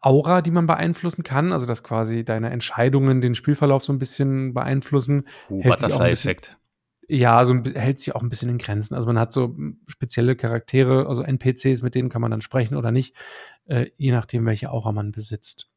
Aura, 0.00 0.42
die 0.42 0.50
man 0.50 0.66
beeinflussen 0.66 1.22
kann, 1.22 1.52
also 1.52 1.66
dass 1.66 1.82
quasi 1.82 2.24
deine 2.24 2.50
Entscheidungen 2.50 3.20
den 3.20 3.34
Spielverlauf 3.34 3.84
so 3.84 3.92
ein 3.92 3.98
bisschen 3.98 4.54
beeinflussen. 4.54 5.26
uh, 5.50 5.62
Butterfly-Effekt. 5.62 6.58
Ja, 7.08 7.44
so 7.44 7.54
hält 7.74 7.98
sich 8.00 8.14
auch 8.14 8.22
ein 8.22 8.28
bisschen 8.28 8.48
in 8.48 8.58
Grenzen. 8.58 8.94
Also 8.94 9.06
man 9.06 9.18
hat 9.18 9.32
so 9.32 9.48
mm, 9.48 9.78
spezielle 9.86 10.34
Charaktere, 10.36 11.06
also 11.08 11.22
NPCs, 11.22 11.82
mit 11.82 11.94
denen 11.94 12.08
kann 12.08 12.20
man 12.20 12.30
dann 12.30 12.40
sprechen 12.42 12.76
oder 12.76 12.90
nicht, 12.90 13.14
äh, 13.66 13.90
je 13.96 14.10
nachdem, 14.12 14.44
welche 14.46 14.70
Aura 14.70 14.92
man 14.92 15.12
besitzt. 15.12 15.68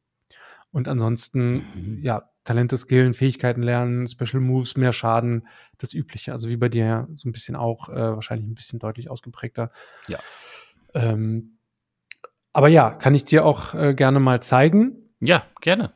Und 0.72 0.88
ansonsten, 0.88 1.54
Mhm. 1.74 1.98
ja, 2.02 2.30
Talente, 2.44 2.76
Skillen, 2.78 3.12
Fähigkeiten 3.14 3.62
lernen, 3.62 4.08
Special 4.08 4.40
Moves, 4.40 4.76
mehr 4.76 4.92
Schaden, 4.92 5.46
das 5.78 5.92
Übliche. 5.94 6.32
Also 6.32 6.48
wie 6.48 6.56
bei 6.56 6.68
dir 6.68 6.84
ja 6.84 7.08
so 7.16 7.28
ein 7.28 7.32
bisschen 7.32 7.54
auch, 7.54 7.88
äh, 7.88 7.94
wahrscheinlich 7.94 8.48
ein 8.48 8.54
bisschen 8.54 8.78
deutlich 8.78 9.10
ausgeprägter. 9.10 9.70
Ja. 10.08 10.18
Ähm, 10.94 11.58
aber 12.52 12.68
ja, 12.68 12.90
kann 12.90 13.14
ich 13.14 13.24
dir 13.24 13.44
auch 13.44 13.74
äh, 13.74 13.94
gerne 13.94 14.18
mal 14.20 14.42
zeigen. 14.42 14.96
Ja, 15.20 15.44
gerne. 15.60 15.92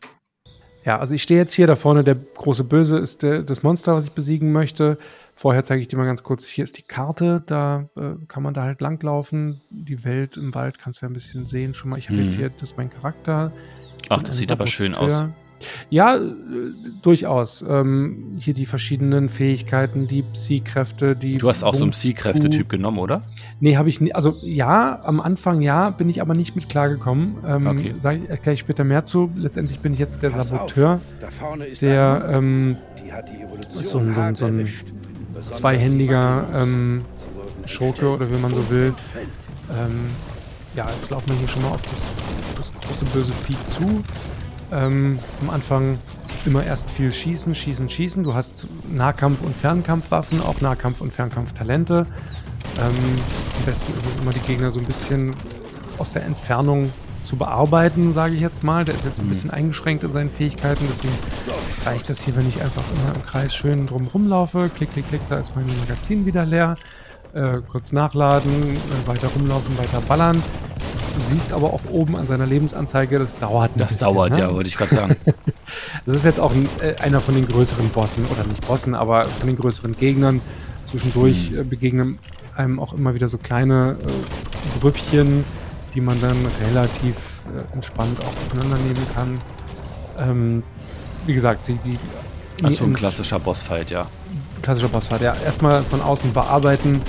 Ja, 0.85 0.99
also 0.99 1.15
ich 1.15 1.23
stehe 1.23 1.41
jetzt 1.41 1.53
hier 1.55 1.67
da 1.67 1.77
vorne, 1.77 2.05
der 2.05 2.15
große 2.15 2.63
Böse 2.63 2.99
ist 2.99 3.23
der, 3.23 3.43
das 3.43 3.63
Monster, 3.63 3.95
was 3.95 4.05
ich 4.05 4.13
besiegen 4.13 4.53
möchte. 4.53 4.99
Vorher 5.37 5.65
zeige 5.65 5.81
ich 5.83 5.89
dir 5.89 5.97
mal 5.97 6.07
ganz 6.07 6.23
kurz, 6.23 6.47
hier 6.47 6.63
ist 6.65 6.79
die 6.79 6.83
Karte, 6.83 7.43
da 7.47 7.89
äh, 7.97 8.15
kann 8.29 8.43
man 8.43 8.55
da 8.55 8.63
halt 8.63 8.81
langlaufen. 8.81 9.61
Die 9.71 10.05
Welt 10.05 10.37
im 10.37 10.55
Wald 10.55 10.79
kannst 10.79 11.03
du 11.03 11.07
ja 11.07 11.11
ein 11.11 11.15
bisschen 11.15 11.45
sehen 11.45 11.75
schon 11.75 11.91
mal. 11.91 11.99
Ich 11.99 12.09
habe 12.09 12.19
Mhm. 12.19 12.25
jetzt 12.25 12.35
hier, 12.37 12.49
das 12.51 12.71
ist 12.71 12.77
mein 12.77 12.89
Charakter. 12.91 13.53
Ich 14.03 14.11
Ach, 14.13 14.23
das 14.23 14.37
sieht 14.37 14.53
aber 14.53 14.67
schön 14.67 14.95
aus. 14.95 15.19
Saboteur. 15.19 15.35
Ja, 15.89 16.17
äh, 16.17 16.21
durchaus. 17.03 17.65
Ähm, 17.67 18.37
hier 18.39 18.53
die 18.55 18.67
verschiedenen 18.67 19.29
Fähigkeiten, 19.31 20.07
die 20.07 20.23
Psi-Kräfte, 20.23 21.17
die. 21.17 21.39
Du 21.39 21.49
hast 21.49 21.63
auch 21.63 21.75
so 21.75 21.85
einen 21.85 21.93
Psi-Kräfte-Typ 21.93 22.69
genommen, 22.69 22.99
oder? 22.99 23.23
Nee, 23.61 23.77
habe 23.77 23.89
ich 23.89 24.01
nicht. 24.01 24.15
Also 24.15 24.37
ja, 24.43 25.01
am 25.05 25.21
Anfang 25.21 25.63
ja, 25.63 25.89
bin 25.91 26.09
ich 26.11 26.21
aber 26.21 26.35
nicht 26.35 26.55
mit 26.55 26.69
klargekommen. 26.69 27.37
Ähm, 27.47 27.67
Okay. 27.67 27.95
erkläre 28.03 28.53
ich 28.53 28.61
später 28.61 28.85
mehr 28.85 29.05
zu. 29.05 29.31
Letztendlich 29.37 29.81
bin 29.81 29.95
ich 29.95 29.99
jetzt 30.01 30.23
der 30.23 30.31
Pass 30.31 30.49
Saboteur, 30.49 30.95
Auf, 30.95 31.01
da 31.21 31.31
vorne 31.31 31.65
ist 31.65 31.83
ein 31.83 31.89
der 31.89 32.31
ähm, 32.33 32.77
die 33.05 33.13
hat 33.13 33.31
die 33.31 33.41
Evolution 33.43 33.83
so 33.83 33.99
ein- 33.99 34.15
so 34.15 34.21
ein- 34.21 34.35
so 34.37 34.47
ein 34.47 34.69
zweihändiger, 35.53 36.47
ähm, 36.55 37.05
Schurke 37.67 38.09
oder 38.09 38.31
wie 38.31 38.39
man 38.39 38.55
so 38.55 38.69
will. 38.71 38.95
Ähm, 39.71 40.11
ja, 40.75 40.87
jetzt 40.87 41.11
laufen 41.11 41.29
wir 41.29 41.37
hier 41.37 41.49
schon 41.49 41.63
mal 41.63 41.71
auf 41.71 41.83
das, 41.83 42.15
das 42.57 42.73
große 42.73 43.05
böse 43.07 43.33
Vieh 43.33 43.65
zu. 43.65 44.05
Ähm, 44.73 45.19
am 45.41 45.51
Anfang 45.51 45.99
immer 46.45 46.65
erst 46.65 46.91
viel 46.91 47.13
schießen, 47.13 47.55
schießen, 47.55 47.89
schießen. 47.89 48.23
Du 48.23 48.35
hast 48.35 48.67
Nahkampf- 48.93 49.43
und 49.43 49.57
Fernkampfwaffen, 49.57 50.43
auch 50.43 50.61
Nahkampf- 50.61 51.01
und 51.01 51.13
Fernkampftalente. 51.13 52.07
Ähm, 52.79 52.95
am 53.59 53.65
besten 53.65 53.93
ist 53.93 54.05
es 54.05 54.21
immer, 54.21 54.33
die 54.33 54.41
Gegner 54.41 54.71
so 54.73 54.81
ein 54.81 54.87
bisschen 54.87 55.35
aus 55.99 56.13
der 56.13 56.25
Entfernung 56.25 56.93
zu 57.25 57.37
bearbeiten, 57.37 58.13
sage 58.13 58.35
ich 58.35 58.41
jetzt 58.41 58.63
mal. 58.63 58.85
Der 58.85 58.95
ist 58.95 59.05
jetzt 59.05 59.19
ein 59.19 59.25
Mhm. 59.27 59.29
bisschen 59.31 59.51
eingeschränkt 59.51 60.05
in 60.05 60.13
seinen 60.13 60.31
Fähigkeiten, 60.31 60.85
deswegen 60.91 61.15
reicht 61.87 62.09
das 62.09 62.21
hier, 62.21 62.37
wenn 62.37 62.49
ich 62.49 62.61
einfach 62.61 62.83
immer 62.91 63.15
im 63.15 63.23
Kreis 63.25 63.55
schön 63.55 63.87
drum 63.87 64.07
rumlaufe. 64.07 64.71
Klick, 64.75 64.93
klick, 64.93 65.09
klick, 65.09 65.21
da 65.29 65.39
ist 65.39 65.53
mein 65.57 65.67
Magazin 65.81 66.27
wieder 66.27 66.45
leer. 66.45 66.75
Äh, 67.33 67.59
kurz 67.71 67.91
nachladen, 67.93 68.53
äh, 68.53 69.09
weiter 69.09 69.29
rumlaufen, 69.37 69.77
weiter 69.77 70.01
ballern. 70.07 70.41
Du 71.17 71.35
siehst 71.35 71.53
aber 71.53 71.73
auch 71.73 71.81
oben 71.91 72.17
an 72.17 72.27
seiner 72.27 72.47
Lebensanzeige, 72.47 73.19
das 73.19 73.37
dauert 73.39 73.75
ein 73.75 73.79
Das 73.79 73.89
bisschen, 73.95 74.01
dauert, 74.07 74.33
ne? 74.33 74.39
ja, 74.41 74.53
wollte 74.55 74.69
ich 74.69 74.77
gerade 74.77 74.95
sagen. 74.95 75.17
Das 76.07 76.17
ist 76.17 76.25
jetzt 76.25 76.39
auch 76.39 76.53
ein, 76.53 76.69
äh, 76.81 76.95
einer 77.03 77.19
von 77.21 77.35
den 77.35 77.49
größeren 77.49 77.89
Bossen, 77.89 78.25
oder 78.27 78.47
nicht 78.47 78.67
Bossen, 78.67 78.95
aber 78.95 79.25
von 79.25 79.47
den 79.49 79.57
größeren 79.57 79.97
Gegnern. 79.97 80.41
Zwischendurch 80.85 81.51
Hm. 81.51 81.69
begegnen 81.69 82.19
einem 82.55 82.79
auch 82.79 82.93
immer 82.93 83.15
wieder 83.15 83.29
so 83.29 83.39
kleine 83.39 83.97
äh, 84.01 84.79
Grüppchen, 84.81 85.45
die 85.95 86.01
man 86.01 86.21
dann 86.21 86.37
relativ 86.69 87.15
äh, 87.47 87.73
entspannt 87.75 88.19
auch 88.21 88.47
auseinandernehmen 88.47 89.07
kann. 89.15 89.39
Ähm, 90.19 90.63
wie 91.27 91.35
gesagt, 91.35 91.69
die, 91.69 91.79
die 91.85 91.99
Achso, 92.65 92.85
ein 92.85 92.91
in- 92.91 92.97
klassischer 92.97 93.39
Bossfight, 93.39 93.91
ja. 93.91 94.07
klassischer 94.63 94.89
Bossfight. 94.89 95.23
Ja, 95.23 95.35
erstmal 95.45 95.83
von 95.83 96.01
außen 96.03 96.33
bearbeiten. 96.33 97.01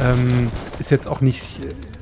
Ähm, 0.00 0.50
ist 0.78 0.90
jetzt 0.90 1.06
auch 1.08 1.20
nicht. 1.20 1.42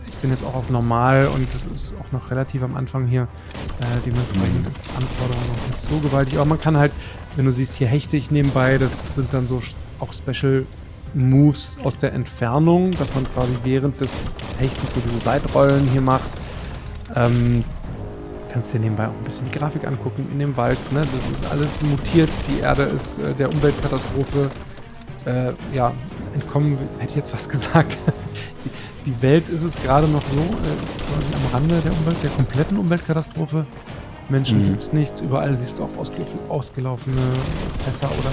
Ich 0.09 0.15
bin 0.21 0.31
jetzt 0.31 0.43
auch 0.45 0.55
auf 0.55 0.71
normal 0.71 1.27
und 1.29 1.47
es 1.55 1.83
ist 1.83 1.93
auch 2.01 2.11
noch 2.13 2.31
relativ 2.31 2.63
am 2.63 2.77
Anfang 2.77 3.07
hier. 3.07 3.23
Äh, 3.23 3.85
dementsprechend 4.07 4.65
Mhm. 4.65 4.71
ist 4.71 4.81
die 4.85 4.97
Anforderung 4.97 5.43
noch 5.49 5.67
nicht 5.77 5.89
so 5.89 5.99
gewaltig. 5.99 6.35
Aber 6.39 6.47
man 6.47 6.61
kann 6.61 6.77
halt, 6.77 6.93
wenn 7.37 7.45
du 7.45 7.53
siehst, 7.53 7.75
hier 7.75 7.89
hechte 7.89 8.17
ich 8.17 8.31
nebenbei, 8.31 8.79
das 8.79 9.15
sind 9.15 9.33
dann 9.33 9.47
so 9.49 9.63
auch 10.01 10.13
Special 10.13 10.65
Moves 11.15 11.77
aus 11.85 11.99
der 11.99 12.13
Entfernung, 12.13 12.91
dass 12.93 13.15
man 13.15 13.25
quasi 13.33 13.53
während 13.65 14.01
des 14.01 14.13
Hechtens 14.59 14.95
so 14.95 15.01
diese 15.01 15.21
Seitrollen 15.25 15.87
hier 15.89 16.01
macht. 16.03 16.29
Ähm, 17.15 17.65
kannst 18.51 18.73
dir 18.73 18.79
nebenbei 18.81 19.07
auch 19.07 19.13
ein 19.13 19.25
bisschen 19.25 19.45
die 19.45 19.59
Grafik 19.59 19.87
angucken 19.87 20.27
in 20.33 20.39
dem 20.39 20.57
Wald. 20.57 20.79
Ne? 20.93 21.01
Das 21.01 21.39
ist 21.41 21.53
alles 21.53 21.71
mutiert. 21.83 22.31
Die 22.49 22.61
Erde 22.61 22.83
ist 22.83 23.19
äh, 23.19 23.33
der 23.35 23.53
Umweltkatastrophe 23.53 24.51
äh, 25.25 25.53
ja, 25.75 25.93
entkommen, 26.35 26.79
hätte 26.99 27.11
ich 27.11 27.17
jetzt 27.17 27.31
fast 27.31 27.49
gesagt. 27.51 27.97
die, 28.65 29.11
die 29.11 29.23
Welt 29.23 29.49
ist 29.49 29.63
es 29.63 29.75
gerade 29.83 30.07
noch 30.09 30.23
so, 30.23 30.39
äh, 30.39 30.43
quasi 30.43 31.35
am 31.35 31.55
Rande 31.55 31.81
der 31.81 31.93
Umwelt, 31.93 32.23
der 32.23 32.31
kompletten 32.31 32.79
Umweltkatastrophe. 32.79 33.67
Menschen 34.31 34.63
Mhm. 34.63 34.67
gibt's 34.69 34.93
nichts, 34.93 35.21
überall 35.21 35.55
siehst 35.57 35.79
du 35.79 35.85
auch 35.85 35.99
ausge 35.99 36.23
ausgelaufene 36.49 37.17
Fässer 37.85 38.07
oder 38.07 38.31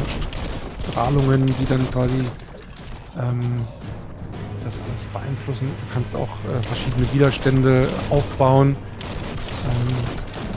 Strahlungen, 0.89 1.45
die 1.45 1.65
dann 1.65 1.86
quasi 1.91 2.19
ähm, 3.20 3.62
das 4.64 4.76
alles 4.78 5.05
beeinflussen. 5.12 5.68
Du 5.68 5.93
kannst 5.93 6.16
auch 6.16 6.30
äh, 6.49 6.62
verschiedene 6.64 7.12
Widerstände 7.14 7.88
aufbauen. 8.09 8.76
Ähm, 9.66 9.95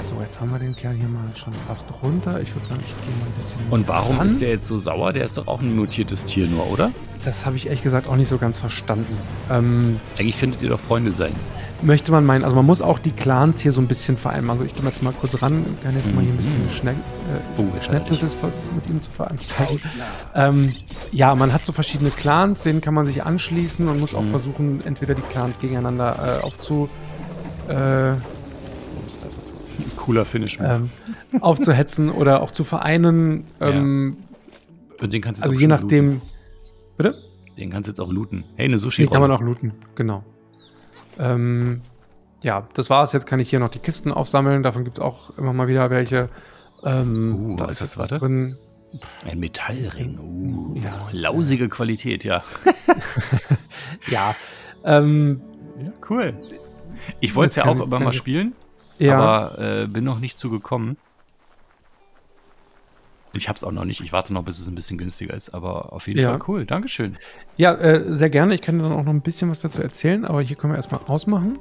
so 0.03 0.21
jetzt 0.21 0.39
haben 0.41 0.51
wir 0.51 0.59
den 0.59 0.77
Kerl 0.77 0.95
hier 0.95 1.09
mal 1.09 1.25
schon 1.35 1.53
fast 1.67 1.87
runter. 2.03 2.41
Ich 2.41 2.55
würde 2.55 2.67
sagen, 2.67 2.81
ich 2.83 2.95
gehe 3.07 3.17
mal 3.19 3.27
ein 3.27 3.33
bisschen. 3.37 3.59
Und 3.71 3.89
warum 3.89 4.19
ran. 4.19 4.27
ist 4.27 4.41
der 4.41 4.51
jetzt 4.51 4.69
so 4.69 4.77
sauer? 4.79 5.13
Der 5.13 5.25
ist 5.25 5.39
doch 5.39 5.47
auch 5.47 5.61
ein 5.63 5.75
mutiertes 5.75 6.25
Tier 6.27 6.47
nur, 6.47 6.71
oder? 6.71 6.93
Das 7.25 7.47
habe 7.47 7.57
ich 7.57 7.67
ehrlich 7.67 7.83
gesagt 7.83 8.07
auch 8.07 8.17
nicht 8.17 8.29
so 8.29 8.37
ganz 8.37 8.59
verstanden. 8.59 9.17
Ähm, 9.51 9.99
Eigentlich 10.19 10.39
könntet 10.39 10.61
ihr 10.61 10.69
doch 10.69 10.79
Freunde 10.81 11.11
sein. 11.11 11.33
möchte 11.81 12.13
man 12.13 12.27
meinen, 12.27 12.45
also 12.45 12.55
man 12.55 12.67
muss 12.67 12.83
auch 12.83 12.99
die 12.99 13.13
Clans 13.13 13.61
hier 13.61 13.73
so 13.73 13.81
ein 13.81 13.89
bisschen 13.89 14.19
vereinbaren. 14.19 14.61
Also 14.61 14.65
ich 14.71 14.75
gehe 14.79 14.85
jetzt 14.85 15.03
mal 15.03 15.15
kurz 15.19 15.41
ran, 15.41 15.65
kann 15.83 15.95
jetzt 15.95 16.15
mal 16.15 16.23
hier 16.23 16.33
ein 16.35 16.37
bisschen 16.37 16.71
schnell, 16.71 16.95
äh, 16.95 17.61
Oh. 17.63 17.81
Schnetzeltes 17.81 18.37
mit 18.75 18.87
ihm 18.91 19.01
zu 19.01 19.11
veranstalten. 19.11 19.81
Ähm, 20.35 20.75
ja, 21.15 21.35
man 21.35 21.53
hat 21.53 21.65
so 21.65 21.73
verschiedene 21.73 22.11
Clans, 22.11 22.63
denen 22.63 22.81
kann 22.81 22.95
man 22.95 23.07
sich 23.07 23.23
anschließen 23.23 23.87
und 23.89 24.01
muss 24.01 24.15
auch 24.15 24.23
Mhm. 24.23 24.29
versuchen, 24.29 24.81
entweder 24.85 25.15
die 25.15 25.23
Clans 25.23 25.61
gegeneinander 25.61 26.41
äh, 26.41 26.45
aufzu, 26.45 26.89
äh? 27.69 28.15
Cooler 29.97 30.25
Finish-Move. 30.25 30.89
ähm, 31.33 31.43
aufzuhetzen 31.43 32.11
oder 32.11 32.43
auch 32.43 32.51
zu 32.51 32.65
vereinen. 32.65 33.45
Ähm, 33.61 34.17
Und 35.01 35.13
den 35.13 35.21
kannst 35.23 35.41
du 35.43 35.47
jetzt 35.47 35.53
also 35.53 35.57
auch 35.57 35.61
je 35.61 35.67
nachdem. 35.67 36.21
Bitte? 36.97 37.11
Looten. 37.11 37.57
Den 37.57 37.71
kannst 37.71 37.87
du 37.89 37.91
jetzt 37.93 38.01
auch 38.01 38.13
looten. 38.13 38.45
Hey, 38.57 38.67
eine 38.67 38.79
sushi 38.79 39.03
Die 39.03 39.09
kann 39.09 39.21
man 39.21 39.31
auch 39.31 39.41
looten, 39.41 39.73
genau. 39.95 40.23
Ähm, 41.19 41.81
ja, 42.43 42.67
das 42.75 42.91
war's. 42.91 43.13
Jetzt 43.13 43.27
kann 43.27 43.39
ich 43.41 43.49
hier 43.51 43.61
noch 43.61 43.69
die 43.71 43.79
Kisten 43.79 44.13
aufsammeln. 44.13 44.63
Davon 44.63 44.85
gibt 44.85 44.99
es 44.99 45.03
auch 45.05 45.37
immer 45.39 45.53
mal 45.53 45.69
wieder 45.69 45.91
welche. 45.91 46.29
Ähm, 46.85 47.53
Uh, 47.53 47.57
da 47.57 47.65
ist 47.67 47.81
ist 47.81 47.83
das? 47.83 47.99
was 47.99 48.11
Warte. 48.11 48.19
drin. 48.21 48.57
Ein 49.25 49.39
Metallring. 49.41 50.19
Uh, 50.19 50.77
Ja. 50.77 51.09
lausige 51.13 51.69
Qualität, 51.69 52.25
ja. 52.25 52.43
Ja, 54.09 54.35
ähm, 54.85 55.41
Ja, 55.79 55.93
cool. 56.11 56.35
Ich 57.21 57.35
wollte 57.35 57.49
es 57.51 57.57
ja 57.57 57.65
auch 57.67 57.91
kann 57.91 58.03
mal 58.05 58.13
spielen, 58.13 58.55
ja. 58.99 59.19
aber 59.19 59.59
äh, 59.83 59.87
bin 59.87 60.05
noch 60.05 60.21
nicht 60.21 60.39
zugekommen. 60.39 60.97
Ich 63.37 63.49
hab's 63.49 63.65
auch 63.65 63.73
noch 63.73 63.85
nicht. 63.85 64.01
Ich 64.01 64.13
warte 64.13 64.33
noch, 64.33 64.45
bis 64.45 64.59
es 64.59 64.69
ein 64.69 64.75
bisschen 64.75 64.99
günstiger 64.99 65.35
ist. 65.35 65.55
Aber 65.55 65.93
auf 65.93 66.07
jeden 66.07 66.21
Ja. 66.21 66.31
Fall 66.31 66.41
cool. 66.49 66.65
Dankeschön. 66.65 67.17
Ja, 67.57 67.75
äh, 67.75 68.15
sehr 68.15 68.31
gerne. 68.31 68.55
Ich 68.55 68.63
kann 68.63 68.79
dir 68.79 68.85
dann 68.85 68.93
auch 68.93 69.05
noch 69.05 69.13
ein 69.13 69.23
bisschen 69.23 69.51
was 69.51 69.61
dazu 69.61 69.83
erzählen, 69.83 70.25
aber 70.25 70.43
hier 70.43 70.57
können 70.57 70.73
wir 70.73 70.77
erstmal 70.77 71.01
ausmachen. 71.07 71.59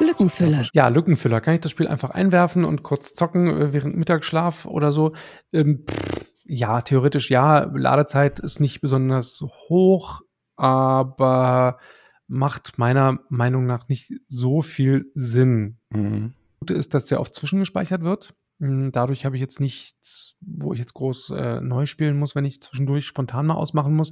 Lückenfüller. 0.00 0.66
Ja, 0.72 0.88
Lückenfüller. 0.88 1.40
Kann 1.40 1.54
ich 1.54 1.60
das 1.60 1.70
Spiel 1.72 1.88
einfach 1.88 2.10
einwerfen 2.10 2.64
und 2.64 2.82
kurz 2.82 3.14
zocken 3.14 3.48
äh, 3.48 3.72
während 3.72 3.96
Mittagsschlaf 3.96 4.64
oder 4.66 4.92
so? 4.92 5.14
Ähm, 5.52 5.84
pff, 5.88 6.26
ja, 6.44 6.80
theoretisch 6.80 7.30
ja. 7.30 7.64
Ladezeit 7.74 8.38
ist 8.38 8.60
nicht 8.60 8.80
besonders 8.80 9.42
hoch, 9.68 10.22
aber 10.56 11.78
macht 12.26 12.78
meiner 12.78 13.18
Meinung 13.28 13.66
nach 13.66 13.88
nicht 13.88 14.12
so 14.28 14.62
viel 14.62 15.10
Sinn. 15.14 15.78
Mhm. 15.90 16.34
Gute 16.60 16.74
ist, 16.74 16.92
dass 16.94 17.06
der 17.06 17.20
oft 17.20 17.34
zwischengespeichert 17.34 18.02
wird. 18.02 18.34
Mm, 18.58 18.90
Dadurch 18.90 19.24
habe 19.24 19.36
ich 19.36 19.40
jetzt 19.40 19.60
nichts, 19.60 20.36
wo 20.40 20.72
ich 20.72 20.78
jetzt 20.78 20.94
groß 20.94 21.30
äh, 21.30 21.60
neu 21.60 21.86
spielen 21.86 22.18
muss, 22.18 22.34
wenn 22.34 22.44
ich 22.44 22.60
zwischendurch 22.60 23.06
spontan 23.06 23.46
mal 23.46 23.54
ausmachen 23.54 23.94
muss, 23.94 24.10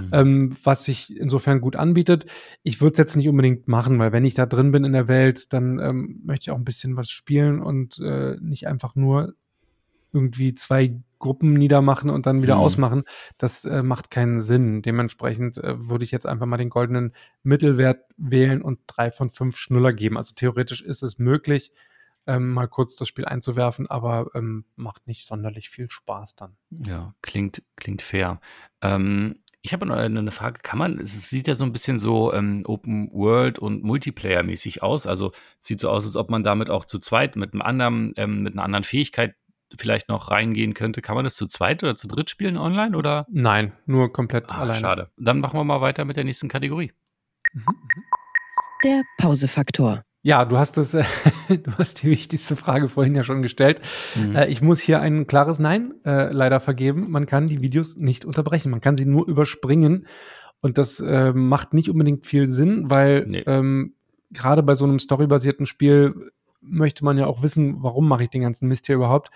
Mhm. 0.00 0.08
ähm, 0.12 0.56
was 0.62 0.84
sich 0.84 1.16
insofern 1.16 1.60
gut 1.60 1.76
anbietet. 1.76 2.26
Ich 2.62 2.80
würde 2.80 2.92
es 2.92 2.98
jetzt 2.98 3.16
nicht 3.16 3.28
unbedingt 3.28 3.66
machen, 3.68 3.98
weil 3.98 4.12
wenn 4.12 4.24
ich 4.24 4.34
da 4.34 4.46
drin 4.46 4.70
bin 4.72 4.84
in 4.84 4.92
der 4.92 5.08
Welt, 5.08 5.52
dann 5.52 5.78
ähm, 5.80 6.20
möchte 6.24 6.44
ich 6.44 6.50
auch 6.50 6.56
ein 6.58 6.64
bisschen 6.64 6.96
was 6.96 7.10
spielen 7.10 7.60
und 7.60 7.98
äh, 7.98 8.36
nicht 8.40 8.66
einfach 8.68 8.94
nur 8.94 9.34
irgendwie 10.12 10.54
zwei 10.54 10.98
Gruppen 11.18 11.52
niedermachen 11.52 12.08
und 12.08 12.26
dann 12.26 12.42
wieder 12.42 12.54
Mhm. 12.54 12.60
ausmachen. 12.60 13.02
Das 13.36 13.64
äh, 13.64 13.82
macht 13.82 14.10
keinen 14.10 14.40
Sinn. 14.40 14.80
Dementsprechend 14.82 15.58
äh, 15.58 15.88
würde 15.88 16.04
ich 16.04 16.12
jetzt 16.12 16.26
einfach 16.26 16.46
mal 16.46 16.56
den 16.56 16.70
goldenen 16.70 17.12
Mittelwert 17.42 18.04
wählen 18.16 18.62
und 18.62 18.78
drei 18.86 19.10
von 19.10 19.28
fünf 19.28 19.56
Schnuller 19.58 19.92
geben. 19.92 20.16
Also 20.16 20.32
theoretisch 20.34 20.80
ist 20.82 21.02
es 21.02 21.18
möglich, 21.18 21.72
ähm, 22.28 22.50
mal 22.50 22.68
kurz 22.68 22.94
das 22.94 23.08
Spiel 23.08 23.24
einzuwerfen, 23.24 23.88
aber 23.90 24.30
ähm, 24.34 24.64
macht 24.76 25.06
nicht 25.08 25.26
sonderlich 25.26 25.70
viel 25.70 25.90
Spaß 25.90 26.36
dann. 26.36 26.56
Ja, 26.70 27.14
klingt, 27.22 27.62
klingt 27.76 28.02
fair. 28.02 28.40
Ähm, 28.82 29.36
ich 29.62 29.72
habe 29.72 29.86
noch 29.86 29.96
eine 29.96 30.30
Frage. 30.30 30.60
Kann 30.62 30.78
man, 30.78 30.98
es 31.00 31.28
sieht 31.30 31.48
ja 31.48 31.54
so 31.54 31.64
ein 31.64 31.72
bisschen 31.72 31.98
so 31.98 32.32
ähm, 32.32 32.62
Open 32.66 33.10
World 33.12 33.58
und 33.58 33.82
Multiplayer-mäßig 33.82 34.82
aus. 34.82 35.06
Also 35.06 35.32
sieht 35.58 35.80
so 35.80 35.90
aus, 35.90 36.04
als 36.04 36.14
ob 36.14 36.30
man 36.30 36.44
damit 36.44 36.70
auch 36.70 36.84
zu 36.84 36.98
zweit 37.00 37.34
mit 37.34 37.52
einem 37.52 37.62
anderen, 37.62 38.12
ähm, 38.16 38.42
mit 38.42 38.52
einer 38.52 38.62
anderen 38.62 38.84
Fähigkeit 38.84 39.34
vielleicht 39.76 40.08
noch 40.08 40.30
reingehen 40.30 40.74
könnte. 40.74 41.02
Kann 41.02 41.16
man 41.16 41.24
das 41.24 41.34
zu 41.34 41.46
zweit 41.46 41.82
oder 41.82 41.96
zu 41.96 42.06
dritt 42.08 42.30
spielen 42.30 42.56
online 42.56 42.96
oder? 42.96 43.26
Nein, 43.30 43.72
nur 43.84 44.12
komplett 44.12 44.48
Ah, 44.48 44.60
alleine. 44.60 44.80
schade. 44.80 45.10
Dann 45.16 45.40
machen 45.40 45.58
wir 45.58 45.64
mal 45.64 45.80
weiter 45.80 46.04
mit 46.04 46.16
der 46.16 46.24
nächsten 46.24 46.48
Kategorie. 46.48 46.92
Der 48.84 49.02
Pausefaktor. 49.18 50.04
Ja, 50.28 50.44
du 50.44 50.58
hast 50.58 50.76
das, 50.76 50.92
äh, 50.92 51.04
du 51.48 51.72
hast 51.78 52.02
die 52.02 52.10
wichtigste 52.10 52.54
Frage 52.54 52.90
vorhin 52.90 53.14
ja 53.14 53.24
schon 53.24 53.40
gestellt. 53.40 53.80
Mhm. 54.14 54.36
Äh, 54.36 54.48
ich 54.48 54.60
muss 54.60 54.78
hier 54.78 55.00
ein 55.00 55.26
klares 55.26 55.58
Nein 55.58 55.94
äh, 56.04 56.30
leider 56.30 56.60
vergeben. 56.60 57.10
Man 57.10 57.24
kann 57.24 57.46
die 57.46 57.62
Videos 57.62 57.96
nicht 57.96 58.26
unterbrechen. 58.26 58.70
Man 58.70 58.82
kann 58.82 58.98
sie 58.98 59.06
nur 59.06 59.26
überspringen. 59.26 60.06
Und 60.60 60.76
das 60.76 61.00
äh, 61.00 61.32
macht 61.32 61.72
nicht 61.72 61.88
unbedingt 61.88 62.26
viel 62.26 62.46
Sinn, 62.46 62.90
weil 62.90 63.24
Nee. 63.26 63.42
ähm, 63.46 63.94
gerade 64.30 64.62
bei 64.62 64.74
so 64.74 64.84
einem 64.84 64.98
storybasierten 64.98 65.64
Spiel 65.64 66.30
möchte 66.60 67.06
man 67.06 67.16
ja 67.16 67.24
auch 67.24 67.42
wissen, 67.42 67.82
warum 67.82 68.06
mache 68.06 68.24
ich 68.24 68.28
den 68.28 68.42
ganzen 68.42 68.68
Mist 68.68 68.84
hier 68.84 68.96
überhaupt. 68.96 69.30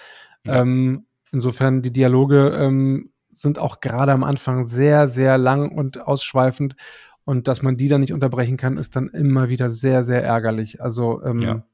Ja. 0.45 0.61
Ähm, 0.61 1.07
insofern 1.33 1.81
die 1.81 1.95
Dialoge 1.95 2.49
ähm, 2.51 3.13
sind 3.33 3.59
auch 3.59 3.81
gerade 3.81 4.13
am 4.13 4.25
Anfang 4.25 4.67
sehr, 4.67 5.09
sehr 5.09 5.39
lang 5.39 5.71
und 5.73 6.07
ausschweifend. 6.07 6.77
Und 7.25 7.47
dass 7.49 7.63
man 7.63 7.77
die 7.77 7.89
dann 7.89 8.01
nicht 8.01 8.13
unterbrechen 8.13 8.57
kann, 8.57 8.77
ist 8.79 8.97
dann 8.97 9.09
immer 9.09 9.49
wieder 9.49 9.71
sehr, 9.71 10.05
sehr 10.05 10.23
ärgerlich. 10.23 10.83
Also 10.83 11.23
ähm, 11.23 11.41
Ja, 11.41 11.65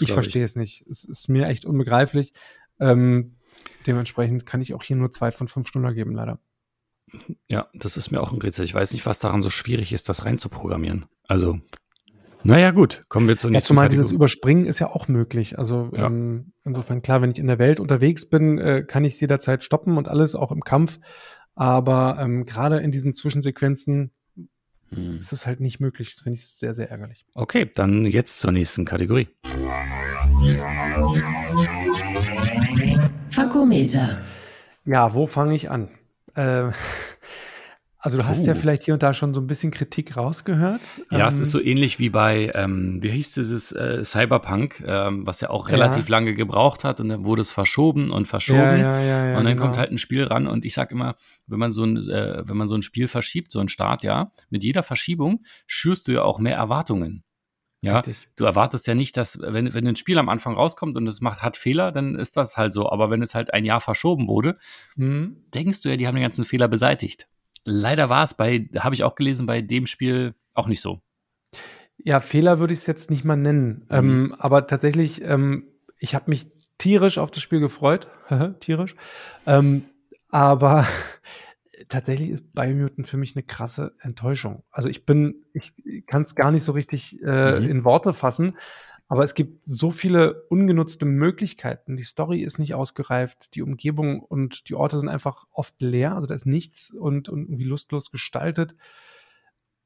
ich 0.00 0.12
verstehe 0.12 0.44
es 0.44 0.56
nicht. 0.56 0.84
Es 0.88 1.04
ist 1.04 1.28
mir 1.28 1.46
echt 1.46 1.64
unbegreiflich. 1.64 2.32
Ähm, 2.80 3.36
dementsprechend 3.86 4.44
kann 4.46 4.60
ich 4.60 4.74
auch 4.74 4.82
hier 4.82 4.96
nur 4.96 5.10
zwei 5.10 5.30
von 5.30 5.48
fünf 5.48 5.68
Stunden 5.68 5.94
geben, 5.94 6.14
leider. 6.14 6.38
Ja, 7.46 7.68
das 7.74 7.96
ist 7.96 8.10
mir 8.10 8.20
auch 8.20 8.32
ein 8.32 8.40
Rätsel. 8.40 8.64
Ich 8.64 8.74
weiß 8.74 8.92
nicht, 8.92 9.06
was 9.06 9.18
daran 9.18 9.42
so 9.42 9.50
schwierig 9.50 9.92
ist, 9.92 10.08
das 10.08 10.24
reinzuprogrammieren. 10.24 11.06
Also, 11.28 11.60
naja, 12.44 12.70
gut. 12.72 13.04
Kommen 13.08 13.28
wir 13.28 13.36
zur 13.36 13.50
Ja, 13.50 13.56
nächsten 13.56 13.68
zumal 13.68 13.88
dieses 13.88 14.06
Kategorie. 14.06 14.16
Überspringen 14.16 14.66
ist 14.66 14.78
ja 14.78 14.88
auch 14.88 15.08
möglich. 15.08 15.58
Also 15.58 15.90
Ja. 15.92 16.06
ähm, 16.06 16.52
insofern, 16.64 17.02
klar, 17.02 17.22
wenn 17.22 17.30
ich 17.30 17.38
in 17.38 17.46
der 17.46 17.58
Welt 17.58 17.78
unterwegs 17.80 18.28
bin, 18.28 18.58
äh, 18.58 18.82
kann 18.86 19.04
ich 19.04 19.14
es 19.14 19.20
jederzeit 19.20 19.62
stoppen 19.62 19.96
und 19.96 20.08
alles, 20.08 20.34
auch 20.34 20.50
im 20.50 20.62
Kampf. 20.62 20.98
Aber 21.54 22.18
ähm, 22.20 22.46
gerade 22.46 22.78
in 22.78 22.90
diesen 22.90 23.14
Zwischensequenzen 23.14 24.10
Hm. 24.94 25.18
ist 25.18 25.32
es 25.32 25.46
halt 25.46 25.60
nicht 25.60 25.80
möglich. 25.80 26.12
Das 26.12 26.22
finde 26.22 26.38
ich 26.38 26.46
sehr, 26.46 26.74
sehr 26.74 26.90
ärgerlich. 26.90 27.24
Okay, 27.34 27.70
dann 27.74 28.04
jetzt 28.04 28.38
zur 28.38 28.52
nächsten 28.52 28.84
Kategorie. 28.84 29.28
Fakometer. 33.30 34.24
Ja, 34.84 35.14
wo 35.14 35.26
fange 35.26 35.54
ich 35.54 35.70
an? 35.70 35.88
Äh, 36.34 36.70
also 38.02 38.18
du 38.18 38.26
hast 38.26 38.46
ja 38.46 38.52
Oh. 38.52 38.56
vielleicht 38.56 38.82
hier 38.82 38.94
und 38.94 39.02
da 39.02 39.14
schon 39.14 39.32
so 39.32 39.40
ein 39.40 39.46
bisschen 39.46 39.70
Kritik 39.70 40.16
rausgehört. 40.16 40.80
Ja, 41.10 41.28
es 41.28 41.36
Ähm, 41.36 41.42
ist 41.42 41.50
so 41.52 41.60
ähnlich 41.62 41.98
wie 41.98 42.10
bei, 42.10 42.50
ähm, 42.54 43.02
wie 43.02 43.10
hieß 43.10 43.32
dieses 43.34 43.72
äh, 43.72 44.04
Cyberpunk, 44.04 44.82
ähm, 44.86 45.26
was 45.26 45.40
ja 45.40 45.50
auch 45.50 45.68
Ja. 45.68 45.76
relativ 45.76 46.08
lange 46.08 46.34
gebraucht 46.34 46.84
hat 46.84 47.00
und 47.00 47.08
dann 47.08 47.24
wurde 47.24 47.40
es 47.42 47.52
verschoben 47.52 48.10
und 48.10 48.26
verschoben. 48.26 48.58
Ja, 48.60 49.00
ja, 49.00 49.00
ja, 49.00 49.26
ja, 49.30 49.38
und 49.38 49.44
dann 49.44 49.54
genau. 49.54 49.62
kommt 49.62 49.78
halt 49.78 49.90
ein 49.90 49.98
Spiel 49.98 50.24
ran 50.24 50.46
und 50.46 50.64
ich 50.64 50.74
sag 50.74 50.90
immer, 50.90 51.14
wenn 51.46 51.58
man 51.58 51.72
so 51.72 51.84
ein, 51.84 51.96
äh, 52.08 52.42
wenn 52.46 52.56
man 52.56 52.68
so 52.68 52.74
ein 52.74 52.82
Spiel 52.82 53.08
verschiebt, 53.08 53.50
so 53.50 53.60
ein 53.60 53.68
Start, 53.68 54.02
ja, 54.02 54.30
mit 54.50 54.62
jeder 54.62 54.82
Verschiebung 54.82 55.44
schürst 55.66 56.08
du 56.08 56.12
ja 56.12 56.22
auch 56.22 56.38
mehr 56.38 56.56
Erwartungen. 56.56 57.24
Ja, 57.84 57.96
Richtig. 57.96 58.28
du 58.36 58.44
erwartest 58.44 58.86
ja 58.86 58.94
nicht, 58.94 59.16
dass, 59.16 59.40
wenn, 59.42 59.74
wenn 59.74 59.84
ein 59.88 59.96
Spiel 59.96 60.16
am 60.18 60.28
Anfang 60.28 60.54
rauskommt 60.54 60.96
und 60.96 61.04
es 61.08 61.20
macht, 61.20 61.42
hat 61.42 61.56
Fehler, 61.56 61.90
dann 61.90 62.14
ist 62.14 62.36
das 62.36 62.56
halt 62.56 62.72
so. 62.72 62.88
Aber 62.88 63.10
wenn 63.10 63.22
es 63.22 63.34
halt 63.34 63.52
ein 63.52 63.64
Jahr 63.64 63.80
verschoben 63.80 64.28
wurde, 64.28 64.56
Mhm. 64.94 65.38
denkst 65.52 65.80
du 65.82 65.88
ja, 65.88 65.96
die 65.96 66.06
haben 66.06 66.14
den 66.14 66.22
ganzen 66.22 66.44
Fehler 66.44 66.68
beseitigt. 66.68 67.26
Leider 67.64 68.08
war 68.08 68.24
es 68.24 68.34
bei, 68.34 68.68
habe 68.78 68.94
ich 68.94 69.04
auch 69.04 69.14
gelesen, 69.14 69.46
bei 69.46 69.60
dem 69.60 69.86
Spiel 69.86 70.34
auch 70.54 70.68
nicht 70.68 70.80
so. 70.80 71.00
Ja, 71.96 72.20
Fehler 72.20 72.58
würde 72.58 72.72
ich 72.72 72.80
es 72.80 72.86
jetzt 72.86 73.10
nicht 73.10 73.24
mal 73.24 73.36
nennen. 73.36 73.86
Mhm. 73.88 73.96
Ähm, 73.96 74.34
aber 74.38 74.66
tatsächlich, 74.66 75.22
ähm, 75.24 75.68
ich 75.98 76.14
habe 76.14 76.30
mich 76.30 76.48
tierisch 76.78 77.18
auf 77.18 77.30
das 77.30 77.42
Spiel 77.42 77.60
gefreut. 77.60 78.08
tierisch. 78.60 78.96
Ähm, 79.46 79.84
aber 80.28 80.86
tatsächlich 81.88 82.30
ist 82.30 82.52
Biomutant 82.54 83.06
für 83.06 83.16
mich 83.16 83.36
eine 83.36 83.44
krasse 83.44 83.94
Enttäuschung. 84.00 84.64
Also 84.70 84.88
ich 84.88 85.06
bin, 85.06 85.44
ich 85.52 85.72
kann 86.06 86.22
es 86.22 86.34
gar 86.34 86.50
nicht 86.50 86.64
so 86.64 86.72
richtig 86.72 87.22
äh, 87.22 87.60
Mhm. 87.60 87.68
in 87.70 87.84
Worte 87.84 88.12
fassen, 88.12 88.56
aber 89.12 89.24
es 89.24 89.34
gibt 89.34 89.66
so 89.66 89.90
viele 89.90 90.44
ungenutzte 90.48 91.04
Möglichkeiten. 91.04 91.98
Die 91.98 92.02
Story 92.02 92.40
ist 92.40 92.58
nicht 92.58 92.72
ausgereift, 92.72 93.54
die 93.54 93.60
Umgebung 93.60 94.20
und 94.20 94.70
die 94.70 94.74
Orte 94.74 94.98
sind 94.98 95.10
einfach 95.10 95.44
oft 95.52 95.82
leer, 95.82 96.14
also 96.14 96.26
da 96.26 96.32
ist 96.32 96.46
nichts 96.46 96.90
und, 96.90 97.28
und 97.28 97.42
irgendwie 97.42 97.64
lustlos 97.64 98.10
gestaltet. 98.10 98.74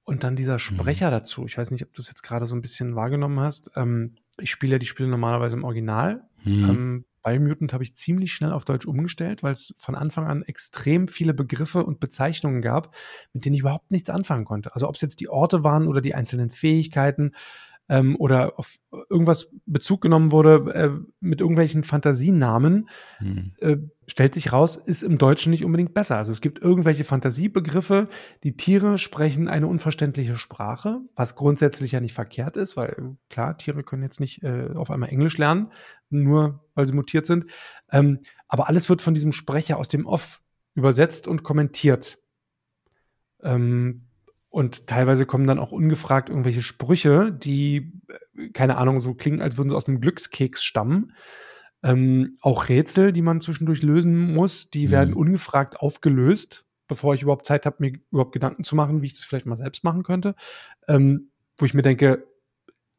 Und 0.04 0.22
dann 0.22 0.36
dieser 0.36 0.60
Sprecher 0.60 1.10
dazu. 1.10 1.44
Ich 1.44 1.58
weiß 1.58 1.72
nicht, 1.72 1.82
ob 1.82 1.92
du 1.92 2.02
es 2.02 2.06
jetzt 2.06 2.22
gerade 2.22 2.46
so 2.46 2.54
ein 2.54 2.62
bisschen 2.62 2.94
wahrgenommen 2.94 3.40
hast. 3.40 3.72
Ähm, 3.74 4.14
ich 4.38 4.52
spiele 4.52 4.74
ja 4.74 4.78
die 4.78 4.86
Spiele 4.86 5.08
normalerweise 5.08 5.56
im 5.56 5.64
Original. 5.64 6.22
Hm. 6.44 6.70
Ähm, 6.70 7.04
Biomutant 7.24 7.72
habe 7.72 7.82
ich 7.82 7.96
ziemlich 7.96 8.32
schnell 8.32 8.52
auf 8.52 8.64
Deutsch 8.64 8.86
umgestellt, 8.86 9.42
weil 9.42 9.50
es 9.50 9.74
von 9.76 9.96
Anfang 9.96 10.28
an 10.28 10.44
extrem 10.44 11.08
viele 11.08 11.34
Begriffe 11.34 11.84
und 11.84 11.98
Bezeichnungen 11.98 12.62
gab, 12.62 12.94
mit 13.32 13.44
denen 13.44 13.54
ich 13.54 13.62
überhaupt 13.62 13.90
nichts 13.90 14.08
anfangen 14.08 14.44
konnte. 14.44 14.72
Also 14.72 14.88
ob 14.88 14.94
es 14.94 15.00
jetzt 15.00 15.18
die 15.18 15.28
Orte 15.28 15.64
waren 15.64 15.88
oder 15.88 16.00
die 16.00 16.14
einzelnen 16.14 16.50
Fähigkeiten. 16.50 17.32
Ähm, 17.88 18.16
oder 18.16 18.58
auf 18.58 18.76
irgendwas 19.08 19.48
Bezug 19.66 20.00
genommen 20.00 20.32
wurde 20.32 20.72
äh, 20.74 20.90
mit 21.20 21.40
irgendwelchen 21.40 21.84
Fantasienamen, 21.84 22.88
Hm. 23.18 23.52
äh, 23.58 23.76
stellt 24.06 24.34
sich 24.34 24.52
raus, 24.52 24.76
ist 24.76 25.02
im 25.02 25.18
Deutschen 25.18 25.50
nicht 25.50 25.64
unbedingt 25.64 25.94
besser. 25.94 26.16
Also 26.16 26.32
es 26.32 26.40
gibt 26.40 26.60
irgendwelche 26.60 27.04
Fantasiebegriffe, 27.04 28.08
die 28.44 28.56
Tiere 28.56 28.98
sprechen 28.98 29.48
eine 29.48 29.66
unverständliche 29.66 30.36
Sprache, 30.36 31.00
was 31.14 31.34
grundsätzlich 31.34 31.92
ja 31.92 32.00
nicht 32.00 32.14
verkehrt 32.14 32.56
ist, 32.56 32.76
weil 32.76 33.16
klar, 33.30 33.56
Tiere 33.58 33.82
können 33.82 34.02
jetzt 34.02 34.20
nicht 34.20 34.42
äh, 34.42 34.70
auf 34.74 34.90
einmal 34.90 35.08
Englisch 35.08 35.38
lernen, 35.38 35.72
nur 36.10 36.64
weil 36.74 36.86
sie 36.86 36.92
mutiert 36.92 37.26
sind. 37.26 37.46
Ähm, 37.90 38.20
aber 38.48 38.68
alles 38.68 38.88
wird 38.88 39.02
von 39.02 39.14
diesem 39.14 39.32
Sprecher 39.32 39.76
aus 39.76 39.88
dem 39.88 40.06
Off 40.06 40.40
übersetzt 40.74 41.26
und 41.26 41.42
kommentiert. 41.42 42.18
Ähm, 43.42 44.05
und 44.56 44.86
teilweise 44.86 45.26
kommen 45.26 45.46
dann 45.46 45.58
auch 45.58 45.70
ungefragt 45.70 46.30
irgendwelche 46.30 46.62
Sprüche, 46.62 47.30
die, 47.30 47.92
äh, 48.38 48.48
keine 48.54 48.78
Ahnung, 48.78 49.00
so 49.00 49.12
klingen, 49.12 49.42
als 49.42 49.58
würden 49.58 49.68
sie 49.68 49.76
aus 49.76 49.86
einem 49.86 50.00
Glückskeks 50.00 50.64
stammen. 50.64 51.12
Ähm, 51.82 52.38
auch 52.40 52.70
Rätsel, 52.70 53.12
die 53.12 53.20
man 53.20 53.42
zwischendurch 53.42 53.82
lösen 53.82 54.32
muss, 54.32 54.70
die 54.70 54.86
Mhm. 54.86 54.90
werden 54.92 55.12
ungefragt 55.14 55.78
aufgelöst, 55.80 56.64
bevor 56.88 57.12
ich 57.12 57.20
überhaupt 57.20 57.44
Zeit 57.44 57.66
habe, 57.66 57.76
mir 57.80 57.92
überhaupt 58.10 58.32
Gedanken 58.32 58.64
zu 58.64 58.76
machen, 58.76 59.02
wie 59.02 59.06
ich 59.08 59.12
das 59.14 59.24
vielleicht 59.24 59.44
mal 59.44 59.56
selbst 59.58 59.84
machen 59.84 60.02
könnte. 60.04 60.34
Ähm, 60.88 61.32
wo 61.58 61.66
ich 61.66 61.74
mir 61.74 61.82
denke, 61.82 62.26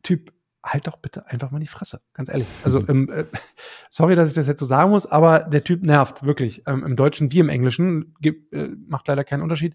Typ, 0.04 0.32
halt 0.64 0.86
doch 0.86 0.98
bitte 0.98 1.26
einfach 1.26 1.50
mal 1.50 1.60
die 1.60 1.66
Fresse, 1.66 2.02
ganz 2.14 2.30
ehrlich. 2.30 2.46
Also, 2.66 2.86
ähm, 2.88 3.10
äh, 3.12 3.24
sorry, 3.90 4.14
dass 4.14 4.30
ich 4.30 4.36
das 4.36 4.46
jetzt 4.46 4.60
so 4.60 4.66
sagen 4.68 4.92
muss, 4.92 5.08
aber 5.08 5.40
der 5.40 5.64
Typ 5.64 5.82
nervt 5.82 6.22
wirklich. 6.22 6.62
Ähm, 6.68 6.84
Im 6.86 6.96
Deutschen 6.96 7.32
wie 7.32 7.40
im 7.40 7.50
Englischen 7.50 8.14
gibt, 8.22 8.54
äh, 8.54 8.70
macht 8.86 9.08
leider 9.08 9.24
keinen 9.24 9.42
Unterschied. 9.42 9.74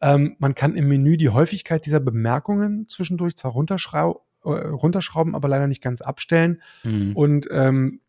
Ähm, 0.00 0.36
man 0.38 0.54
kann 0.54 0.76
im 0.76 0.88
Menü 0.88 1.16
die 1.16 1.30
Häufigkeit 1.30 1.86
dieser 1.86 2.00
Bemerkungen 2.00 2.86
zwischendurch 2.88 3.36
zwar 3.36 3.52
runterschrau 3.52 4.26
äh, 4.44 4.48
runterschrauben, 4.48 5.34
aber 5.34 5.48
leider 5.48 5.66
nicht 5.66 5.82
ganz 5.82 6.00
abstellen. 6.00 6.62
Hm. 6.82 7.16
Und 7.16 7.48
ähm, 7.50 8.00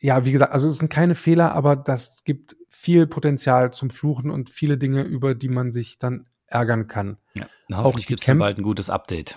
ja, 0.00 0.24
wie 0.24 0.32
gesagt, 0.32 0.52
also 0.52 0.68
es 0.68 0.76
sind 0.78 0.90
keine 0.90 1.14
Fehler, 1.14 1.52
aber 1.52 1.76
das 1.76 2.24
gibt 2.24 2.56
viel 2.68 3.06
Potenzial 3.06 3.72
zum 3.72 3.90
Fluchen 3.90 4.30
und 4.30 4.50
viele 4.50 4.76
Dinge, 4.76 5.02
über 5.02 5.34
die 5.34 5.48
man 5.48 5.72
sich 5.72 5.98
dann 5.98 6.26
ärgern 6.46 6.88
kann. 6.88 7.16
Ja. 7.34 7.46
Hoffentlich 7.72 8.06
gibt 8.06 8.20
es 8.20 8.26
dann 8.26 8.38
bald 8.38 8.58
ein 8.58 8.62
gutes 8.62 8.90
Update. 8.90 9.36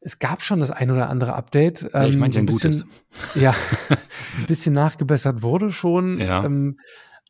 Es 0.00 0.18
gab 0.18 0.42
schon 0.42 0.60
das 0.60 0.70
ein 0.70 0.90
oder 0.90 1.08
andere 1.08 1.34
Update. 1.34 1.82
Ja, 1.92 2.04
ich 2.06 2.14
ähm, 2.14 2.20
meine 2.20 2.32
so 2.32 2.38
ja 2.38 2.42
ein 2.42 2.46
bisschen- 2.46 2.72
gutes. 2.72 2.86
Ja, 3.34 3.54
ein 4.38 4.46
bisschen 4.46 4.74
nachgebessert 4.74 5.42
wurde 5.42 5.72
schon. 5.72 6.20
Ja. 6.20 6.44
Ähm, 6.44 6.78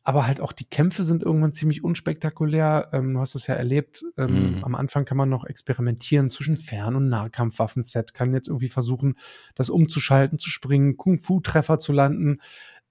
aber 0.06 0.26
halt 0.26 0.40
auch 0.40 0.52
die 0.52 0.66
Kämpfe 0.66 1.02
sind 1.02 1.22
irgendwann 1.22 1.54
ziemlich 1.54 1.82
unspektakulär. 1.82 2.90
Ähm, 2.92 3.14
du 3.14 3.20
hast 3.20 3.34
es 3.34 3.46
ja 3.46 3.54
erlebt. 3.54 4.04
Ähm, 4.18 4.56
Mhm. 4.56 4.64
Am 4.64 4.74
Anfang 4.74 5.06
kann 5.06 5.16
man 5.16 5.30
noch 5.30 5.44
experimentieren 5.44 6.28
zwischen 6.28 6.58
Fern- 6.58 6.94
und 6.94 7.08
Nahkampfwaffenset. 7.08 8.12
Kann 8.12 8.34
jetzt 8.34 8.48
irgendwie 8.48 8.68
versuchen, 8.68 9.16
das 9.54 9.70
umzuschalten, 9.70 10.38
zu 10.38 10.50
springen, 10.50 10.98
Kung-Fu-Treffer 10.98 11.78
zu 11.78 11.92
landen. 11.92 12.40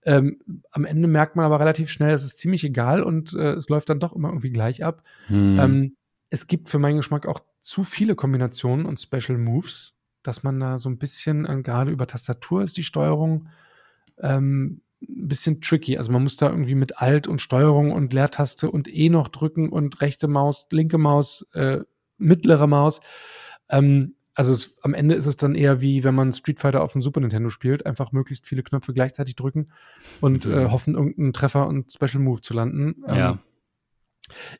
Ähm, 0.05 0.39
am 0.71 0.85
Ende 0.85 1.07
merkt 1.07 1.35
man 1.35 1.45
aber 1.45 1.59
relativ 1.59 1.89
schnell, 1.89 2.11
es 2.11 2.23
ist 2.23 2.39
ziemlich 2.39 2.63
egal 2.63 3.03
und 3.03 3.33
äh, 3.33 3.53
es 3.53 3.69
läuft 3.69 3.89
dann 3.89 3.99
doch 3.99 4.13
immer 4.13 4.29
irgendwie 4.29 4.51
gleich 4.51 4.83
ab. 4.83 5.03
Hm. 5.27 5.59
Ähm, 5.59 5.95
es 6.29 6.47
gibt 6.47 6.67
für 6.67 6.79
meinen 6.79 6.97
Geschmack 6.97 7.27
auch 7.27 7.41
zu 7.61 7.83
viele 7.83 8.15
Kombinationen 8.15 8.87
und 8.87 8.99
Special 8.99 9.37
Moves, 9.37 9.93
dass 10.23 10.41
man 10.41 10.59
da 10.59 10.79
so 10.79 10.89
ein 10.89 10.97
bisschen, 10.97 11.45
äh, 11.45 11.61
gerade 11.61 11.91
über 11.91 12.07
Tastatur 12.07 12.63
ist 12.63 12.75
die 12.75 12.83
Steuerung 12.83 13.49
ähm, 14.19 14.81
ein 15.07 15.27
bisschen 15.27 15.61
tricky. 15.61 15.97
Also 15.97 16.11
man 16.11 16.23
muss 16.23 16.37
da 16.37 16.49
irgendwie 16.49 16.75
mit 16.75 16.97
Alt 16.99 17.27
und 17.27 17.41
Steuerung 17.41 17.91
und 17.91 18.13
Leertaste 18.13 18.69
und 18.71 18.87
E 18.93 19.09
noch 19.09 19.27
drücken 19.27 19.69
und 19.69 20.01
rechte 20.01 20.27
Maus, 20.27 20.67
linke 20.71 20.97
Maus, 20.97 21.45
äh, 21.53 21.79
mittlere 22.17 22.67
Maus. 22.67 22.99
Ähm, 23.69 24.15
also 24.35 24.51
es, 24.53 24.77
am 24.81 24.93
Ende 24.95 25.13
ist 25.15 25.27
es 25.27 25.37
dann 25.37 25.53
eher 25.53 25.79
wie, 25.81 26.03
wenn 26.03 26.15
man 26.15 26.33
Street 26.33 26.59
Fighter 26.59 26.81
auf 26.81 26.93
dem 26.93 27.01
Super 27.01 27.19
Nintendo 27.19 27.49
spielt, 27.49 27.85
einfach 27.85 28.11
möglichst 28.11 28.47
viele 28.47 28.63
Knöpfe 28.63 28.93
gleichzeitig 28.93 29.35
drücken 29.35 29.71
und 30.21 30.45
Mhm. 30.45 30.51
äh, 30.51 30.69
hoffen, 30.71 30.95
irgendeinen 30.95 31.33
Treffer 31.33 31.67
und 31.67 31.93
Special 31.93 32.23
Move 32.23 32.41
zu 32.41 32.53
landen. 32.53 33.03
Ähm, 33.07 33.15
Ja. 33.17 33.39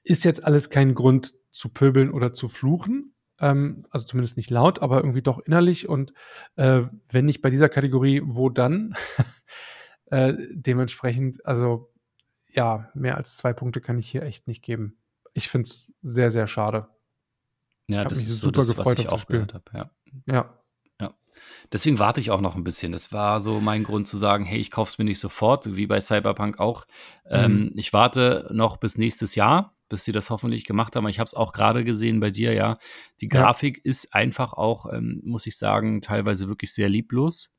ist 0.04 0.26
jetzt 0.26 0.44
alles 0.44 0.70
kein 0.70 0.94
Grund 0.94 1.34
zu 1.52 1.70
pöbeln 1.70 2.12
oder 2.12 2.34
zu 2.34 2.48
fluchen. 2.50 3.14
Ähm, 3.40 3.86
also 3.90 4.06
zumindest 4.06 4.38
nicht 4.38 4.52
laut, 4.52 4.80
aber 4.82 4.98
irgendwie 4.98 5.22
doch 5.24 5.40
innerlich. 5.40 5.90
Und 5.90 6.14
äh, 6.56 6.84
wenn 7.10 7.26
nicht 7.26 7.42
bei 7.42 7.50
dieser 7.50 7.70
Kategorie, 7.70 8.22
wo 8.24 8.50
dann? 8.50 8.94
äh, 10.14 10.36
dementsprechend, 10.52 11.46
also 11.46 11.92
ja, 12.50 12.90
mehr 12.94 13.18
als 13.18 13.36
zwei 13.36 13.54
Punkte 13.54 13.82
kann 13.82 13.98
ich 13.98 14.10
hier 14.10 14.24
echt 14.24 14.48
nicht 14.48 14.62
geben. 14.64 14.98
Ich 15.34 15.50
finde 15.50 15.70
es 15.70 15.94
sehr, 16.02 16.30
sehr 16.32 16.46
schade. 16.48 16.88
ja, 17.88 18.04
das 18.04 18.20
ist 18.20 18.40
so 18.40 18.48
super 18.48 18.60
das, 18.60 18.68
gefreut 18.70 18.98
was 18.98 19.04
ich 19.06 19.10
auch 19.10 19.20
Spiel. 19.20 19.38
gehört 19.46 19.54
habe. 19.56 19.66
Ja. 19.74 19.90
Ja, 20.28 20.60
Deswegen 21.72 21.98
warte 21.98 22.22
ich 22.22 22.30
auch 22.30 22.42
noch 22.42 22.56
ein 22.56 22.64
bisschen. 22.64 22.92
Das 22.92 23.12
war 23.12 23.42
so 23.42 23.60
mein 23.60 23.84
Grund 23.84 24.08
zu 24.08 24.18
sagen, 24.18 24.46
hey, 24.46 24.60
ich 24.60 24.70
kaufe 24.70 24.90
es 24.90 24.98
mir 25.00 25.06
nicht 25.06 25.20
sofort, 25.20 25.76
wie 25.76 25.88
bei 25.88 26.00
Cyberpunk 26.00 26.60
auch. 26.60 26.86
Ähm, 27.26 27.72
ich 27.76 27.92
warte 27.92 28.48
noch 28.54 28.78
bis 28.78 28.98
nächstes 29.00 29.34
Jahr, 29.34 29.76
bis 29.90 30.06
sie 30.06 30.12
das 30.12 30.30
hoffentlich 30.30 30.66
gemacht 30.66 30.96
haben. 30.96 31.08
Ich 31.08 31.20
habe 31.20 31.28
es 31.28 31.34
auch 31.34 31.52
gerade 31.52 31.84
gesehen 31.84 32.20
bei 32.20 32.30
dir, 32.30 32.54
ja. 32.54 32.76
Die 33.20 33.26
Ja. 33.32 33.42
Grafik 33.42 33.84
ist 33.84 34.14
einfach 34.14 34.54
auch, 34.54 34.92
ähm, 34.94 35.22
muss 35.26 35.48
ich 35.48 35.58
sagen, 35.58 36.02
teilweise 36.02 36.48
wirklich 36.48 36.72
sehr 36.74 36.90
lieblos. 36.90 37.56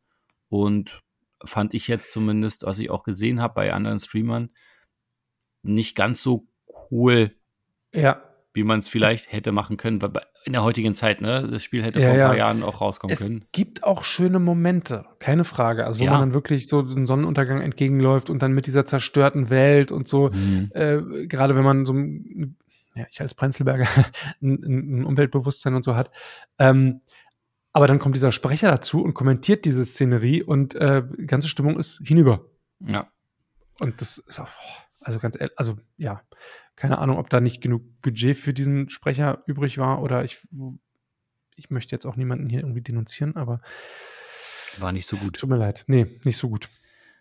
Und 0.48 1.00
fand 1.46 1.74
ich 1.74 1.88
jetzt 1.88 2.12
zumindest, 2.12 2.64
was 2.64 2.78
ich 2.78 2.90
auch 2.90 3.04
gesehen 3.04 3.40
habe 3.40 3.54
bei 3.54 3.72
anderen 3.72 4.00
Streamern, 4.00 4.50
nicht 5.62 5.96
ganz 5.96 6.22
so 6.22 6.46
cool, 6.90 7.32
ja. 7.92 8.22
wie 8.52 8.64
man 8.64 8.78
es 8.80 8.88
vielleicht 8.88 9.32
hätte 9.32 9.50
machen 9.52 9.76
können. 9.76 10.02
Weil 10.02 10.10
In 10.44 10.52
der 10.52 10.62
heutigen 10.62 10.94
Zeit, 10.94 11.20
ne? 11.20 11.48
Das 11.50 11.62
Spiel 11.64 11.82
hätte 11.82 12.00
Ja, 12.00 12.06
vor 12.06 12.14
ein 12.14 12.20
paar 12.20 12.32
ja. 12.32 12.38
Jahren 12.46 12.62
auch 12.62 12.80
rauskommen 12.80 13.12
Es 13.12 13.20
können. 13.20 13.44
gibt 13.52 13.82
auch 13.82 14.04
schöne 14.04 14.38
Momente, 14.38 15.06
keine 15.18 15.44
Frage. 15.44 15.86
Also 15.86 16.00
wo 16.00 16.04
Ja. 16.04 16.10
man 16.12 16.20
dann 16.20 16.34
wirklich 16.34 16.68
so 16.68 16.82
den 16.82 17.06
Sonnenuntergang 17.06 17.60
entgegenläuft 17.62 18.28
und 18.30 18.42
dann 18.42 18.52
mit 18.52 18.66
dieser 18.66 18.84
zerstörten 18.84 19.48
Welt 19.50 19.90
und 19.90 20.06
so, 20.06 20.30
Mhm. 20.30 20.70
äh, 20.74 21.26
gerade 21.26 21.56
wenn 21.56 21.64
man 21.64 21.86
so 21.86 21.94
ein, 21.94 22.56
ja, 22.94 23.06
ich 23.10 23.20
als 23.20 23.34
Prenzlberger 23.34 23.86
ein, 24.42 24.62
ein 24.62 24.98
ein 25.00 25.04
Umweltbewusstsein 25.04 25.74
und 25.74 25.82
so 25.84 25.96
hat. 25.96 26.10
Ähm, 26.58 27.00
aber 27.74 27.88
dann 27.88 27.98
kommt 27.98 28.14
dieser 28.14 28.30
Sprecher 28.30 28.70
dazu 28.70 29.02
und 29.02 29.14
kommentiert 29.14 29.64
diese 29.64 29.84
Szenerie 29.84 30.42
und 30.44 30.76
äh, 30.76 31.02
die 31.18 31.26
ganze 31.26 31.48
Stimmung 31.48 31.76
ist 31.76 32.00
hinüber. 32.04 32.46
Ja. 32.78 33.10
Und 33.80 34.00
das 34.00 34.18
ist 34.18 34.38
auch, 34.38 34.48
also 35.00 35.18
ganz 35.18 35.34
ehrlich, 35.38 35.58
also 35.58 35.76
ja, 35.96 36.22
keine 36.76 36.98
Ahnung, 36.98 37.18
ob 37.18 37.28
da 37.30 37.40
nicht 37.40 37.60
genug 37.60 37.82
Budget 38.00 38.36
für 38.36 38.54
diesen 38.54 38.88
Sprecher 38.90 39.42
übrig 39.46 39.76
war 39.76 40.02
oder 40.02 40.24
ich, 40.24 40.46
ich 41.56 41.70
möchte 41.70 41.96
jetzt 41.96 42.06
auch 42.06 42.14
niemanden 42.14 42.48
hier 42.48 42.60
irgendwie 42.60 42.80
denunzieren, 42.80 43.34
aber 43.34 43.58
War 44.78 44.92
nicht 44.92 45.08
so 45.08 45.16
gut. 45.16 45.36
tut 45.36 45.50
mir 45.50 45.56
leid. 45.56 45.82
Nee, 45.88 46.06
nicht 46.22 46.36
so 46.36 46.48
gut. 46.48 46.68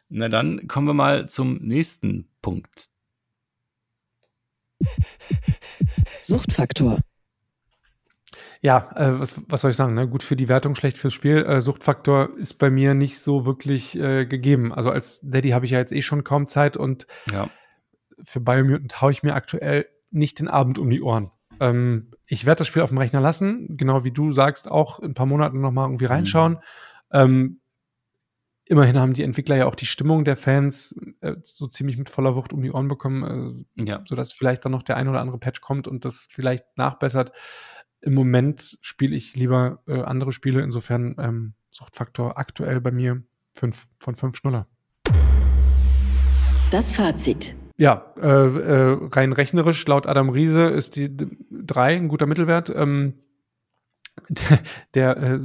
Na 0.09 0.29
dann 0.29 0.67
kommen 0.67 0.85
wir 0.85 0.93
mal 0.93 1.27
zum 1.29 1.57
nächsten 1.63 2.29
Punkt. 2.43 2.91
Suchtfaktor. 6.21 6.99
Ja, 8.66 8.89
äh, 8.95 9.20
was, 9.20 9.41
was 9.49 9.59
soll 9.59 9.72
ich 9.72 9.78
sagen? 9.78 9.93
Ne? 9.93 10.07
Gut 10.07 10.24
für 10.24 10.38
die 10.38 10.47
Wertung, 10.47 10.74
schlecht 10.76 10.97
fürs 10.97 11.14
Spiel. 11.14 11.39
Äh, 11.43 11.59
Suchtfaktor 11.61 12.30
ist 12.38 12.53
bei 12.59 12.70
mir 12.70 12.93
nicht 12.93 13.20
so 13.20 13.45
wirklich 13.45 13.99
äh, 13.99 14.26
gegeben. 14.26 14.74
Also 14.74 14.89
als 14.89 15.20
Daddy 15.22 15.49
habe 15.49 15.66
ich 15.66 15.72
ja 15.72 15.80
jetzt 15.80 15.91
eh 15.91 16.01
schon 16.01 16.24
kaum 16.24 16.47
Zeit 16.47 16.78
und 16.78 17.05
Ja. 17.30 17.49
für 18.24 18.39
Biomutant 18.39 19.01
haue 19.01 19.11
ich 19.11 19.22
mir 19.22 19.36
aktuell 19.36 19.86
nicht 20.11 20.39
den 20.39 20.47
Abend 20.47 20.80
um 20.80 20.89
die 20.89 21.01
Ohren. 21.01 21.30
Ähm, 21.59 22.11
ich 22.26 22.45
werde 22.45 22.59
das 22.59 22.68
Spiel 22.70 22.82
auf 22.84 22.89
dem 22.89 22.99
Rechner 22.99 23.20
lassen, 23.20 23.76
genau 23.76 24.05
wie 24.05 24.11
du 24.11 24.32
sagst, 24.32 24.72
auch 24.72 24.99
in 25.01 25.11
ein 25.11 25.14
paar 25.14 25.26
Monaten 25.26 25.59
nochmal 25.59 25.88
irgendwie 25.89 26.05
reinschauen. 26.05 26.59
Ähm, 27.11 27.59
immerhin 28.66 28.97
haben 28.97 29.14
die 29.14 29.24
Entwickler 29.24 29.57
ja 29.57 29.66
auch 29.66 29.76
die 29.76 29.86
Stimmung 29.86 30.24
der 30.24 30.38
Fans 30.38 30.95
äh, 31.20 31.36
so 31.43 31.68
ziemlich 31.68 31.97
mit 31.97 32.07
voller 32.09 32.38
Wucht 32.38 32.53
um 32.53 32.61
die 32.61 32.72
Ohren 32.72 32.88
bekommen, 32.88 33.66
äh, 33.78 33.84
Ja. 33.84 34.01
sodass 34.05 34.32
vielleicht 34.32 34.64
dann 34.64 34.72
noch 34.72 34.84
der 34.84 34.95
ein 34.95 35.09
oder 35.09 35.20
andere 35.20 35.38
Patch 35.38 35.59
kommt 35.59 35.86
und 35.89 36.05
das 36.05 36.30
vielleicht 36.32 36.66
nachbessert. 36.78 37.34
Im 38.05 38.15
Moment 38.15 38.77
spiele 38.81 39.15
ich 39.15 39.37
lieber 39.37 39.79
äh, 39.87 40.01
andere 40.01 40.33
Spiele, 40.33 40.61
insofern 40.61 41.15
ähm, 41.19 41.53
Suchtfaktor 41.71 42.37
aktuell 42.37 42.81
bei 42.81 42.91
mir 42.91 43.23
5 43.53 43.87
von 43.97 44.15
5 44.15 44.35
Schnuller. 44.35 44.67
Das 46.69 46.91
Fazit. 46.91 47.55
Ja, 47.77 48.13
äh, 48.17 48.27
äh, 48.27 48.97
rein 49.13 49.31
rechnerisch, 49.31 49.87
laut 49.87 50.05
Adam 50.05 50.29
Riese 50.29 50.63
ist 50.63 50.97
die 50.97 51.15
3 51.49 51.95
ein 51.95 52.07
guter 52.09 52.25
Mittelwert. 52.25 52.69
Ähm, 52.75 53.21
der 54.29 54.59
der 54.93 55.17
äh, 55.17 55.39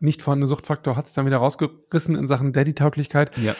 nicht 0.00 0.22
vorhandene 0.22 0.46
Suchtfaktor 0.46 0.96
hat 0.96 1.06
es 1.06 1.12
dann 1.12 1.26
wieder 1.26 1.36
rausgerissen 1.36 2.16
in 2.16 2.26
Sachen 2.26 2.54
Daddy-Tauglichkeit. 2.54 3.36
Ja. 3.36 3.54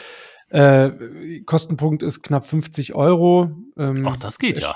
Äh, 0.49 1.41
Kostenpunkt 1.41 2.01
ist 2.01 2.23
knapp 2.23 2.47
50 2.47 2.95
Euro. 2.95 3.51
Ähm, 3.77 4.07
Ach, 4.07 4.17
das 4.17 4.39
geht 4.39 4.59
ja. 4.59 4.75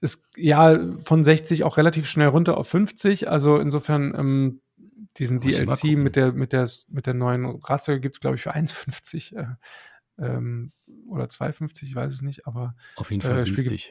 Ist 0.00 0.22
ja 0.36 0.78
von 1.04 1.24
60 1.24 1.64
auch 1.64 1.76
relativ 1.76 2.06
schnell 2.06 2.28
runter 2.28 2.56
auf 2.56 2.68
50. 2.68 3.28
Also 3.28 3.58
insofern 3.58 4.14
ähm, 4.16 4.60
diesen 5.16 5.40
DLC 5.40 5.96
mit 5.96 6.16
der, 6.16 6.32
mit, 6.32 6.52
der, 6.52 6.68
mit 6.88 7.06
der 7.06 7.14
neuen 7.14 7.46
Rasse 7.46 8.00
gibt 8.00 8.16
es, 8.16 8.20
glaube 8.20 8.36
ich, 8.36 8.42
für 8.42 8.54
1,50 8.54 9.36
äh, 9.36 9.46
ähm, 10.18 10.72
oder 11.08 11.24
2,50, 11.24 11.84
ich 11.84 11.94
weiß 11.94 12.12
es 12.12 12.22
nicht, 12.22 12.46
aber 12.46 12.74
Auf 12.96 13.10
jeden 13.10 13.22
Fall 13.22 13.40
äh, 13.40 13.44
günstig. 13.44 13.90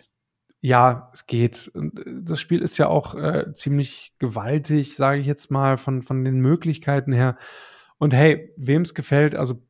ja, 0.61 1.11
es 1.13 1.27
geht. 1.27 1.69
Und, 1.73 1.99
äh, 2.05 2.23
Das 2.23 2.39
Spiel 2.39 2.61
ist 2.61 2.77
ja 2.77 2.87
auch 2.87 3.15
äh, 3.15 3.53
ziemlich 3.53 4.13
gewaltig, 4.19 4.95
sage 4.95 5.19
ich 5.19 5.27
jetzt 5.27 5.51
mal, 5.51 5.77
von, 5.77 6.01
von 6.01 6.23
den 6.23 6.39
Möglichkeiten 6.39 7.11
her. 7.11 7.37
Und 7.97 8.13
hey, 8.13 8.53
wem 8.57 8.83
es 8.83 8.93
gefällt, 8.93 9.35
also 9.35 9.61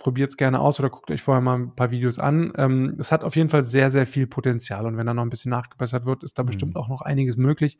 probiert 0.00 0.30
es 0.30 0.36
gerne 0.36 0.58
aus 0.60 0.80
oder 0.80 0.90
guckt 0.90 1.10
euch 1.12 1.22
vorher 1.22 1.40
mal 1.42 1.58
ein 1.58 1.76
paar 1.76 1.92
Videos 1.92 2.18
an. 2.18 2.52
Ähm, 2.56 2.96
es 2.98 3.12
hat 3.12 3.22
auf 3.22 3.36
jeden 3.36 3.50
Fall 3.50 3.62
sehr, 3.62 3.90
sehr 3.90 4.06
viel 4.06 4.26
Potenzial 4.26 4.86
und 4.86 4.96
wenn 4.96 5.06
da 5.06 5.14
noch 5.14 5.22
ein 5.22 5.30
bisschen 5.30 5.50
nachgebessert 5.50 6.06
wird, 6.06 6.24
ist 6.24 6.38
da 6.38 6.42
Mhm. 6.42 6.46
bestimmt 6.46 6.76
auch 6.76 6.88
noch 6.88 7.02
einiges 7.02 7.36
möglich. 7.36 7.78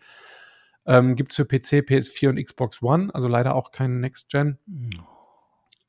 Ähm, 0.87 1.17
Gibt 1.17 1.33
es 1.33 1.37
für 1.37 1.45
PC, 1.45 1.83
PS4 1.83 2.29
und 2.29 2.43
Xbox 2.45 2.83
One, 2.83 3.13
also 3.15 3.27
leider 3.27 3.55
auch 3.55 3.73
kein 3.73 4.01
Next 4.01 4.31
Gen. 4.31 4.59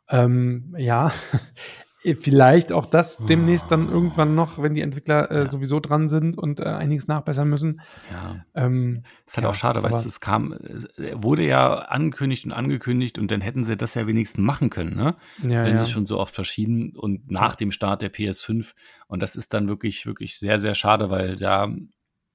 Ähm, 0.09 0.73
ja, 0.77 1.11
vielleicht 2.15 2.71
auch 2.71 2.85
das 2.85 3.17
demnächst 3.17 3.71
dann 3.71 3.89
irgendwann 3.89 4.33
noch, 4.35 4.61
wenn 4.61 4.73
die 4.73 4.81
Entwickler 4.81 5.29
äh, 5.29 5.33
Ah. 5.35 5.37
Ja. 5.43 5.51
sowieso 5.51 5.79
dran 5.79 6.09
sind 6.09 6.37
und 6.37 6.59
äh, 6.59 6.63
einiges 6.63 7.07
nachbessern 7.07 7.47
müssen. 7.49 7.81
Ja. 8.11 8.43
Ähm, 8.55 9.03
Ist 9.25 9.37
halt 9.37 9.43
Ja, 9.43 9.49
auch 9.51 9.55
schade, 9.55 9.83
weißt 9.83 10.03
du, 10.03 10.07
es 10.07 10.19
kam, 10.19 10.55
wurde 11.13 11.45
ja 11.45 11.73
angekündigt 11.75 12.45
und 12.45 12.51
angekündigt 12.53 13.19
und 13.19 13.29
dann 13.31 13.41
hätten 13.41 13.63
sie 13.63 13.77
das 13.77 13.93
ja 13.95 14.07
wenigstens 14.07 14.43
machen 14.43 14.69
können, 14.69 14.95
ne? 14.95 15.15
ja, 15.43 15.63
Wenn 15.63 15.77
sie 15.77 15.83
es 15.83 15.89
schon 15.91 16.05
so 16.05 16.19
oft 16.19 16.33
verschieben 16.33 16.93
und 16.95 17.29
nach 17.31 17.55
dem 17.55 17.71
Start 17.71 18.01
der 18.01 18.11
PS5. 18.11 18.73
Und 19.07 19.21
das 19.21 19.35
ist 19.35 19.53
dann 19.53 19.69
wirklich, 19.69 20.05
wirklich 20.05 20.39
sehr, 20.39 20.59
sehr 20.59 20.75
schade, 20.75 21.09
weil 21.09 21.35
da 21.35 21.69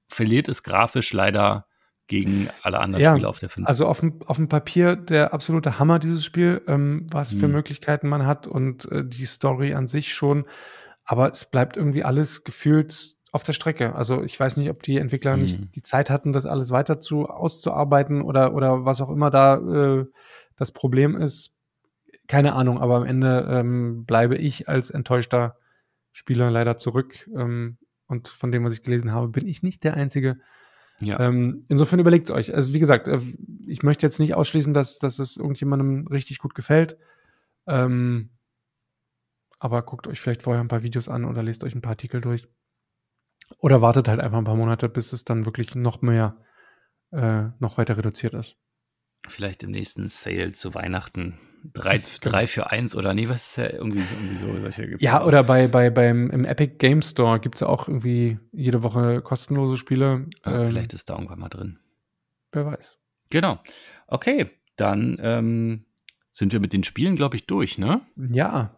verliert 0.09 0.47
es 0.47 0.63
grafisch 0.63 1.11
leider 1.13 1.65
gegen 2.07 2.49
alle 2.63 2.79
anderen 2.79 3.03
Ja, 3.03 3.13
Spiele 3.13 3.27
auf 3.27 3.39
der 3.39 3.49
5. 3.49 3.67
Also 3.67 3.85
auf 3.85 3.99
dem, 3.99 4.21
auf 4.25 4.37
dem 4.37 4.47
Papier 4.49 4.95
der 4.95 5.33
absolute 5.33 5.77
Hammer, 5.79 5.99
dieses 5.99 6.23
Spiel, 6.25 6.61
ähm, 6.67 7.07
was 7.11 7.33
für 7.33 7.47
Mhm. 7.47 7.53
Möglichkeiten 7.55 8.07
man 8.07 8.25
hat 8.25 8.47
und 8.47 8.89
äh, 8.91 9.03
die 9.05 9.25
Story 9.25 9.73
an 9.73 9.87
sich 9.87 10.13
schon. 10.13 10.45
Aber 11.05 11.29
es 11.31 11.45
bleibt 11.45 11.77
irgendwie 11.77 12.03
alles 12.03 12.43
gefühlt 12.43 13.15
auf 13.31 13.43
der 13.43 13.53
Strecke. 13.53 13.93
Also 13.95 14.23
ich 14.23 14.39
weiß 14.39 14.57
nicht, 14.57 14.69
ob 14.69 14.83
die 14.83 14.97
Entwickler 14.97 15.35
Mhm. 15.35 15.41
nicht 15.41 15.75
die 15.75 15.81
Zeit 15.81 16.09
hatten, 16.09 16.33
das 16.33 16.45
alles 16.45 16.71
weiter 16.71 16.99
zu 16.99 17.27
auszuarbeiten 17.27 18.21
oder, 18.21 18.53
oder 18.53 18.85
was 18.85 19.01
auch 19.01 19.09
immer 19.09 19.29
da 19.29 19.55
äh, 19.99 20.05
das 20.55 20.71
Problem 20.71 21.15
ist. 21.15 21.53
Keine 22.27 22.53
Ahnung, 22.53 22.79
aber 22.79 22.95
am 22.97 23.05
Ende 23.05 23.47
ähm, 23.49 24.05
bleibe 24.05 24.37
ich 24.37 24.67
als 24.67 24.89
enttäuschter 24.89 25.57
Spieler 26.11 26.51
leider 26.51 26.77
zurück. 26.77 27.29
Ähm, 27.35 27.77
und 28.07 28.27
von 28.29 28.51
dem, 28.51 28.63
was 28.63 28.73
ich 28.73 28.83
gelesen 28.83 29.11
habe, 29.11 29.27
bin 29.27 29.45
ich 29.47 29.61
nicht 29.63 29.83
der 29.83 29.95
Einzige. 29.95 30.37
Ja. 30.99 31.19
Ähm, 31.19 31.59
insofern 31.69 31.99
überlegt 31.99 32.25
es 32.25 32.35
euch. 32.35 32.53
Also 32.53 32.73
wie 32.73 32.79
gesagt, 32.79 33.07
äh, 33.07 33.19
ich 33.67 33.83
möchte 33.83 34.05
jetzt 34.05 34.19
nicht 34.19 34.33
ausschließen, 34.33 34.73
dass, 34.73 34.99
dass 34.99 35.19
es 35.19 35.37
irgendjemandem 35.37 36.07
richtig 36.07 36.39
gut 36.39 36.55
gefällt. 36.55 36.97
Ähm, 37.67 38.31
aber 39.59 39.81
guckt 39.83 40.07
euch 40.07 40.19
vielleicht 40.19 40.41
vorher 40.41 40.63
ein 40.63 40.67
paar 40.67 40.83
Videos 40.83 41.09
an 41.09 41.25
oder 41.25 41.43
lest 41.43 41.63
euch 41.63 41.75
ein 41.75 41.81
paar 41.81 41.91
Artikel 41.91 42.21
durch. 42.21 42.47
Oder 43.59 43.81
wartet 43.81 44.07
halt 44.07 44.19
einfach 44.19 44.37
ein 44.37 44.43
paar 44.43 44.55
Monate, 44.55 44.89
bis 44.89 45.13
es 45.13 45.23
dann 45.23 45.45
wirklich 45.45 45.75
noch 45.75 46.01
mehr, 46.01 46.37
äh, 47.11 47.49
noch 47.59 47.77
weiter 47.77 47.97
reduziert 47.97 48.33
ist. 48.33 48.57
Vielleicht 49.27 49.63
im 49.63 49.71
nächsten 49.71 50.09
Sale 50.09 50.53
zu 50.53 50.73
Weihnachten. 50.73 51.37
Drei, 51.73 51.97
drei 52.21 52.47
für 52.47 52.69
eins 52.71 52.95
oder 52.95 53.13
nee, 53.13 53.27
was 53.29 53.49
ist 53.49 53.57
ja 53.57 53.69
irgendwie, 53.71 54.01
so- 54.03 54.15
irgendwie 54.15 54.37
so 54.37 54.57
solche 54.59 54.87
gibt's 54.87 55.03
Ja, 55.03 55.21
auch. 55.21 55.27
oder 55.27 55.43
bei, 55.43 55.67
bei, 55.67 55.89
beim, 55.89 56.29
im 56.29 56.45
Epic 56.45 56.75
Game 56.77 57.01
Store 57.01 57.39
gibt 57.39 57.55
es 57.55 57.61
ja 57.61 57.67
auch 57.67 57.87
irgendwie 57.87 58.39
jede 58.51 58.83
Woche 58.83 59.21
kostenlose 59.21 59.77
Spiele. 59.77 60.27
Ja, 60.45 60.61
Ähm, 60.61 60.67
vielleicht 60.67 60.93
ist 60.93 61.09
da 61.09 61.15
irgendwann 61.15 61.39
mal 61.39 61.49
drin. 61.49 61.79
Wer 62.51 62.65
weiß. 62.65 62.97
Genau. 63.29 63.59
Okay, 64.07 64.49
dann 64.77 65.17
ähm, 65.21 65.85
sind 66.31 66.53
wir 66.53 66.59
mit 66.59 66.71
den 66.71 66.83
Spielen, 66.83 67.15
glaube 67.17 67.35
ich, 67.35 67.45
durch, 67.47 67.77
ne? 67.77 68.01
Ja. 68.15 68.73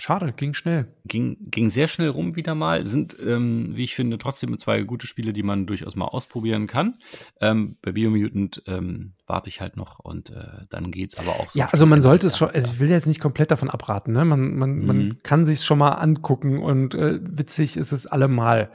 Schade, 0.00 0.32
ging 0.32 0.54
schnell. 0.54 0.86
Ging, 1.04 1.36
ging 1.50 1.68
sehr 1.70 1.86
schnell 1.86 2.08
rum 2.08 2.34
wieder 2.34 2.54
mal. 2.54 2.86
Sind, 2.86 3.16
ähm, 3.24 3.76
wie 3.76 3.84
ich 3.84 3.94
finde, 3.94 4.16
trotzdem 4.16 4.58
zwei 4.58 4.80
gute 4.82 5.06
Spiele, 5.06 5.32
die 5.34 5.42
man 5.42 5.66
durchaus 5.66 5.94
mal 5.94 6.06
ausprobieren 6.06 6.66
kann. 6.66 6.94
Ähm, 7.40 7.76
bei 7.82 7.92
Biomutant 7.92 8.62
ähm, 8.66 9.12
warte 9.26 9.50
ich 9.50 9.60
halt 9.60 9.76
noch 9.76 9.98
und 9.98 10.30
äh, 10.30 10.64
dann 10.70 10.90
geht's 10.90 11.18
aber 11.18 11.38
auch 11.38 11.50
so. 11.50 11.58
Ja, 11.58 11.68
also 11.70 11.84
man 11.84 12.00
sollte 12.00 12.26
es 12.26 12.38
schon, 12.38 12.48
also 12.48 12.72
ich 12.72 12.80
will 12.80 12.88
jetzt 12.88 13.06
nicht 13.06 13.20
komplett 13.20 13.50
davon 13.50 13.68
abraten, 13.68 14.12
ne? 14.12 14.24
Man, 14.24 14.56
man, 14.56 14.78
Mhm. 14.78 14.86
man 14.86 15.18
kann 15.22 15.44
sich 15.44 15.62
schon 15.62 15.78
mal 15.78 15.92
angucken 15.92 16.58
und 16.62 16.94
äh, 16.94 17.20
witzig 17.22 17.76
ist 17.76 17.92
es 17.92 18.06
allemal. 18.06 18.70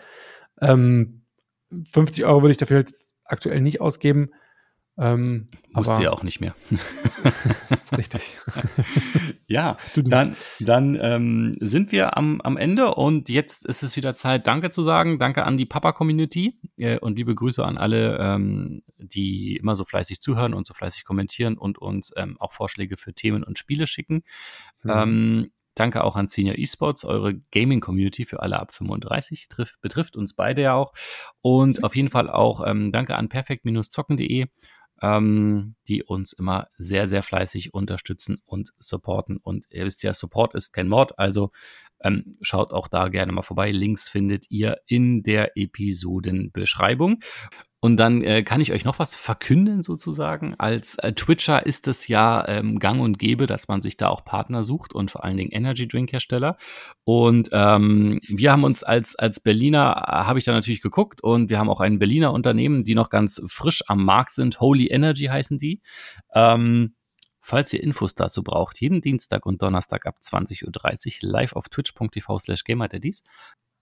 Ähm, 0.61 1.23
50 1.91 2.23
Euro 2.25 2.41
würde 2.43 2.51
ich 2.51 2.57
dafür 2.57 2.77
jetzt 2.79 3.15
aktuell 3.25 3.61
nicht 3.61 3.81
ausgeben. 3.81 4.29
Ähm, 4.97 5.49
Musst 5.71 5.89
aber 5.89 5.97
du 5.97 6.03
ja 6.05 6.11
auch 6.11 6.23
nicht 6.23 6.39
mehr. 6.39 6.55
richtig. 7.97 8.37
Ja, 9.47 9.77
dann, 9.95 10.35
dann 10.59 10.97
ähm, 10.99 11.55
sind 11.59 11.91
wir 11.91 12.17
am, 12.17 12.41
am 12.41 12.57
Ende 12.57 12.95
und 12.95 13.29
jetzt 13.29 13.63
ist 13.63 13.83
es 13.83 13.95
wieder 13.95 14.15
Zeit, 14.15 14.47
Danke 14.47 14.71
zu 14.71 14.81
sagen. 14.81 15.19
Danke 15.19 15.43
an 15.43 15.55
die 15.55 15.67
Papa-Community 15.67 16.59
äh, 16.77 16.97
und 16.97 17.19
liebe 17.19 17.35
Grüße 17.35 17.63
an 17.63 17.77
alle, 17.77 18.17
ähm, 18.19 18.81
die 18.97 19.55
immer 19.57 19.75
so 19.75 19.85
fleißig 19.85 20.19
zuhören 20.19 20.55
und 20.55 20.65
so 20.65 20.73
fleißig 20.73 21.05
kommentieren 21.05 21.59
und 21.59 21.77
uns 21.77 22.11
ähm, 22.17 22.37
auch 22.39 22.53
Vorschläge 22.53 22.97
für 22.97 23.13
Themen 23.13 23.43
und 23.43 23.59
Spiele 23.59 23.85
schicken. 23.85 24.23
Mhm. 24.81 24.91
Ähm, 24.91 25.51
danke 25.75 26.03
auch 26.03 26.15
an 26.15 26.27
Senior 26.27 26.57
Esports, 26.57 27.05
eure 27.05 27.35
Gaming-Community 27.51 28.25
für 28.25 28.41
alle 28.41 28.59
ab 28.59 28.73
35, 28.73 29.47
trifft, 29.47 29.79
betrifft 29.81 30.17
uns 30.17 30.33
beide 30.33 30.63
ja 30.63 30.73
auch. 30.73 30.91
Und 31.41 31.83
auf 31.83 31.95
jeden 31.95 32.09
Fall 32.09 32.31
auch 32.31 32.65
ähm, 32.65 32.91
danke 32.91 33.15
an 33.15 33.29
perfekt-zocken.de, 33.29 34.47
ähm, 35.01 35.75
die 35.87 36.03
uns 36.03 36.33
immer 36.33 36.67
sehr, 36.77 37.07
sehr 37.07 37.23
fleißig 37.23 37.73
unterstützen 37.73 38.41
und 38.45 38.73
supporten. 38.79 39.37
Und 39.37 39.67
ihr 39.69 39.85
wisst 39.85 40.03
ja, 40.03 40.13
Support 40.13 40.55
ist 40.55 40.71
kein 40.73 40.87
Mord, 40.87 41.17
also 41.19 41.51
ähm, 42.05 42.37
schaut 42.41 42.71
auch 42.71 42.87
da 42.87 43.09
gerne 43.09 43.31
mal 43.31 43.41
vorbei. 43.41 43.71
Links 43.71 44.07
findet 44.07 44.45
ihr 44.49 44.77
in 44.87 45.23
der 45.23 45.57
Episodenbeschreibung. 45.57 47.19
Und 47.85 47.97
dann 47.97 48.23
äh, 48.23 48.41
kann 48.41 48.61
ich 48.61 48.71
euch 48.71 48.83
noch 48.83 48.97
was 48.97 49.15
verkünden 49.15 49.83
sozusagen. 49.83 50.55
Als 50.57 50.95
äh, 50.95 51.13
Twitcher 51.13 51.67
ist 51.67 51.87
es 51.87 52.07
ja 52.07 52.43
ähm, 52.47 52.79
gang 52.79 52.99
und 52.99 53.19
gäbe, 53.19 53.45
dass 53.45 53.67
man 53.67 53.83
sich 53.83 53.95
da 53.95 54.07
auch 54.07 54.25
Partner 54.25 54.63
sucht 54.63 54.95
und 54.95 55.11
vor 55.11 55.23
allen 55.23 55.37
Dingen 55.37 55.51
Energy 55.51 55.87
Drink 55.87 56.11
Hersteller. 56.11 56.57
Und 57.03 57.49
ähm, 57.51 58.19
wir 58.27 58.51
haben 58.51 58.63
uns 58.63 58.81
als, 58.81 59.15
als 59.15 59.39
Berliner, 59.39 60.03
äh, 60.07 60.11
habe 60.23 60.39
ich 60.39 60.45
da 60.45 60.51
natürlich 60.51 60.81
geguckt 60.81 61.21
und 61.21 61.51
wir 61.51 61.59
haben 61.59 61.69
auch 61.69 61.79
ein 61.79 61.99
Berliner 61.99 62.33
Unternehmen, 62.33 62.83
die 62.83 62.95
noch 62.95 63.11
ganz 63.11 63.39
frisch 63.45 63.83
am 63.87 64.03
Markt 64.03 64.31
sind. 64.31 64.59
Holy 64.59 64.87
Energy 64.87 65.25
heißen 65.25 65.59
die. 65.59 65.83
Ähm, 66.33 66.95
Falls 67.47 67.71
ihr 67.73 67.83
Infos 67.83 68.15
dazu 68.15 68.41
braucht, 68.41 68.81
jeden 68.81 69.01
Dienstag 69.01 69.45
und 69.45 69.61
Donnerstag 69.61 70.07
ab 70.07 70.15
20.30 70.19 71.23
Uhr 71.23 71.29
live 71.29 71.53
auf 71.53 71.69
twitch.tv 71.69 72.39
slash 72.39 72.63
gamerteddies. 72.63 73.21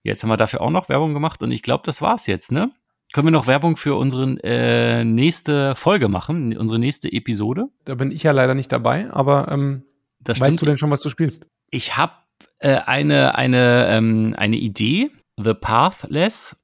Jetzt 0.02 0.22
haben 0.22 0.28
wir 0.28 0.36
dafür 0.36 0.60
auch 0.60 0.68
noch 0.68 0.90
Werbung 0.90 1.14
gemacht 1.14 1.42
und 1.42 1.50
ich 1.50 1.62
glaube, 1.62 1.80
das 1.86 2.02
war's 2.02 2.26
jetzt, 2.26 2.52
ne? 2.52 2.70
Können 3.14 3.28
wir 3.28 3.30
noch 3.30 3.46
Werbung 3.46 3.78
für 3.78 3.94
unsere 3.94 4.36
äh, 4.42 5.02
nächste 5.04 5.74
Folge 5.76 6.08
machen, 6.08 6.54
unsere 6.54 6.78
nächste 6.78 7.10
Episode? 7.10 7.68
Da 7.86 7.94
bin 7.94 8.10
ich 8.10 8.22
ja 8.22 8.32
leider 8.32 8.54
nicht 8.54 8.70
dabei, 8.70 9.10
aber 9.10 9.50
ähm, 9.50 9.84
Das 10.20 10.38
weißt 10.38 10.60
du 10.60 10.66
denn 10.66 10.76
schon, 10.76 10.90
was 10.90 11.00
du 11.00 11.08
spielst? 11.08 11.46
Ich 11.70 11.96
habe 11.96 12.12
äh, 12.58 12.74
eine, 12.74 13.34
eine, 13.34 13.86
ähm, 13.88 14.34
eine 14.36 14.56
Idee. 14.56 15.10
The 15.42 15.54
Pathless 15.54 16.54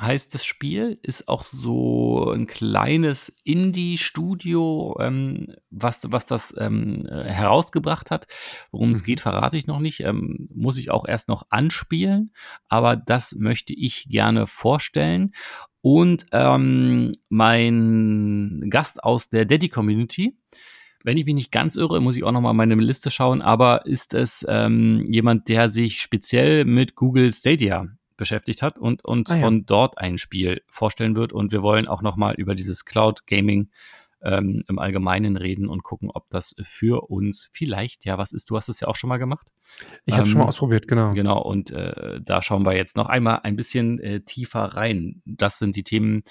heißt 0.00 0.34
das 0.34 0.44
Spiel. 0.44 0.98
Ist 1.02 1.28
auch 1.28 1.42
so 1.42 2.30
ein 2.30 2.46
kleines 2.46 3.32
Indie-Studio, 3.44 4.96
ähm, 5.00 5.54
was, 5.70 6.00
was 6.10 6.26
das 6.26 6.54
ähm, 6.58 7.06
äh, 7.06 7.24
herausgebracht 7.24 8.10
hat. 8.10 8.26
Worum 8.70 8.90
es 8.90 9.02
Mhm. 9.02 9.06
geht, 9.06 9.20
verrate 9.20 9.56
ich 9.56 9.66
noch 9.66 9.80
nicht. 9.80 10.00
Ähm, 10.00 10.48
muss 10.54 10.78
ich 10.78 10.90
auch 10.90 11.06
erst 11.06 11.28
noch 11.28 11.44
anspielen. 11.50 12.32
Aber 12.68 12.96
das 12.96 13.34
möchte 13.34 13.72
ich 13.74 14.08
gerne 14.08 14.46
vorstellen. 14.46 15.32
Und 15.82 16.26
ähm, 16.32 17.12
mein 17.28 18.66
Gast 18.70 19.02
aus 19.02 19.28
der 19.30 19.44
Daddy-Community, 19.44 20.36
wenn 21.04 21.16
ich 21.16 21.24
mich 21.24 21.34
nicht 21.34 21.52
ganz 21.52 21.76
irre, 21.76 22.00
muss 22.00 22.16
ich 22.16 22.24
auch 22.24 22.32
noch 22.32 22.42
mal 22.42 22.52
meine 22.52 22.74
Liste 22.74 23.10
schauen, 23.10 23.40
aber 23.40 23.86
ist 23.86 24.12
es 24.12 24.44
ähm, 24.48 25.04
jemand, 25.08 25.48
der 25.48 25.70
sich 25.70 26.02
speziell 26.02 26.66
mit 26.66 26.94
Google 26.94 27.32
Stadia 27.32 27.86
beschäftigt 28.20 28.62
hat 28.62 28.78
und 28.78 29.04
uns 29.04 29.30
Ah, 29.30 29.36
ja. 29.36 29.40
von 29.42 29.66
dort 29.66 29.98
ein 29.98 30.16
Spiel 30.18 30.62
vorstellen 30.68 31.16
wird. 31.16 31.32
Und 31.32 31.50
wir 31.50 31.62
wollen 31.62 31.88
auch 31.88 32.02
noch 32.02 32.16
mal 32.16 32.34
über 32.36 32.54
dieses 32.54 32.84
Cloud 32.84 33.26
Gaming 33.26 33.70
ähm, 34.22 34.62
im 34.68 34.78
Allgemeinen 34.78 35.36
reden 35.36 35.66
und 35.66 35.82
gucken, 35.82 36.10
ob 36.12 36.28
das 36.30 36.54
für 36.62 37.08
uns 37.10 37.48
vielleicht 37.52 38.04
ja 38.04 38.18
was 38.18 38.32
ist. 38.32 38.50
Du 38.50 38.56
hast 38.56 38.68
es 38.68 38.78
ja 38.80 38.86
auch 38.86 38.94
schon 38.96 39.08
mal 39.08 39.16
gemacht. 39.16 39.48
Ich 40.04 40.14
habe 40.14 40.24
Ähm, 40.24 40.30
schon 40.30 40.38
mal 40.40 40.46
ausprobiert, 40.46 40.86
genau. 40.86 41.14
Genau, 41.14 41.40
und 41.42 41.70
äh, 41.70 42.20
da 42.22 42.42
schauen 42.42 42.64
wir 42.66 42.76
jetzt 42.76 42.96
noch 42.96 43.08
einmal 43.08 43.40
ein 43.42 43.56
bisschen 43.56 43.98
äh, 43.98 44.20
tiefer 44.20 44.60
rein. 44.60 45.22
Das 45.24 45.58
sind 45.58 45.74
die 45.74 45.84
Themen 45.84 46.22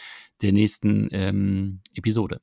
der 0.43 0.51
nächsten 0.53 1.09
ähm, 1.11 1.81
Episode. 1.95 2.41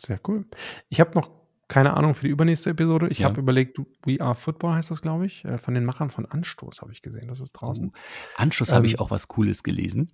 Sehr 0.00 0.18
cool. 0.26 0.46
Ich 0.88 1.00
habe 1.00 1.10
noch 1.14 1.30
keine 1.68 1.96
Ahnung 1.96 2.14
für 2.14 2.22
die 2.22 2.30
übernächste 2.30 2.70
Episode. 2.70 3.08
Ich 3.08 3.18
Ja. 3.20 3.26
habe 3.26 3.40
überlegt, 3.40 3.78
We 4.04 4.20
Are 4.20 4.34
Football 4.34 4.74
heißt 4.74 4.90
das, 4.90 5.02
glaube 5.02 5.26
ich. 5.26 5.44
Äh, 5.44 5.58
Von 5.58 5.74
den 5.74 5.84
Machern 5.84 6.10
von 6.10 6.26
Anstoß 6.26 6.80
habe 6.80 6.92
ich 6.92 7.02
gesehen. 7.02 7.28
Das 7.28 7.40
ist 7.40 7.52
draußen. 7.52 7.92
Anschluss 8.36 8.72
habe 8.72 8.86
Ähm, 8.86 8.92
ich 8.92 9.00
auch 9.00 9.10
was 9.10 9.28
Cooles 9.28 9.62
gelesen. 9.62 10.10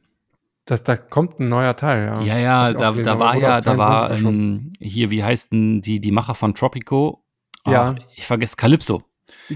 Das, 0.66 0.82
da 0.82 0.96
kommt 0.96 1.40
ein 1.40 1.48
neuer 1.48 1.76
Teil, 1.76 2.06
ja. 2.06 2.20
Ja, 2.22 2.38
ja, 2.38 2.72
da, 2.72 2.92
da 2.92 3.18
war 3.20 3.36
ja, 3.36 3.54
da 3.54 3.60
22 3.60 3.78
war 3.78 4.10
ähm, 4.32 4.70
hier, 4.80 5.10
wie 5.10 5.22
heißt 5.22 5.52
denn 5.52 5.80
die, 5.82 6.00
die 6.00 6.10
Macher 6.10 6.34
von 6.34 6.54
Tropico? 6.54 7.22
Ja. 7.66 7.94
Ach, 7.96 8.02
ich 8.16 8.26
vergesse 8.26 8.56
Calypso. 8.56 9.02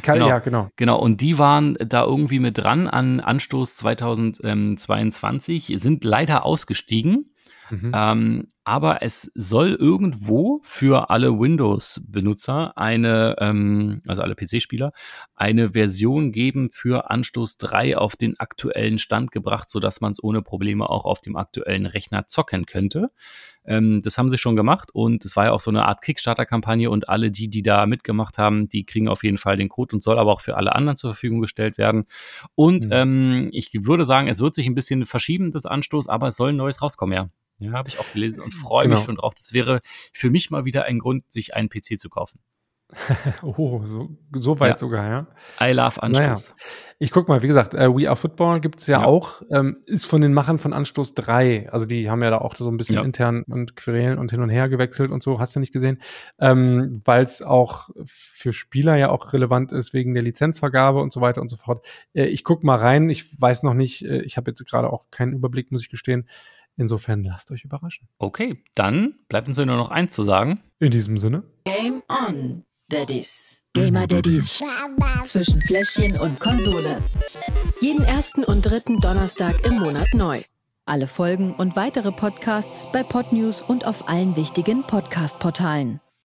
Kal 0.03 0.17
Genau. 0.19 0.29
Ja, 0.29 0.39
genau. 0.39 0.69
Genau, 0.77 0.99
und 0.99 1.21
die 1.23 1.39
waren 1.39 1.75
da 1.81 2.05
irgendwie 2.05 2.41
mit 2.41 2.59
dran 2.59 2.89
an 2.89 3.21
Anstoß 3.21 3.75
2022, 3.77 5.73
sind 5.77 6.05
leider 6.05 6.45
ausgestiegen. 6.45 7.33
Mhm. 7.71 7.93
Ähm, 7.95 8.53
aber 8.65 9.03
es 9.03 9.31
soll 9.35 9.71
irgendwo 9.71 10.61
für 10.63 11.09
alle 11.09 11.39
Windows-Benutzer 11.41 12.77
eine, 12.77 13.37
ähm, 13.41 14.03
also 14.07 14.21
alle 14.21 14.35
PC-Spieler, 14.35 14.93
eine 15.35 15.71
Version 15.73 16.33
geben 16.33 16.69
für 16.71 17.11
Anstoß 17.11 17.57
3 17.57 17.97
auf 17.97 18.15
den 18.17 18.39
aktuellen 18.39 18.99
Stand 18.99 19.33
gebracht, 19.33 19.71
sodass 19.71 20.03
man 20.03 20.13
es 20.13 20.23
ohne 20.23 20.43
Probleme 20.43 20.89
auch 20.91 21.07
auf 21.07 21.21
dem 21.23 21.37
aktuellen 21.37 21.87
Rechner 21.87 22.27
zocken 22.27 22.67
könnte. 22.67 23.11
Ähm, 23.65 24.03
das 24.03 24.19
haben 24.19 24.29
sie 24.29 24.39
schon 24.39 24.57
gemacht 24.57 24.91
und 24.93 25.25
es 25.25 25.35
war 25.37 25.47
ja 25.47 25.53
auch 25.53 25.61
so 25.61 25.71
eine 25.71 25.87
Art 25.87 26.03
Kickstarter-Kampagne 26.03 26.91
und 26.91 27.09
alle 27.09 27.31
die, 27.31 27.49
die 27.49 27.63
da 27.63 27.87
mitgemacht 27.87 28.37
haben, 28.39 28.69
die 28.69 28.85
kriegen 28.85 29.09
auf 29.09 29.25
jeden 29.25 29.39
Fall 29.39 29.57
den 29.57 29.69
Code 29.71 29.97
und 29.97 30.03
soll 30.03 30.19
aber 30.19 30.33
auch 30.33 30.41
für 30.41 30.57
alle 30.57 30.75
anderen 30.75 30.97
zur 30.97 31.13
Verfügung 31.13 31.41
gestellt 31.41 31.79
werden. 31.79 32.05
Und 32.55 32.85
Mhm. 32.87 32.93
ähm, 32.93 33.49
ich 33.53 33.71
würde 33.73 34.05
sagen, 34.05 34.29
es 34.29 34.41
wird 34.41 34.55
sich 34.55 34.67
ein 34.67 34.75
bisschen 34.75 35.07
verschieben, 35.07 35.53
das 35.53 35.67
Anstoß, 35.67 36.09
aber 36.09 36.29
es 36.29 36.37
soll 36.37 36.51
ein 36.51 36.57
neues 36.57 36.83
rauskommen, 36.83 37.15
ja. 37.15 37.29
Ja, 37.59 37.73
habe 37.73 37.89
ich 37.89 37.99
auch 37.99 38.11
gelesen 38.13 38.41
und 38.41 38.53
freue 38.55 38.87
mich 38.89 38.97
Genau. 38.99 39.07
schon 39.07 39.17
drauf. 39.17 39.35
Das 39.35 39.53
wäre 39.53 39.81
für 40.13 40.31
mich 40.31 40.51
mal 40.51 40.65
wieder 40.65 40.85
ein 40.85 40.99
Grund, 40.99 41.25
sich 41.33 41.55
einen 41.55 41.69
PC 41.69 41.99
zu 41.99 42.09
kaufen. 42.09 42.41
Oh, 43.43 43.83
so, 43.85 44.09
so 44.35 44.61
weit 44.61 44.71
Ja. 44.71 44.77
sogar, 44.79 45.07
ja. 45.07 45.27
I 45.61 45.73
love 45.75 46.03
Anstoß. 46.03 46.55
Ich 46.99 47.11
guck 47.11 47.29
mal, 47.29 47.43
wie 47.43 47.47
gesagt, 47.47 47.75
äh, 47.75 47.89
We 47.95 48.09
Are 48.09 48.17
Football 48.17 48.61
gibt's 48.61 48.87
ja, 48.87 49.01
Ja. 49.03 49.07
auch, 49.07 49.43
ähm, 49.51 49.83
ist 49.85 50.07
von 50.07 50.23
den 50.23 50.33
Machern 50.33 50.59
von 50.59 50.73
Anstoß 50.73 51.13
3. 51.15 51.69
Also 51.71 51.85
die 51.85 52.09
haben 52.09 52.23
ja 52.23 52.31
da 52.31 52.39
auch 52.39 52.57
so 52.57 52.71
ein 52.71 52.79
bisschen 52.79 52.95
Ja. 52.97 53.03
intern 53.03 53.43
und 53.47 53.77
querelen 53.77 54.19
und 54.19 54.31
hin 54.31 54.41
und 54.41 54.49
her 54.49 54.71
gewechselt 54.71 55.11
und 55.11 55.23
so, 55.23 55.39
hast 55.39 55.55
du 55.55 55.61
nicht 55.61 55.73
gesehen. 55.73 56.01
Ähm, 56.41 57.03
Weil 57.05 57.23
es 57.25 57.43
auch 57.43 57.91
für 58.07 58.55
Spieler 58.55 58.97
ja 58.97 59.11
auch 59.11 59.35
relevant 59.35 59.71
ist 59.71 59.93
wegen 59.93 60.15
der 60.15 60.23
Lizenzvergabe 60.23 61.01
und 61.03 61.13
so 61.13 61.21
weiter 61.21 61.43
und 61.43 61.49
so 61.51 61.57
fort. 61.57 61.87
Äh, 62.15 62.25
ich 62.27 62.43
guck 62.43 62.65
mal 62.65 62.77
rein, 62.77 63.11
ich 63.11 63.39
weiß 63.41 63.65
noch 63.65 63.75
nicht, 63.75 64.03
äh, 64.05 64.23
ich 64.23 64.39
habe 64.39 64.51
jetzt 64.51 64.65
gerade 64.65 64.91
auch 64.91 65.05
keinen 65.11 65.35
Überblick, 65.35 65.71
muss 65.73 65.83
ich 65.83 65.91
gestehen. 65.91 66.27
Insofern 66.79 67.25
lasst 67.25 67.51
euch 67.51 67.65
überraschen. 67.65 68.09
Okay, 68.19 68.63
dann 68.75 69.15
bleibt 69.29 69.49
uns 69.49 69.59
ja 69.59 69.67
nur 69.67 69.77
noch 69.77 69.91
eins 69.91 70.15
zu 70.15 70.23
sagen. 70.23 70.61
In 70.79 70.91
diesem 70.91 71.19
Sinne. 71.19 71.43
Game 71.65 72.03
on, 72.09 72.65
Daddies. 72.89 73.65
Gamer 73.75 74.07
Daddies. 74.07 74.63
Zwischen 75.25 75.61
Fläschchen 75.61 76.19
und 76.19 76.39
Konsole. 76.41 77.03
Jeden 77.81 78.05
ersten 78.05 78.45
und 78.45 78.63
dritten 78.63 79.01
Donnerstag 79.01 79.67
im 79.67 79.79
Monat 79.81 80.09
neu. 80.15 80.43
Alle 80.87 81.07
Folgen 81.07 81.53
und 81.55 81.77
weitere 81.77 82.13
Podcasts 82.13 82.91
bei 82.93 83.03
Podnews 83.03 83.61
und 83.61 83.87
auf 83.87 84.09
allen 84.09 84.37
wichtigen 84.37 84.85
Podcast-Portalen. 84.85 86.01